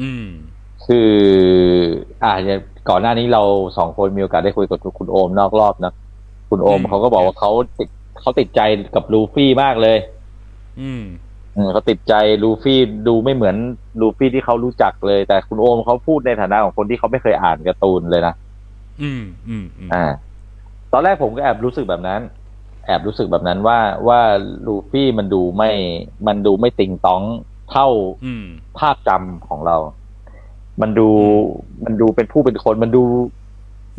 [0.00, 0.24] อืม
[0.86, 1.12] คือ
[2.22, 3.42] อ่าอย่างก่อนหน้านี้เรา
[3.78, 5.92] สองคนมีโอกาสได้คุยกับคุณโอมนอกรอบนะ
[6.50, 7.88] คุณโอมอืมเขาก็บอกว่าเขาติด
[8.20, 8.60] เขาติดใจ
[8.94, 9.98] กับลูฟี่มากเลย
[10.80, 11.04] อืมอืม
[11.72, 12.78] เขาติดใจลูฟี่
[13.08, 13.56] ดูไม่เหมือน
[14.00, 18.34] ลูฟี่ที่เขารู้จักเลย แต่คุณโอมเขาพูดในฐานะของคนที่เขาไม่เคยอ่านการ์ตูนเลยนะ
[19.02, 20.04] อืมอืมอืมอ่า
[20.92, 22.20] ตอนแรกผมก็แอบรู้สึกแบบนั้น
[22.86, 23.78] แอบรู้สึกแบบนั้นว่า
[24.08, 24.20] ว่า
[24.66, 25.70] ลูฟี่มันดูไม่
[26.26, 27.22] มันดูไม่ติงต้อง
[27.70, 27.88] เท่า
[28.24, 28.46] อืม
[28.78, 29.76] ภาพจำของเรา
[30.80, 31.08] มันดู
[31.84, 33.02] มันดูเป็นผู้เป็นคน มันดู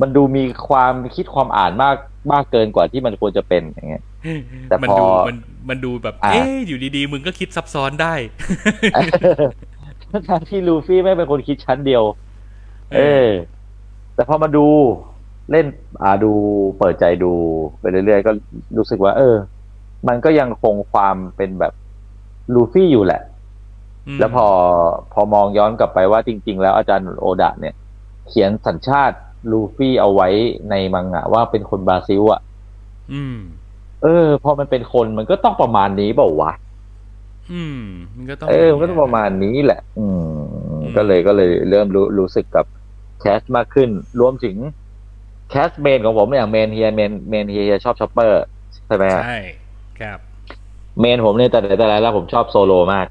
[0.02, 1.96] มันดูมีความคิดความอ่านมาก
[2.32, 4.04] มากเกินกว่าที่มันควรจะเป็นอย่างเงี้ย
[4.70, 5.38] แต่มันพอดูมัน
[5.70, 8.14] มันดูแบบอะเอ๊ะอยู่ดีๆ มึงก็คิดซับซ้อนได้
[10.30, 12.04] ทั้งที่ลูฟี่ไม่เป็นคนคิดชั้นเดียว
[12.96, 13.28] เออ
[14.16, 14.66] แต่พอมาดู
[15.52, 15.66] เล่น
[16.02, 16.32] อ่าดู
[16.78, 17.32] เปิดใจดู
[17.80, 18.32] ไปเรื่อยๆ ก็
[18.78, 19.36] รู้สึกว่า เออ
[20.08, 21.74] มันก็ยังคงความเป็นแบบ
[22.54, 23.22] ลูฟี่อยู่แหละ
[24.16, 24.48] มแล้วพอ
[25.14, 27.76] พอมองย้อนกลับไปว่าจริง ๆ แล้วอาจารย์โอดะเนี่ย
[28.28, 29.18] เขียนสัญชาติ
[29.52, 30.28] ลูฟี่เอาไว้
[30.70, 32.42] ในมังงะว่าเป็นคนบราซิลอะ
[33.14, 33.38] อืม
[34.04, 36.52] เออ พอมันเป็นคนมันก็ต้องประมาณนี้เปล่าวะ
[37.52, 37.80] อืม
[38.16, 40.06] มันก็ต้อง เออ มันก็ต้องประมาณนี้แหละ อื
[40.80, 42.66] ม ก็เลยก็เลยเริ่มรู้รู้สึกกับ
[43.20, 44.56] cast มากขึ้น รวมถึง
[45.50, 48.44] cast main ของผมอย่าง main เฮีย main main เฮียชอบชอปเปอร์
[48.88, 49.40] ใช่ไหมฮะใช่
[50.00, 50.20] ครับ
[51.00, 53.08] main ผมเนี่ยแต่ไหนแต่ไรแล้วผมชอบโซโลมาก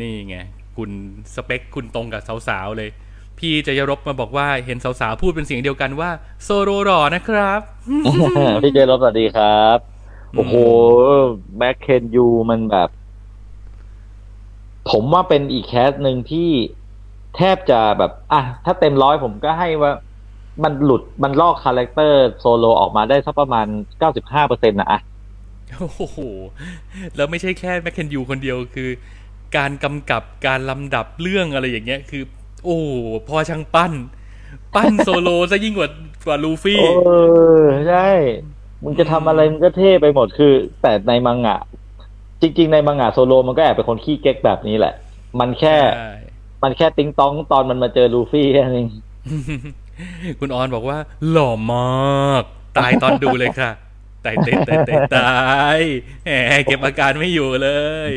[0.00, 0.36] นี่ไง
[0.76, 0.90] คุณ
[1.34, 2.90] สเปคคุณตรงกับสาวๆเลย
[3.42, 6.10] พี่จะยรบมาบอกว่าเห็นสาวๆพูดเป็นเสียงเดียวกันว่า
[6.42, 7.60] โซโรหล่อนะครับ
[8.62, 9.78] พี่เจรบสวัสดีครับ
[10.34, 10.54] โอ้โห
[11.58, 12.88] แม็กเคนยูมันแบบ
[14.90, 16.50] ผมว่าเป็นอีก cast หนึ่งที่
[17.36, 19.92] แทบจะแบบ อะ ถ้าเต็มร้อยผมก็ให้ว่า
[20.64, 23.66] มันหลุดมันลอก character โซโลออกมาได้สักประมาณ
[23.98, 25.00] เก้าสิบห้าเปอร์เซ็นต์นะอะ
[25.78, 26.18] โอ้โห
[27.16, 28.90] แล้วไม่ใช่แค่แมคเคนยูคนเดียวคือ
[29.56, 32.22] การกำกับการลำดับเรื่องอะไรอย่างเงี้ย คือ
[32.64, 32.78] โอ้
[33.28, 33.92] พอช่างปั้น
[34.74, 35.88] ปั้นโซโลซะยิ่งกว่า
[36.26, 37.10] กว่าลูฟี่เอ
[37.60, 38.08] อใช่
[38.84, 40.52] มึงจะทำอะไรมึงก็เท่ไปหมดคือ
[40.82, 41.58] แต่ในมังงะ
[42.42, 44.94] จริง ๆ ในมังงะโซโลมันก็แอบเป็นคนขี้เก๊กแบบนี้แหละ
[45.40, 46.14] มันแค่ใช่
[46.62, 48.88] มันแค่ติงต๊องตอนมันมาเจอลูฟี่แค่นั้นเอง
[50.40, 50.98] คุณออนบอกว่า
[51.30, 52.42] หล่อมาก
[52.78, 53.70] ตายตอนดูเลยค่ะ
[54.24, 55.32] ตายตายตายตายตา
[55.76, 55.80] ย
[56.24, 57.70] แหมเก็บอาการไม่อยู่เล
[58.08, 58.10] ย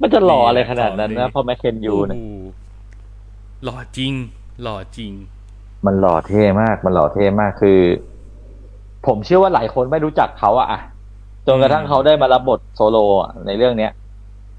[0.00, 4.12] มันจะหล่ออะไรขนาดนั้นนี่นะเพราะแมคเคนยูเนี่ยโอ้โหหล่อจริง
[4.62, 5.12] หล่อจริง
[5.86, 7.80] มันหล่อเท่มาก มันหล่อเท่มากคือ
[9.06, 10.80] ผมเชื่อว่าหลายคนไม่รู้จักเขาอะอะ
[11.46, 13.92] จนกระทั่งเขาได้มารับบทโซโลอะในเรื่องเนี้ย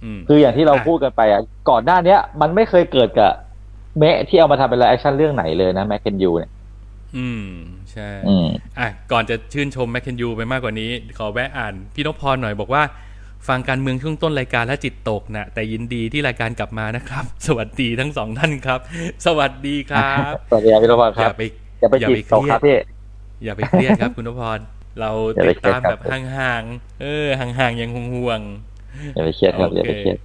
[0.04, 3.32] อืมคืออย่างที่เราอะพูดกันไปอะก่อนหน้าเนี้ย มันไม่เคยเกิดกับ
[3.97, 6.52] เมะที่เอามาทำเป็นไลฟ์แอคชั่นเรื่องไหนเลยนะแมคเคนยูเนี่ย
[7.18, 7.45] อืม
[7.91, 8.47] ใช่อืม
[8.80, 12.82] อะก่อนจะชื่นชมแมคเคนยูไปมากกว่านี้ ขอแวะอ่านพี่นพพรหน่อยบอกว่า
[13.48, 18.80] ฟังการเมืองช่วงต้นรายการและจิตตกนะแต่ยินดีที่รายการกลับมานะครับ สวัสดีทั้งสองท่านครับ
[19.26, 21.42] สวัสดีครับสวัสดีครับพี่รพรอครัย่าบไป
[21.80, 22.78] อย่าไปอย่าจีไปบเคตกรีคยรัดบพี่
[23.44, 24.60] อย่าไปเครียดครับคุณนพพร
[25.00, 26.02] เราอย่าติไปดเครียดตามครับแบบ
[26.38, 28.42] ห่างๆเออห่างๆยังห่วง
[29.14, 30.18] อย่าไปเครียดๆครับโออย่าไปเคเครียด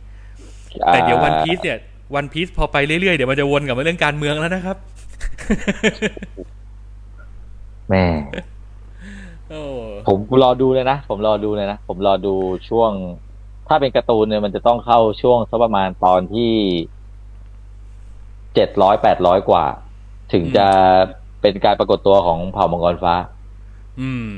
[0.92, 1.78] แต่เดี๋ยววันอ่าพีซเนี่ย
[2.14, 4.76] วันพีซพอไปเรื่อยๆเดี๋ยวมันจะวนกลับมาเรื่องการเมืองแล้วนะครับ
[7.90, 8.53] แม่โอ้
[10.08, 12.34] ผมรอดูเลยนะ ผมรอดูเลยนะ ผมรอดู
[12.68, 12.90] ช่วง
[13.68, 16.52] ถ้าเป็นการ์ตูนเนี่ยมันจะต้องเข้าช่วงสักประมาณตอนที่
[18.54, 19.64] เจ็ดร้อยแปดร้อยกว่า
[20.32, 20.68] ถึงจะ
[21.40, 23.14] เป็นการปรากฏตัวของเผ่ามังกรฟ้า
[24.00, 24.34] อืม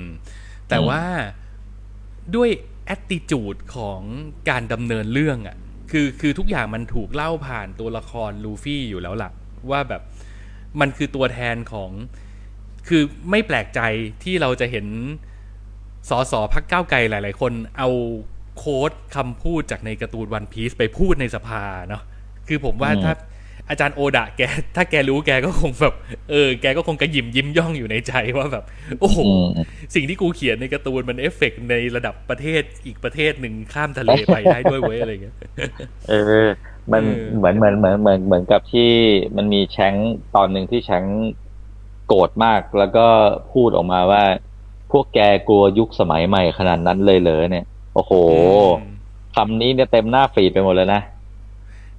[0.69, 1.03] แต่ว่า
[2.35, 2.49] ด้วย
[2.87, 4.01] แอ t ติจูดของ
[4.51, 5.57] การดำเนินเรื่องอะ่ะ
[5.91, 9.31] คือคือทุกอย่างมันถูกเล่าผ่านตัวละครลูฟี่อยู่แล้วล่ะ
[9.71, 10.03] ว่าแบบ
[10.81, 11.91] มันคือตัวแทนของ
[12.89, 13.81] คือไม่แปลกใจ
[14.25, 14.87] ที่เราจะเห็น
[16.09, 17.89] สอสอพักก้าวไกลหลาย ๆ คนเอา
[18.59, 22.03] โค้ดคำพูดจากในการ์ตูนวันพีซไปพูดในสภาเนาะ
[22.49, 23.13] คือผมว่าอืมถ้า
[23.71, 24.43] อาจารย์โอดะแก
[24.77, 25.95] ถ้าแกรู้แกก็คงแบบ
[26.31, 28.65] เออ แกก็คงกระยิมยิ้มย่องอยู่ในใจว่าแบบ
[29.01, 29.47] โอ้โหอืม
[29.95, 35.37] สิ่งที่กูเขียนในการ์ตูนมันเอฟเฟกต์ในระดับประเทศอีกประเทศหนึ่งข้ามทะเลไปได้ด้วยเว้ยอะไรเงี้ย
[36.09, 36.13] เอ
[36.45, 36.47] อ
[36.93, 38.91] มันเออเหมือนเหมือนเหมือนเหมือนเหมือนกับที่
[39.37, 41.27] มันมีแชงค์ตอนหนึ่งที่แชงค์
[42.07, 43.07] โกรธมากแล้วก็
[43.53, 44.25] พูดออกมาว่า
[44.93, 48.39] พวกแกกลัวยุคสมัยใหม่ขนาดนั้นเลยเหรอเนี่ย โอ้โหอื
[48.81, 48.81] ม
[49.35, 51.01] คำนี้เนี่ยเต็มหน้าฟีดไปหมดเลยนะ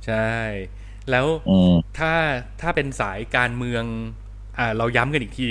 [0.05, 0.31] ใช่
[1.11, 2.13] แล้วอืมถ้า
[2.61, 3.83] ถ้าเป็นสายการเมือง
[4.59, 5.49] อ่า เราย้ำกันอีกที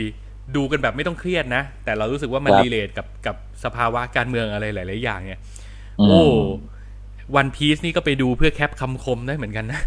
[0.56, 5.40] ดูกันแบบไม่ต้องเครียดนะ แต่เรารู้สึกว่ามันครับรีเลทกับกับสภาวะการเมืองอะไรหลาย ๆ อย่างเนี่ย
[6.00, 6.22] อืมโอ้
[7.36, 9.80] วันพีซนี่ก็ไปดูเพื่อแคปคำคมได้เหมือนกันนะ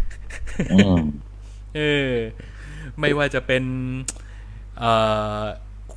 [0.72, 0.96] อืม
[1.76, 2.10] เออ
[3.00, 4.19] ไม่ว่าจะเป็นเอ่อ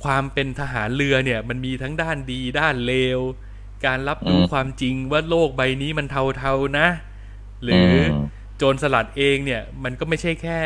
[0.02, 3.20] ความเป็นทหารเรือเนี่ย มันมีทั้งด้านดีด้านเลว
[3.86, 6.88] การรับรู้อืมความจริงว่าโลกใบนี้มันเทาๆนะ
[7.62, 8.24] หรืออม
[8.58, 10.58] โจรสลัดเองเนี่ย มันก็ไม่ใช่แค่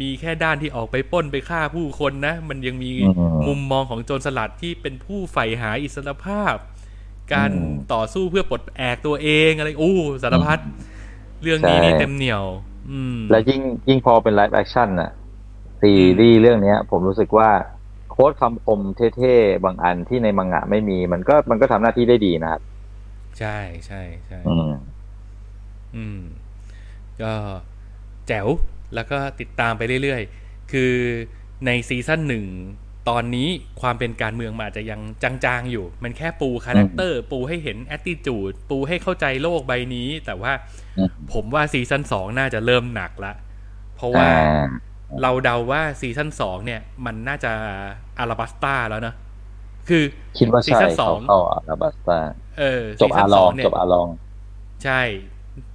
[0.00, 6.54] มีแค่ด้านที่ออกไปปล้นไปฆ่าผู้คนนะ มันยังมีอืมมุมมองของโจรสลัดที่เป็นผู้ใฝ่หาอิสรภาพ
[7.32, 10.58] การอืมต่อสู้เพื่อปลดแอกตัวเองอะไรอู้สารพัด
[11.42, 12.44] เรื่องนี้ใช่นี่เต็มเหนียว
[12.90, 15.10] อืม และยิ่งยิ่งพอเป็น live action น่ะ
[15.80, 17.50] ซีรีส์เรื่องเนี้ย ผมรู้สึกว่า
[18.10, 18.80] quote คำคม
[19.16, 22.60] เท่ๆบางอันที่ในมังงะไม่มี มันก็มันก็ทำหน้าที่ได้ดีนะครับ
[23.38, 24.72] ใช่ใช่ใช่อืม
[25.96, 26.20] อืม
[27.22, 27.32] ก็
[28.28, 28.48] แจ๋ว
[28.94, 30.94] แล้วก็ติดตามไปเรื่อยๆ คือ
[31.66, 32.44] ใน season หนึ่ง
[33.10, 33.48] ตอนนี้
[33.80, 40.52] ความเป็นการเมืองมันอาจจะยังจางๆอยู่ มันแค่ปู character ปูให้เห็น attitude ปูให้เข้าใจโลกใบนี้ แต่ว่า
[40.98, 43.32] อืมผมว่า season สองน่าจะเริ่มหนักละ
[43.96, 44.68] เพราะว่าอ่า
[45.22, 47.52] เราเดาว่าซีซั่นสองเนี่ย มันน่าจะ
[48.18, 49.14] อาราบัสตาแล้วเนอะ
[49.88, 50.02] คือ
[50.38, 52.18] คิดว่าซีใช่ซั่นสอเขางเข้าอาราบัสตา
[52.58, 54.08] เออจบซีอาซั่นลสอองงเนี่ยจบอาลอง
[54.84, 55.00] ใช่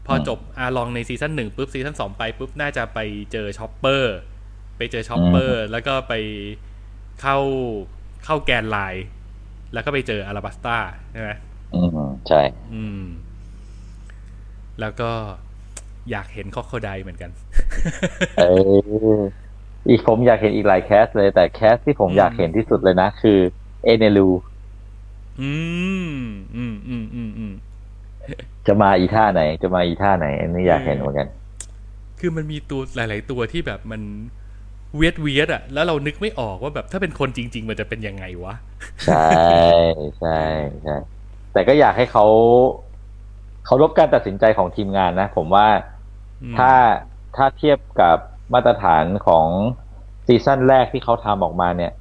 [0.06, 3.00] พออมจบอาลองในซีซั่นหนึ่งปุ๊บซีซั่นสองไปปุ๊บน่าจะไป
[3.32, 4.18] เจอช็อปเปอร์
[4.78, 6.14] ไปเจอช็อปเปอร์ แล้วก็ไป
[7.22, 7.38] เข้า
[8.26, 9.06] เข้าแกนไลน์
[9.74, 10.78] แล้วก็ไปเจออาราบัสตา
[11.12, 11.30] ใช่ไหม
[11.76, 12.42] อืมใช่
[12.74, 13.04] อืม
[14.80, 15.12] แล้วก็
[16.12, 17.32] อยากเห็นคร็อกโคไดล์เหมือนกัน
[18.38, 18.44] เอ
[19.20, 19.22] อ
[19.90, 23.40] อีกผมอยากเห็นอีกหลาย cast เลย แต่ cast ที่ผมอืมอยากเห็นที่สุดเลยนะ คือ
[23.86, 24.30] เอเนลู
[25.42, 25.52] อื
[26.10, 26.16] ม
[26.56, 27.54] อืมอืมอืมอืม
[28.68, 31.28] จะมาอีท่าไหน จะมาอีท่าไหน อันนี้อยากเห็นเหมือนกัน
[32.20, 34.02] คือมันมีตัวหลาย ๆ ตัวที่แบบมัน
[34.98, 38.56] เวียดเวียดอะแล้วเรานึกไม่ออกว่าแบบถ้าเป็นคนจริง ๆ มันจะเป็นยังไงวะ
[39.06, 39.16] ใช่
[40.20, 40.30] ใช่
[40.84, 40.96] ใช่
[41.54, 42.26] แต่ก็อยากให้เขา
[43.66, 45.95] เขารบการตัดสินใจของทีมงานนะ ผมว่าอืม
[46.58, 46.72] ถ้า
[47.36, 48.18] ถ้าเทียบกับ
[48.54, 49.48] มาตรฐานของ
[50.28, 51.92] ซีซั่นแรกที่เขาทำออกมาเนี่ย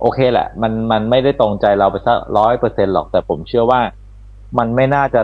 [0.00, 3.80] โอเคแหละ มันมันไม่ได้ตรงใจเราไปสักร้อยเปอร์เซ็นหรอกแต่ผมเชื่อว่า
[4.58, 5.22] มันไม่น่าจะ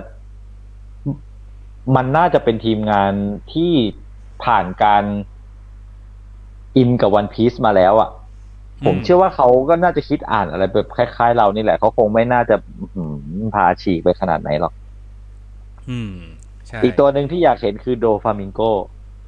[1.97, 3.13] มันน่าจะเป็นทีมงาน
[3.53, 3.73] ที่
[4.45, 5.05] ผ่านการ
[6.77, 8.11] อินกับวันพีซมาแล้วอะ่ะ
[8.85, 13.03] ผมเชื่อว่าเขาก็น่าจะคิดอ่านอะไรแบบคล้ายๆเรานี่แหละ เขาคงไม่น่าจะอื้อหื
[13.41, 14.73] อพาฉีกไปขนาดไหนหรอก
[15.89, 16.36] อืมใช่
[16.85, 18.61] อีกตัวหนึ่งที่อยากเห็นคือโดฟามิงโก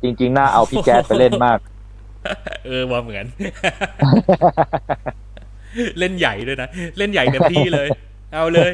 [0.03, 1.59] จริง ๆ น่าเอาพี่แจ๊ดไปเล่นมาก
[2.67, 3.25] เออว่าเหมือน
[5.99, 6.69] เล่นใหญ่ด้วยนะ
[6.99, 7.89] เล่นใหญ่เต็มที่เลย
[8.33, 8.71] เอาเลย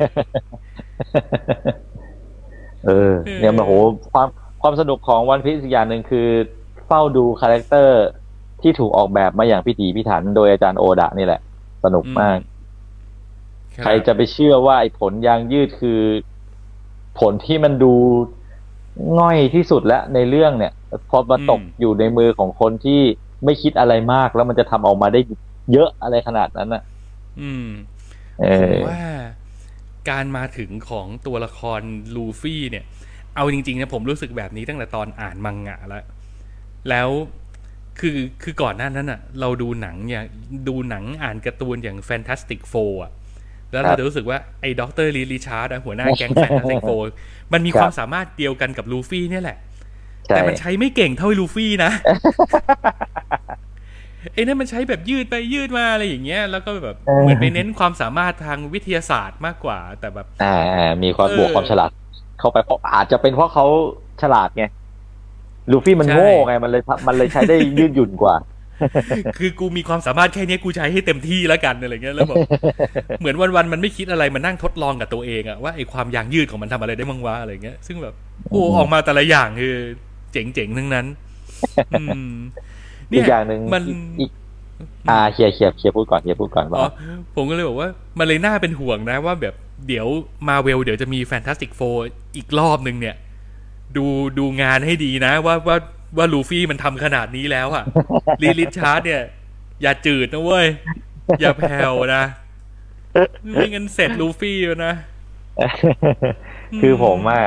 [2.87, 3.73] เออ เนี่ยมันโห
[4.13, 4.29] ความ
[4.63, 6.29] ความสนุกของวันพี e อีกอย่างหนึ่งคือ
[6.87, 8.03] เฝ้าดู character
[8.63, 11.41] ที่ถูกออกแบบมาอย่างพิถีพิถันโดยอาจารย์โอดะนี่แหละ
[11.85, 12.39] สนุกมาก
[13.83, 16.01] ใครจะไปเชื่อว่าไอ้ผลยางยืดคือ
[17.19, 17.95] ผลที่มันดู
[19.19, 20.73] ง่อยที่สุดแล้วในเรื่องเนี่ย
[21.11, 23.01] พอมาตกอยู่ในมือของคนที่
[23.45, 25.21] ไม่คิดอะไรมากแล้วมันจะทำออกมาได้
[25.73, 26.83] เยอะอะไรขนาดนั้นน่ะ
[27.41, 27.67] อืม
[28.41, 29.01] เอผมอว่า
[30.11, 31.81] การมาถึงของตัวละคร
[32.15, 32.85] ลูฟี่เนี่ย
[33.37, 36.05] เอาจริงๆนะผมรู้สึกแบบนี้ตั้งแต่ตอนอ่านมังงะแล้ว
[36.91, 37.09] แล้ว
[38.01, 40.27] คือคือก่อนหน้านั้นอะ เราดูหนังอย่าง
[40.69, 43.13] ดูหนังอ่านการ์ตูนอย่าง Fantastic Four อะ
[43.73, 47.05] แล้วครัเราบจะรู้สึกว่าไอ้ด็อกเตอร์ลีริชาร์ดหัวหน้าแก๊ง Fantastic Four
[47.55, 49.59] มันมีครับความสามารถเดียวกันกับลูฟี่เนี่ยแหละ
[50.27, 51.91] ใช่แต่มันใช้ไม่เก่งเท่าลูฟี่นะ
[54.33, 61.91] ไอ้นั่นมันใช้แบบยืดไปยืดมาอะไรอย่างเงี้ย แล้วก็แบบเออเหมือนไปเน้นความสามารถทางวิทยาศาสตร์มากกว่า แต่แบบ อ่าอ่ามีความเออบวกความฉลาด
[62.39, 63.67] เข้าไปเพราะอาจจะเป็นเพราะเขา
[64.23, 64.65] ฉลาดไง
[65.71, 68.35] ลูฟี่มันใช่โง่ไงมันเลยมันเลยใช้ได้ยืดหยุ่นกว่า
[69.39, 72.37] คือกูมีความสามารถแค่เนี้ยกูใช้ให้เต็มที่แล้วกันอะไรเงี้ยแล้วแบบ
[73.21, 78.15] เหมือนวันๆมันไม่คิดอะไรมันนั่งทดลองกับตัวเองอะว่าไอ้ความยางยืดของมันทำอะไรได้บ้างวะอะไรเงี้ยซึ่งแบบ
[78.51, 79.75] โอ้ออกมาแต่ละอย่างคือ
[80.33, 81.07] เจ๋งๆทั้งนั้น
[81.93, 82.31] อืม
[83.13, 83.83] อีกอย่างหนึ่งมัน
[84.21, 84.31] อีก
[85.11, 86.89] อ่าเคลียร์เคลียร์เคลียร์พูดก่อนเคลียร์พูดก่อนว่าอ๋อ
[87.35, 87.89] ผมก็เลยบอกว่า
[88.19, 89.55] มันเลยน่าเป็นห่วงนะว่าแบบ
[89.89, 90.07] เดี๋ยว
[90.49, 91.81] มาเวลเดี๋ยวจะมีแฟนตาสติกโฟ
[92.37, 93.17] อีกรอบหนึ่งเนี่ย
[93.97, 94.05] ดู
[94.39, 95.77] ดูงานให้ดีนะ ว่าว่า
[96.17, 97.85] ว่าลูฟี่มันทำขนาดนี้แล้วอะ
[98.43, 99.23] ลีลิชาร์ดเนี่ย
[99.83, 100.67] อย่าจืดนะเว้ย
[101.41, 102.23] อย่าแผ่วนะ
[103.53, 104.95] ไม่งั้นเสร็จลูฟี่แล้วนะ
[106.81, 107.45] คือผมอะ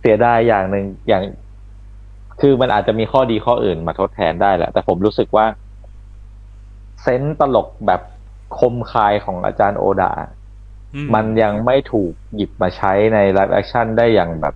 [0.00, 1.22] เสียดายอย่างหนึ่งอย่าง
[2.40, 5.46] คือมันอาจจะมีข้อดีข้ออื่นมาทดแทนได้แหละ แต่ผมรู้สึกว่า
[7.02, 8.00] sense ตลกแบบ
[8.58, 10.12] คมคายของอาจารย์โอดา
[10.94, 14.54] อืมันยังไม่ถูกหยิบมาใช้ใน live action ได้อย่างแบบ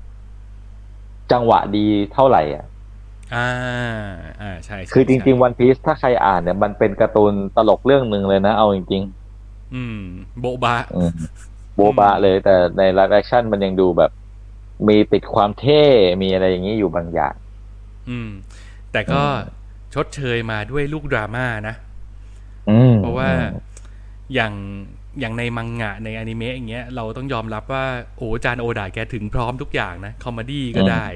[1.33, 2.65] จังหวะดีเท่าไหร่อะ
[3.35, 3.47] อ่า
[4.41, 9.03] อ่าใช่ใช่คือจริงใช่ๆวันพี e ถ้าใครอ่านเนี่ย มันเป็นการ์ตูนตลกเรื่องหนึ่งเลยนะ เอาจริง
[9.75, 10.01] อืม
[10.41, 11.13] โบ๊ะบ๊ะๆอืม
[11.75, 14.11] โบ๊ะบ๊ะเลย แต่ใน live action มันยังดูแบบ
[14.89, 15.83] มีติดความเท่
[16.23, 17.35] มีอะไรอย่างนี้อยู่บางอย่าง
[18.09, 18.31] อืม
[18.93, 19.23] แต่ก็
[19.95, 21.75] ชดเชยมาด้วยลูกดราม่านะ
[22.71, 23.31] อืมเพราะว่า
[24.35, 24.53] อย่าง
[25.21, 27.85] อย่างในมังงะในอนิเมะอย่างเงี้ยเราต้องยอมรับว่า
[28.17, 31.07] โอ้จานโอดาแกถึงพร้อมทุกอย่างนะ comedy ก็ได้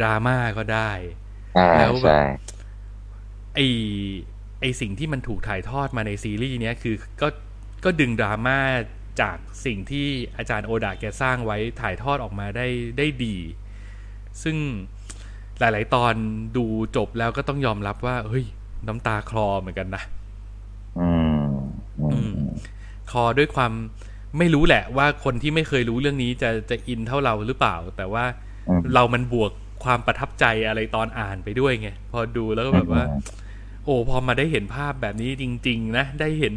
[0.00, 0.90] ดราม่าก็ได้
[1.21, 1.21] อ่า
[1.76, 2.18] แล้วแบบใช่
[3.54, 3.60] ไอ
[4.60, 7.28] ไอสิ่งที่มันถูกถ่ายทอดมาในซีรีส์เนี้ยคือก็
[7.84, 8.58] ก็ดึงดราม่า
[9.20, 10.06] จากสิ่งที่
[10.36, 12.68] อาจารย์โอดาแกสร้างไว้ถ่ายทอดออกมาได้
[12.98, 13.36] ได้ดี
[14.42, 14.56] ซึ่ง
[15.58, 16.14] หลาย ๆ ตอน
[16.56, 16.64] ดู
[16.96, 18.44] จบแล้วก็ต้องยอมรับว่า เฮ้ย
[18.86, 20.02] น้ำตาคลอเหมือนกันนะ
[20.96, 21.36] อืม
[22.00, 22.72] อือืมม
[23.10, 23.72] คอด้วยความ
[24.38, 28.24] ไม่รู้แหละว่าคนที่ไม่เคยรู้เรื่องนี้จะจะอินเท่าเราหรือเปล่า แต่ว่า
[28.68, 29.52] อืมเรามันบวก
[29.84, 33.04] ความประทับใจอะไรตอนอ่านไปด้วยไงพอดูแล้วก็แบบว่า
[33.84, 36.54] โอ้พอมาได้เห็นภาพแบบนี้จริง ๆ นะ ได้เห็น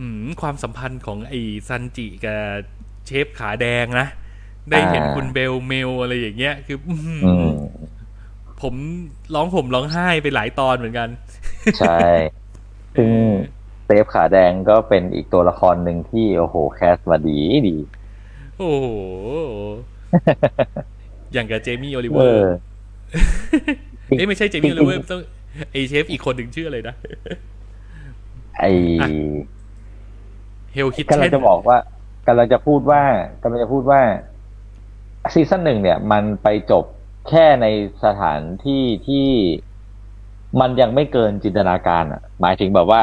[0.00, 2.40] อืมความสัมพันธ์ของไอ้ซันจิกับ
[3.06, 4.06] เชฟขาแดงนะ
[4.70, 7.48] ได้เห็นอ่าคุณเบลเมลอะไรอย่างเงี้ย คือ อื้อหืออืม
[8.62, 8.74] ผม
[9.34, 11.08] ร้องผมร้องไห้ไปหลายตอนเหมือนกัน
[11.78, 12.00] ใช่
[12.94, 13.10] ซึ่ง
[13.84, 17.38] เชฟขาแดงก็เป็นอีกตัวละครหนึ่งที่ โอ้โห cast มาดี
[17.68, 17.76] ดี
[18.58, 18.86] โอ้โห
[21.36, 22.46] อย่างกับเจมี่โอลิเวเออร์อ
[24.16, 25.20] เอ้ยไม่ใช่เจมี่โอลิเวอร์ต้อง
[25.72, 26.94] ไอเชฟอีกคนหนึ่งชื่ออะไรนะ
[28.58, 28.64] ไอ
[29.00, 29.08] อะ
[30.72, 31.78] Hell's Kitchen กำลังจะบอกว่า
[32.28, 33.02] กำลังจะพูดว่า
[33.42, 34.00] กำลังจะพูดว่า
[35.32, 36.84] ซีซั่นหนึ่งเนี่ย มันไปจบ
[37.28, 37.66] แค่ใน
[38.04, 39.28] สถานที่ที่
[40.60, 43.00] มันยังไม่เกินจินตนาการอะ หมายถึงแบบว่า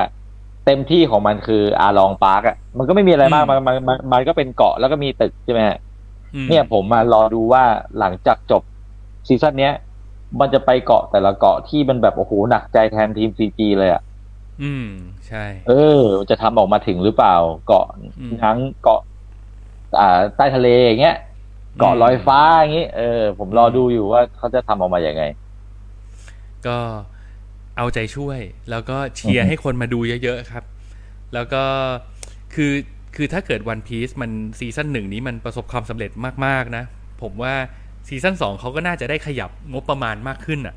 [0.66, 5.93] เต็มที่ของมันคืออาลองปาร์กอะ มันก็ไม่มีอะไรมากมันมันมันมันก็เป็นเกาะแล้วก็มีตึกใช่ไหมฮะอืม
[6.50, 7.64] เนี่ยผมมารอดูว่า
[8.00, 8.62] หลังจากจบ
[9.28, 9.74] ซีซั่นเนี้ย
[10.40, 14.02] มันจะไปเกาะแต่ละเกาะที่มันแบบโอ้โหหนักใจแทนทีม CG เลยอะ
[14.64, 14.86] อืม
[15.28, 17.36] ใช่ เออ จะทำออกมาถึงหรือเปล่า
[17.68, 17.86] เกาะ
[18.20, 19.02] อืมทั้งเกาะ
[20.00, 21.16] อ่า ใต้ทะเลอย่างเงี้ย
[21.80, 25.24] เกาะอืมลอยฟ้าอย่างงี้เออ ผมรอดูอยู่ว่าเขาจะทำออกมาอย่างไง
[26.68, 26.78] ก็
[27.78, 28.40] เอาใจช่วย
[28.70, 30.64] แล้วก็เชียอืร์อฮึให้คนมาดูเยอะๆครับ
[31.34, 31.64] แล้วก็
[32.54, 32.72] คือ
[33.16, 36.12] คือถ้าเกิดวันพีซมันซีซั่นหนึ่งนี้มันประสบความสำเร็จ
[36.46, 36.84] มากๆนะ
[37.22, 37.54] ผมว่า
[38.08, 40.76] ซีซั่นสองเขาก็น่าจะได้ขยับงบประมาณมากขึ้นอะ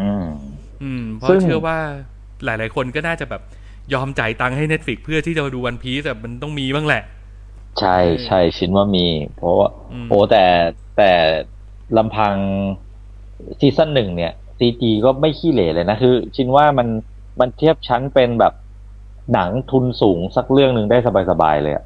[0.00, 0.26] อืม
[0.82, 1.78] อืม เพซึ่ราะงเชื่อว่า
[2.44, 3.42] หลาย ๆ คนก็น่าจะแบบ
[3.94, 7.02] ยอมจ่ายตังค์ให้ Netflix เพื่อที่จะมาดูวันพีซแต่มันต้องมีบ้างแหละ
[7.80, 7.96] ใช่
[8.26, 9.06] ใช่ชินว่ามี
[9.36, 10.44] เพราะว่าอืมโอ้แต่
[10.96, 11.12] แต่
[11.96, 12.36] ลำพัง
[13.58, 16.88] ซีซั่นหนึ่งเนี่ยซีจีก็ไม่ขี้เหร่เลยนะ คือ ชินว่ามัน
[17.40, 18.52] มันเทียบชั้นเป็นแบบ
[19.32, 20.98] หนังทุนสูงสักเรื่องหนึ่งได้
[21.30, 21.84] สบายๆเลยอะ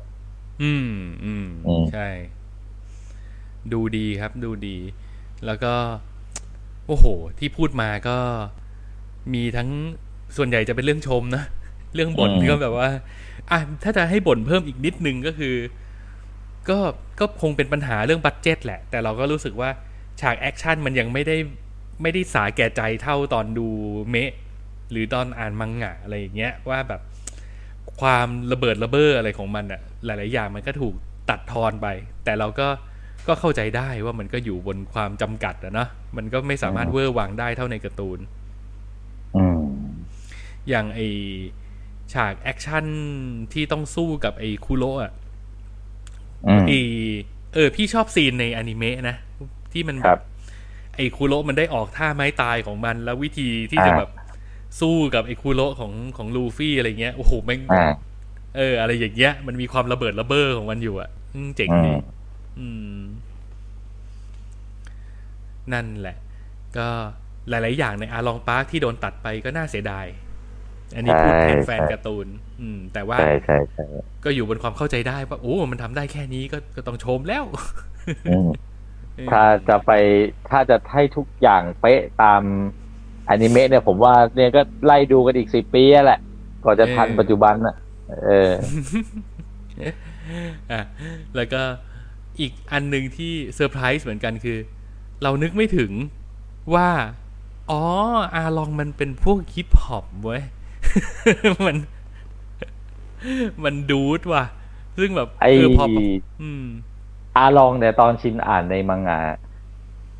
[0.62, 0.90] อืม
[1.24, 2.08] อืมอืมใช่
[3.72, 4.76] ดูดีครับ ดูดี
[5.46, 5.74] แล้วก็
[6.86, 7.06] โอ้โห
[7.38, 8.16] ที่พูดมาก็
[9.34, 9.70] มีทั้ง
[10.36, 11.44] ส่วนใหญ่จะเป็นเรื่องชมนะ
[11.94, 12.88] เรื่องบ่นอืมก็แบบว่า
[13.50, 15.54] อะถ้าจะให้บ่นเพิ่มอีกนิดนึงก็คือ
[16.68, 16.78] ก็
[17.20, 19.70] ก็คงเป็นปัญหาเรื่อง budget แหละ แต่เราก็รู้สึกว่า
[20.20, 21.36] ฉากแอคชั่นมันยังไม่ได้
[22.02, 23.66] ไม่ได้สาแก่ใจเท่าตอนดู
[24.10, 24.32] เมะ
[24.90, 27.00] หรือตอนอ่านมังงะอะไรอย่างเงี้ยว่าแบบ
[28.00, 30.94] ความระเบิดระเบ้ออะไรของมันอะหลาย ๆ อย่างมันก็ถูก
[31.30, 31.86] ตัดทอนไป
[32.24, 32.68] แต่เราก็
[33.28, 38.18] ก็เข้าใจได้ว่ามันก็อยู่บนความจำกัดอะเนาะมันก็ไม่สามารถเวอร์วังได้เท่าในการ์ตูน
[39.36, 39.62] อืม
[40.68, 41.00] อย่างไอ
[42.14, 42.84] ฉากแอคชั่น
[43.52, 45.12] ที่ต้องสู้กับไอคูโระอะ
[46.46, 46.70] อืมไอ
[47.54, 49.16] เออ พี่ชอบ scene ในอนิเมะนะ
[49.72, 50.18] ที่มันคแบรับบ
[50.96, 54.10] ไอคูโระมันได้ออกท่าไม้ตายของมัน แล้ววิธีที่จะอ่าแบบ
[54.80, 57.92] สู้กับไอคูโระของของลูฟี่อะไรเงี้ยโอ้โหแม่งอ่า
[58.56, 62.00] เออ อะไรอย่างเงี้ยมันมีความระเบิดระเบ้อของมันอยู่อะอืมเจ๋งดีอืม
[62.58, 63.00] อืม
[65.72, 66.16] นั่นแหละ
[66.76, 66.88] ก็
[67.48, 70.06] หลาย ๆ อย่างในอาลองปาร์คที่โดนตัดไปก็น่าเสียดาย
[70.94, 72.26] อันนี้พูดแทนแฟนการ์ตูน
[72.60, 73.84] อืม แต่ว่าใช่ใช่ใช่
[74.24, 77.44] ก็อยู่บนความเข้าใจได้ว่าโอ้มันทำได้แค่นี้ก็ก็ต้องชมแล้ว
[78.28, 78.48] อืม
[79.30, 79.90] ถ้าจะไป
[80.50, 82.42] ถ้าจะให้ทุกอย่างเป๊ะตาม
[83.28, 86.20] อนิเมะเนี่ยผมว่าเนี่ยก็ไล่ดูกันอีกสิบปีแหละ
[86.64, 87.74] ก่อนจะทันเออปัจจุบันน่ะ
[88.24, 88.52] เออ
[90.72, 90.80] อะ
[91.36, 91.62] แล้วก็
[92.40, 94.58] อีกอันหนึ่งที่เซอร์ไพรส์เหมือนกันคือ
[95.22, 95.90] เรานึกไม่ถึง
[96.74, 96.88] ว่า
[97.70, 97.82] อ๋อ
[98.34, 100.42] อาลองมันเป็นพวกฮิปฮอปเว้ย
[101.66, 101.76] มัน
[103.64, 104.44] มันดูดว่ะ
[104.96, 105.84] ซึ่งแบบไอ้เออพอ
[106.42, 106.64] อืม
[107.36, 109.20] อาลองเนี่ยตอนชินอ่านในมังงะ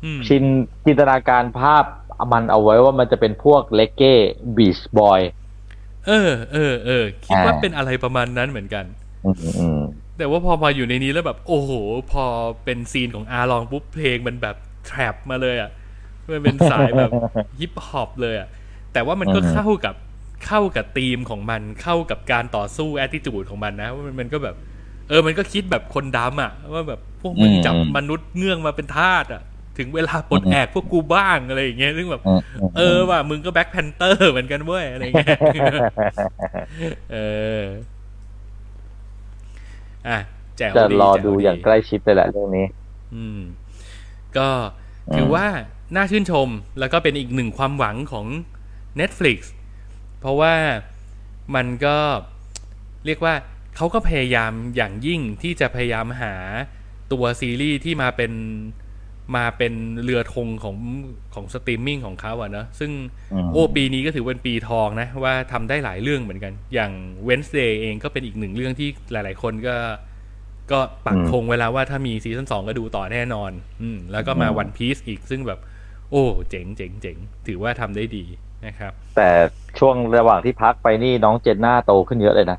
[0.03, 0.43] อืมชิน
[0.85, 1.83] จินตนาการภาพ
[2.31, 4.13] มันเอาไว้ว่ามันจะเป็นพวกเลกเก้
[4.57, 5.21] บีชบอย
[6.07, 8.85] เออเออเออคิดว่าอ่าเป็นอะไรประมาณนั้นเหมือนกัน
[9.25, 9.79] อืมอืม
[10.17, 11.71] แต่ว่าพอมาอยู่ในนี้แล้วแบบ โอ้โห
[12.11, 12.25] พอ
[12.65, 14.55] เป็นซีนของอาลองปุ๊บเพลงมันแบบ
[14.87, 15.71] แทรปมาเลยอะ
[16.31, 17.11] มันเป็นสายแบบ
[17.59, 18.47] ฮิปฮอปเลยอะ
[18.93, 19.95] แต่ว่ามันก็อือฮึเข้ากับ
[20.45, 24.55] เข้ากับธีมของมันเข้ากับการต่อสู้แอ t ติจูดของมันนะว่ามันมันก็แบบ
[25.09, 29.41] เออ มันก็คิดแบบคนดำอะ ว่าแบบพวกมึงจับมนุษย์เงื่องมาเป็นทาสอะ
[29.77, 35.39] ถึงเวลาปลดแอกพวกกูบ้างอะไรอย่างเงี้ยซึ่งแบบอืมเออว่ะมึงก็ Black Panther เหมือนกันเว้ยอะไรเงี้ย
[37.11, 37.17] เอ
[37.59, 37.61] อ
[40.07, 40.19] อะ
[40.57, 42.65] แจ๋วจะดีรอแจ๋วดูอย่างใกล้ชิดเลยแหละเรื่องนี้
[43.15, 43.39] อืม
[44.37, 44.49] ก็
[45.15, 45.45] ถือว่า
[45.95, 46.47] น่าชื่นชม
[46.79, 48.25] แล้วก็เป็นอีกหนึ่งความหวังของ
[48.99, 49.39] Netflix
[50.19, 50.53] เพราะว่า
[51.55, 51.97] มันก็
[53.05, 53.33] เรียกว่า
[53.75, 56.35] เขาก็พยายามอย่างยิ่งที่จะพยายามหา
[57.11, 58.31] ตัวซีรีส์ที่มาเป็น
[59.35, 59.73] มาเป็น
[60.03, 60.77] เรือธงของ
[61.33, 62.91] ของสตรีมมิ่งของเขาอะเนอะซึ่ง
[63.33, 66.91] อืมโอ้ปีนี้ก็ถือเป็นปีทองนะ ว่าทำได้หลายเรื่องเหมือนกัน อย่าง
[67.27, 69.75] Wednesday เองก็เป็นอีกหนึ่งเรื่องที่หลาย ๆ คนก็
[70.71, 75.59] ก็ปักอืมธงไว้แล้วว่าถ้ามีซีซั่นสองก็ดูต่อแน่นอน อืมแล้วก็มาอืมวันพี e อีกซึ่งแบบ
[76.11, 78.23] โอ้ เจ๋งเจ๋งเจ๋งถือว่าทำได้ดี
[78.65, 79.29] นะครับ แต่
[79.79, 82.57] ช่วงระหว่างที่พักไปนี่น้องเจนน่าโตขึ้นเยอะเลยนะ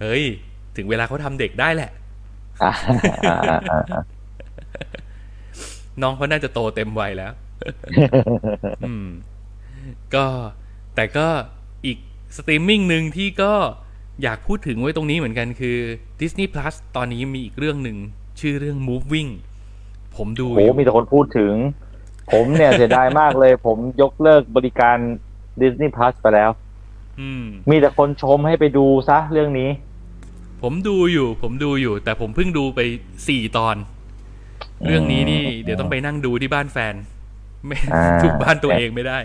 [0.00, 0.24] เฮ้ย
[0.76, 1.99] ถึงเวลาเขาทำเด็กได้แหละอ่าอ่าอ่าอ่า
[6.02, 7.32] น้องเขาน่าจะโตเต็มวัยแล้ว
[8.84, 9.06] อืม
[10.14, 10.26] ก็
[10.94, 11.26] แต่ก็
[11.86, 11.98] อีก
[12.36, 13.52] สตรีมมิ่งหนึ่งที่ก็
[14.22, 15.78] อยากพูดถึงไว้ตรงนี้เหมือนกันคือ
[16.20, 17.96] Disney Plus ตอนนี้มีอีกเรื่องหนึ่ง
[18.40, 19.30] ชื่อเรื่อง Moving
[20.16, 21.54] ผมดูโหอยู่มีแต่คนพูดถึง
[22.32, 24.96] ผมเนี่ยเสียดายมากเลย ผมยกเลิกบริการ
[25.60, 26.50] Disney Plus ไปแล้ว
[27.20, 29.70] อืม มีแต่คนชมให้ไปดูซะเรื่องนี้
[30.62, 32.80] ผมดูอยู่ ผมดูอยู่ แต่ผมเพิ่งดูไป
[33.28, 33.76] สี่ตอน
[34.86, 36.94] เรื่องนี้นี่ เดี๋ยวต้องไปนั่งดูที่บ้านแฟน
[37.66, 39.18] ไม่อ่าทุกบ้านตัวเองไม่ได้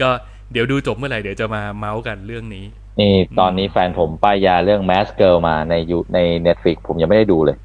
[0.00, 0.10] ก็
[0.52, 2.64] เดี๋ยวดูจบเมื่อไหร่เดี๋ยวจะมาเมาส์กันเรื่องนี้
[3.00, 7.56] นี่ตอนนี้แฟนผมป้ายยาเรื่อง Mask Girl มาในยูใน Netflix ผมยังไม่ได้ดูเลย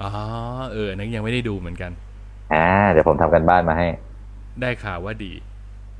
[0.00, 0.10] อ๋อ
[0.72, 1.92] เออนั่นยังไม่ได้ดูเหมือนกัน
[2.54, 3.88] อ่าเดี๋ยวผมทำกันบ้านมาให้
[4.60, 5.32] ได้ข่าวว่าดี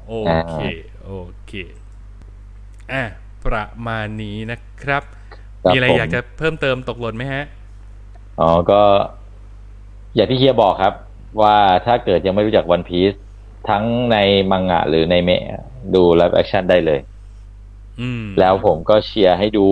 [0.06, 0.14] โอ
[0.52, 0.59] เค
[1.05, 1.12] โอ
[1.47, 1.52] เค
[2.93, 3.02] อะ
[3.47, 5.23] ประมาณนี้นะครับครับ
[5.69, 7.45] มีอะไรผมอยากจะเพิ่มเติมตกหล่นไหมฮะ
[8.39, 8.74] อ๋อ ก็
[10.15, 10.95] อย่างที่เฮียบอกครับ
[11.41, 13.16] ว่าถ้าเกิดยังไม่รู้จัก One Piece
[13.69, 14.16] ทั้งใน
[14.51, 15.43] มังงะหรือในเมะ
[15.95, 17.01] ดูไลฟ์แอคชั่นได้เลย
[17.99, 19.66] อืมแล้วผมก็เชียร์ให้ดู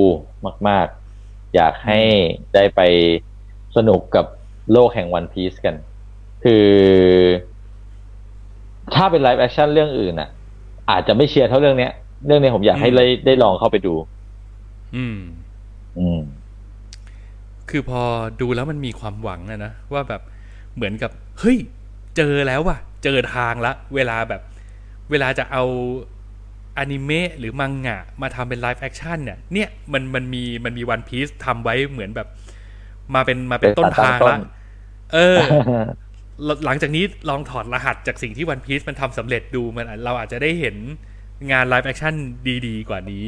[0.69, 0.87] มาก
[1.21, 2.01] ๆ อยากให้
[2.55, 2.81] ได้ไป
[3.77, 4.27] สนุกกับ
[4.73, 5.77] โลกแห่งวันพีซกัน
[6.45, 6.69] คือ
[8.95, 10.29] ถ้าเป็นไลฟ์แอคชั่นเรื่องอื่นอะ
[10.91, 11.93] อาจจะไม่เชียร์เท่าเรื่องเนี้ย
[12.27, 13.95] เรื่องนี้ผมอยากให้อืมได้ได้ลองเข้าไปดู
[14.95, 15.17] อืมอืม
[17.71, 18.03] คือพอ
[18.41, 20.23] ดูแล้วมันมีความหวังอะนะว่าแบบ
[20.75, 21.11] เหมือนกับ
[21.41, 21.59] เฮ้ย
[22.17, 24.43] เจอแล้วว่ะ เจอทางละ เวลาแบบ
[25.11, 25.65] เวลาจะเอา
[26.79, 32.29] อนิเมะหรือมังงะ มาทำเป็นไลฟ์แอคชั่นเนี่ย เนี่ยมันมันมีมันมีวันพีซทำไว้เหมือนแบบ
[33.15, 34.41] มาเป็นมาเป็นเป็นต้นทางต้ละน
[35.13, 35.39] เออ
[36.65, 40.77] หลังจากนี้ลองถอดรหัสจากสิ่งที่วันพีซมันทำสำเร็จดูมันอาจเราอาจจะได้เห็น
[41.53, 42.15] งานไลฟ์แอคชั่น
[42.67, 43.27] ดี ๆ กว่านี้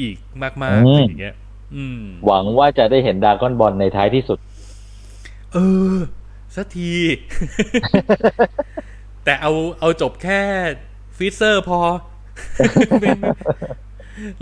[0.00, 1.49] อีกมากๆอะไรอย่างเงี้ยอืม
[2.26, 4.38] หวังว่าจะได้เห็นดากอนบอลในท้ายที่สุด
[5.52, 5.58] เอ
[5.94, 5.96] อ
[6.56, 6.92] สักที
[9.24, 10.40] แต่เอาเอาจบแค่
[11.16, 11.80] ฟรีเซอร์พอ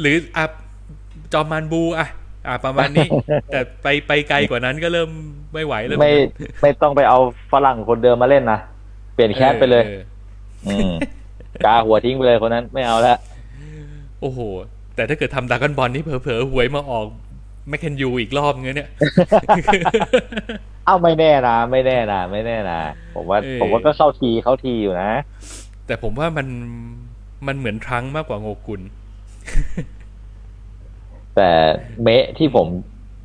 [0.00, 0.44] หรืออะ
[1.32, 2.08] จอมมันบูอะ
[2.46, 3.08] อะประมาณนี้
[3.50, 5.10] แต่ไปไปไกลกว่านั้นก็เริ่ม
[5.54, 6.12] ไม่ไหวแล้วไม่
[6.62, 7.18] ไม่ต้องไปเอา
[7.52, 8.60] ฝรั่งคนเดิมมาเล่นนะ
[9.14, 10.02] เปลี่ยนแคสไปเลยออ
[10.66, 10.90] อืม
[11.64, 13.18] กาหัวทิ้งไปเลยคนนั้นไม่เอาแล้ว
[14.20, 14.40] โอ้โห
[14.98, 17.06] แต่ถ้าเกิดทำดากอนบอลนี่เผลอๆหวยมาออก
[17.68, 18.90] แมคเคนยูอีกรอบเงี้ยเนี่ย
[20.86, 22.80] เอ้าไม่แน่นะไม่แน่นะไม่แน่นะ
[23.14, 25.10] ผมว่าเออผมว่าก็เข้าทีเข้าทีอยู่นะ
[25.86, 26.46] แต่ผมว่ามัน
[27.46, 28.80] มันเหมือนทรังก์มากกว่าโงกุล
[31.36, 31.50] แต่
[32.02, 32.66] เมะที่ผม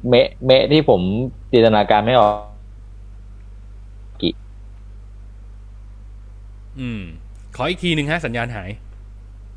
[0.09, 1.01] เมะเมะที่ผม
[1.51, 2.35] จินตนาการไม่ออก
[6.79, 7.01] อืม
[7.55, 8.69] ขออีกทีหนึ่งฮะสัญญาณหาย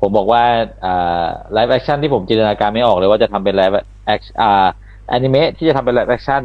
[0.01, 0.43] ผมบอกว่า
[0.85, 6.41] อ่า live action ที่ผมจินตนาการไม่ออกเลยว่าจะทำเป็น live act อ่าอนิเมะที่จะทำเป็น live action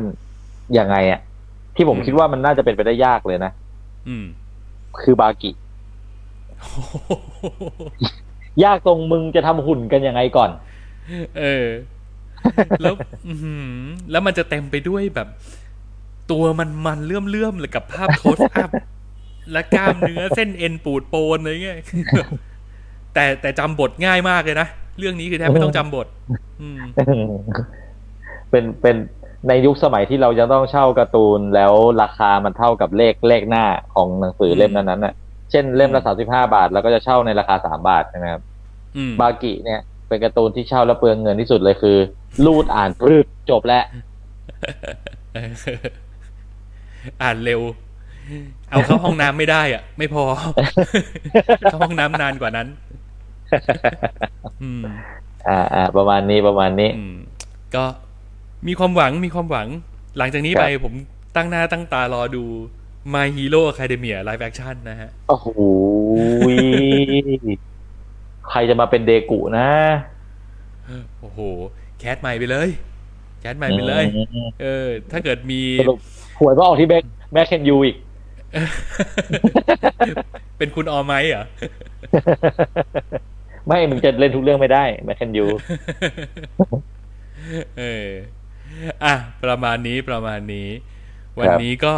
[0.78, 1.20] ยังไงอะ
[1.76, 3.52] ที่ผมอืมคิดว่ามันน่าจะเป็นไปได้ยากเลยนะ
[4.08, 4.24] อืม
[5.02, 5.50] คือบากิ
[8.64, 10.50] ยากตรงมึงจะทำหุ่นกันยังไงก่อน
[11.38, 11.66] เออ
[12.82, 12.94] แล้ว
[13.26, 13.78] อื้อหือ
[14.10, 15.28] แล้วมันจะเต็มไปด้วยแบบ
[16.30, 18.70] ตัวมันมันเลื่อมเลื่อมๆเลยกับภาพโคสอัพ
[19.52, 21.78] และกล้ามเนื้อเส้นเอ็นปูดโปนอะไรเงี้ย
[23.14, 24.68] แต่แต่จำบทง่ายมากเลยนะ
[24.98, 26.06] เรื่องนี้คือแทบไม่ต้องจำบท
[26.60, 26.78] อืม
[28.50, 28.96] เป็นเป็น
[29.48, 31.72] ในยุคสมัยที่เรายังต้องเช่าการ์ตูนแล้ว
[32.02, 33.64] ราคามันเท่ากับเลขเลขหน้า
[33.94, 35.14] ของหนังสือเล่มนั้นๆน่ะ
[35.50, 38.42] เช่นเล่มละสามสิบห้าบาท แล้วก็จะเช่าในราคาสามบาทใช่ไหมครับ
[38.96, 41.96] อืมบากิเนี่ย เป็นการ์ตูนที่เช่าแล้วเปลืองเงินที่สุดเลยคือ
[42.44, 43.84] รูดอ่านปรืดจบแล้ว
[47.22, 47.60] อ่านเร็ว
[48.70, 50.22] เอาเข้าห้องน้ำไม่ได้อะ ไม่พอ
[51.60, 52.68] เข้าห้องน้ำนานกว่านั้น
[54.62, 54.82] อืม
[55.48, 57.16] อ่าอ่าประมาณนี้ประมาณนี้อืม
[57.74, 57.84] ก็
[58.66, 59.68] มีความหวังมีความหวัง
[60.18, 60.94] หลังจากนี้ครับไปผม
[61.36, 62.44] ตั้งหน้าตั้งตารอดู
[63.14, 65.48] My Hero Academia Live Action นะฮะ โอ้โห
[66.52, 66.56] ย
[68.48, 69.68] ใครจะมาเป็นเดกุนะ
[71.20, 71.40] โอ้โห
[71.98, 72.68] cast ใหม่ไปเลย
[73.40, 74.04] cast ใหม่ไปเลย
[74.62, 75.98] เออ ถ้าเกิดมีสรุป
[76.38, 77.96] หวยก็ออกที่แม็คแม็คเคนยูอีก
[80.58, 81.44] เป็นคุณออมไหมเหรอ
[83.66, 85.46] ไม่มึงจะเล่นทุกเรื่องไม่ได้แบ็คเคนยู
[87.78, 88.08] เออ
[89.04, 89.14] อะ
[89.44, 90.68] ประมาณนี้ประมาณนี้
[91.40, 91.94] วันนี้ก็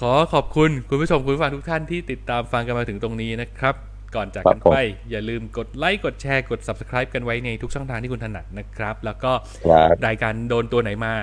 [0.00, 3.74] ขอขอบคุณคุณผู้ชมคุณผู้ฟังทุกท่านที่ติดตามฟังกันมาถึงตรงนี้นะครับ
[4.16, 4.76] ก่อนจากกันไป
[5.10, 9.32] อย่าลืมกดไลค์กดแชร์กด subscribe กันไว้ในทุกช่องทางที่คุณถนัดนะครับ แล้วก็
[9.66, 11.14] ครับรายการโดนตัวไหนมา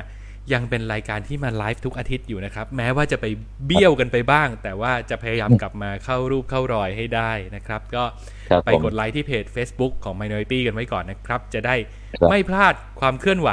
[0.53, 3.25] ยังเป็นรายการที่มาไลฟ์ทุกอาทิตย์อยู่นะครับ แม้ว่าจะไป
[3.65, 8.03] เบี้ยวกันไปบ้าง แต่ว่าจะพยายามกลับมาเข้ารูปเข้ารอยให้ได้นะครับ ก็
[8.49, 11.75] ครับไปผมกดไลค์ที่เพจ Facebook ของ Minority กันไว้ก่อนนะครับ จะได้
[12.19, 13.49] ครับไม่พลาดความเคลื่อนไหว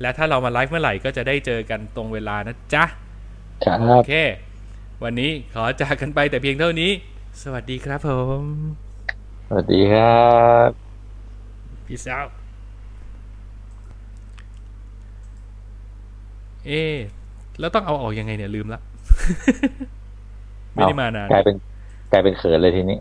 [0.00, 2.84] และถ้าเรามาไลฟ์เมื่อไหร่ก็จะได้เจอกันตรงเวลานะจ๊ะ
[3.64, 4.12] ครัโอบเค
[5.04, 6.90] วันนี้ขอจากกันไปแต่เพียงเท่านี้
[7.42, 8.10] สวัสดีครับผ
[8.40, 8.42] ม
[9.48, 10.28] สวัสดีครั
[10.68, 10.70] บ
[11.86, 12.30] Peace out
[16.66, 16.94] เอ๊ะ
[17.60, 18.80] แล้วต้องเอาออกยังไงเนี่ยลืมละ
[20.72, 21.56] ไม่ได้มานานกลายเป็น
[22.12, 22.98] กลายเป็นเขินเลยทีนี้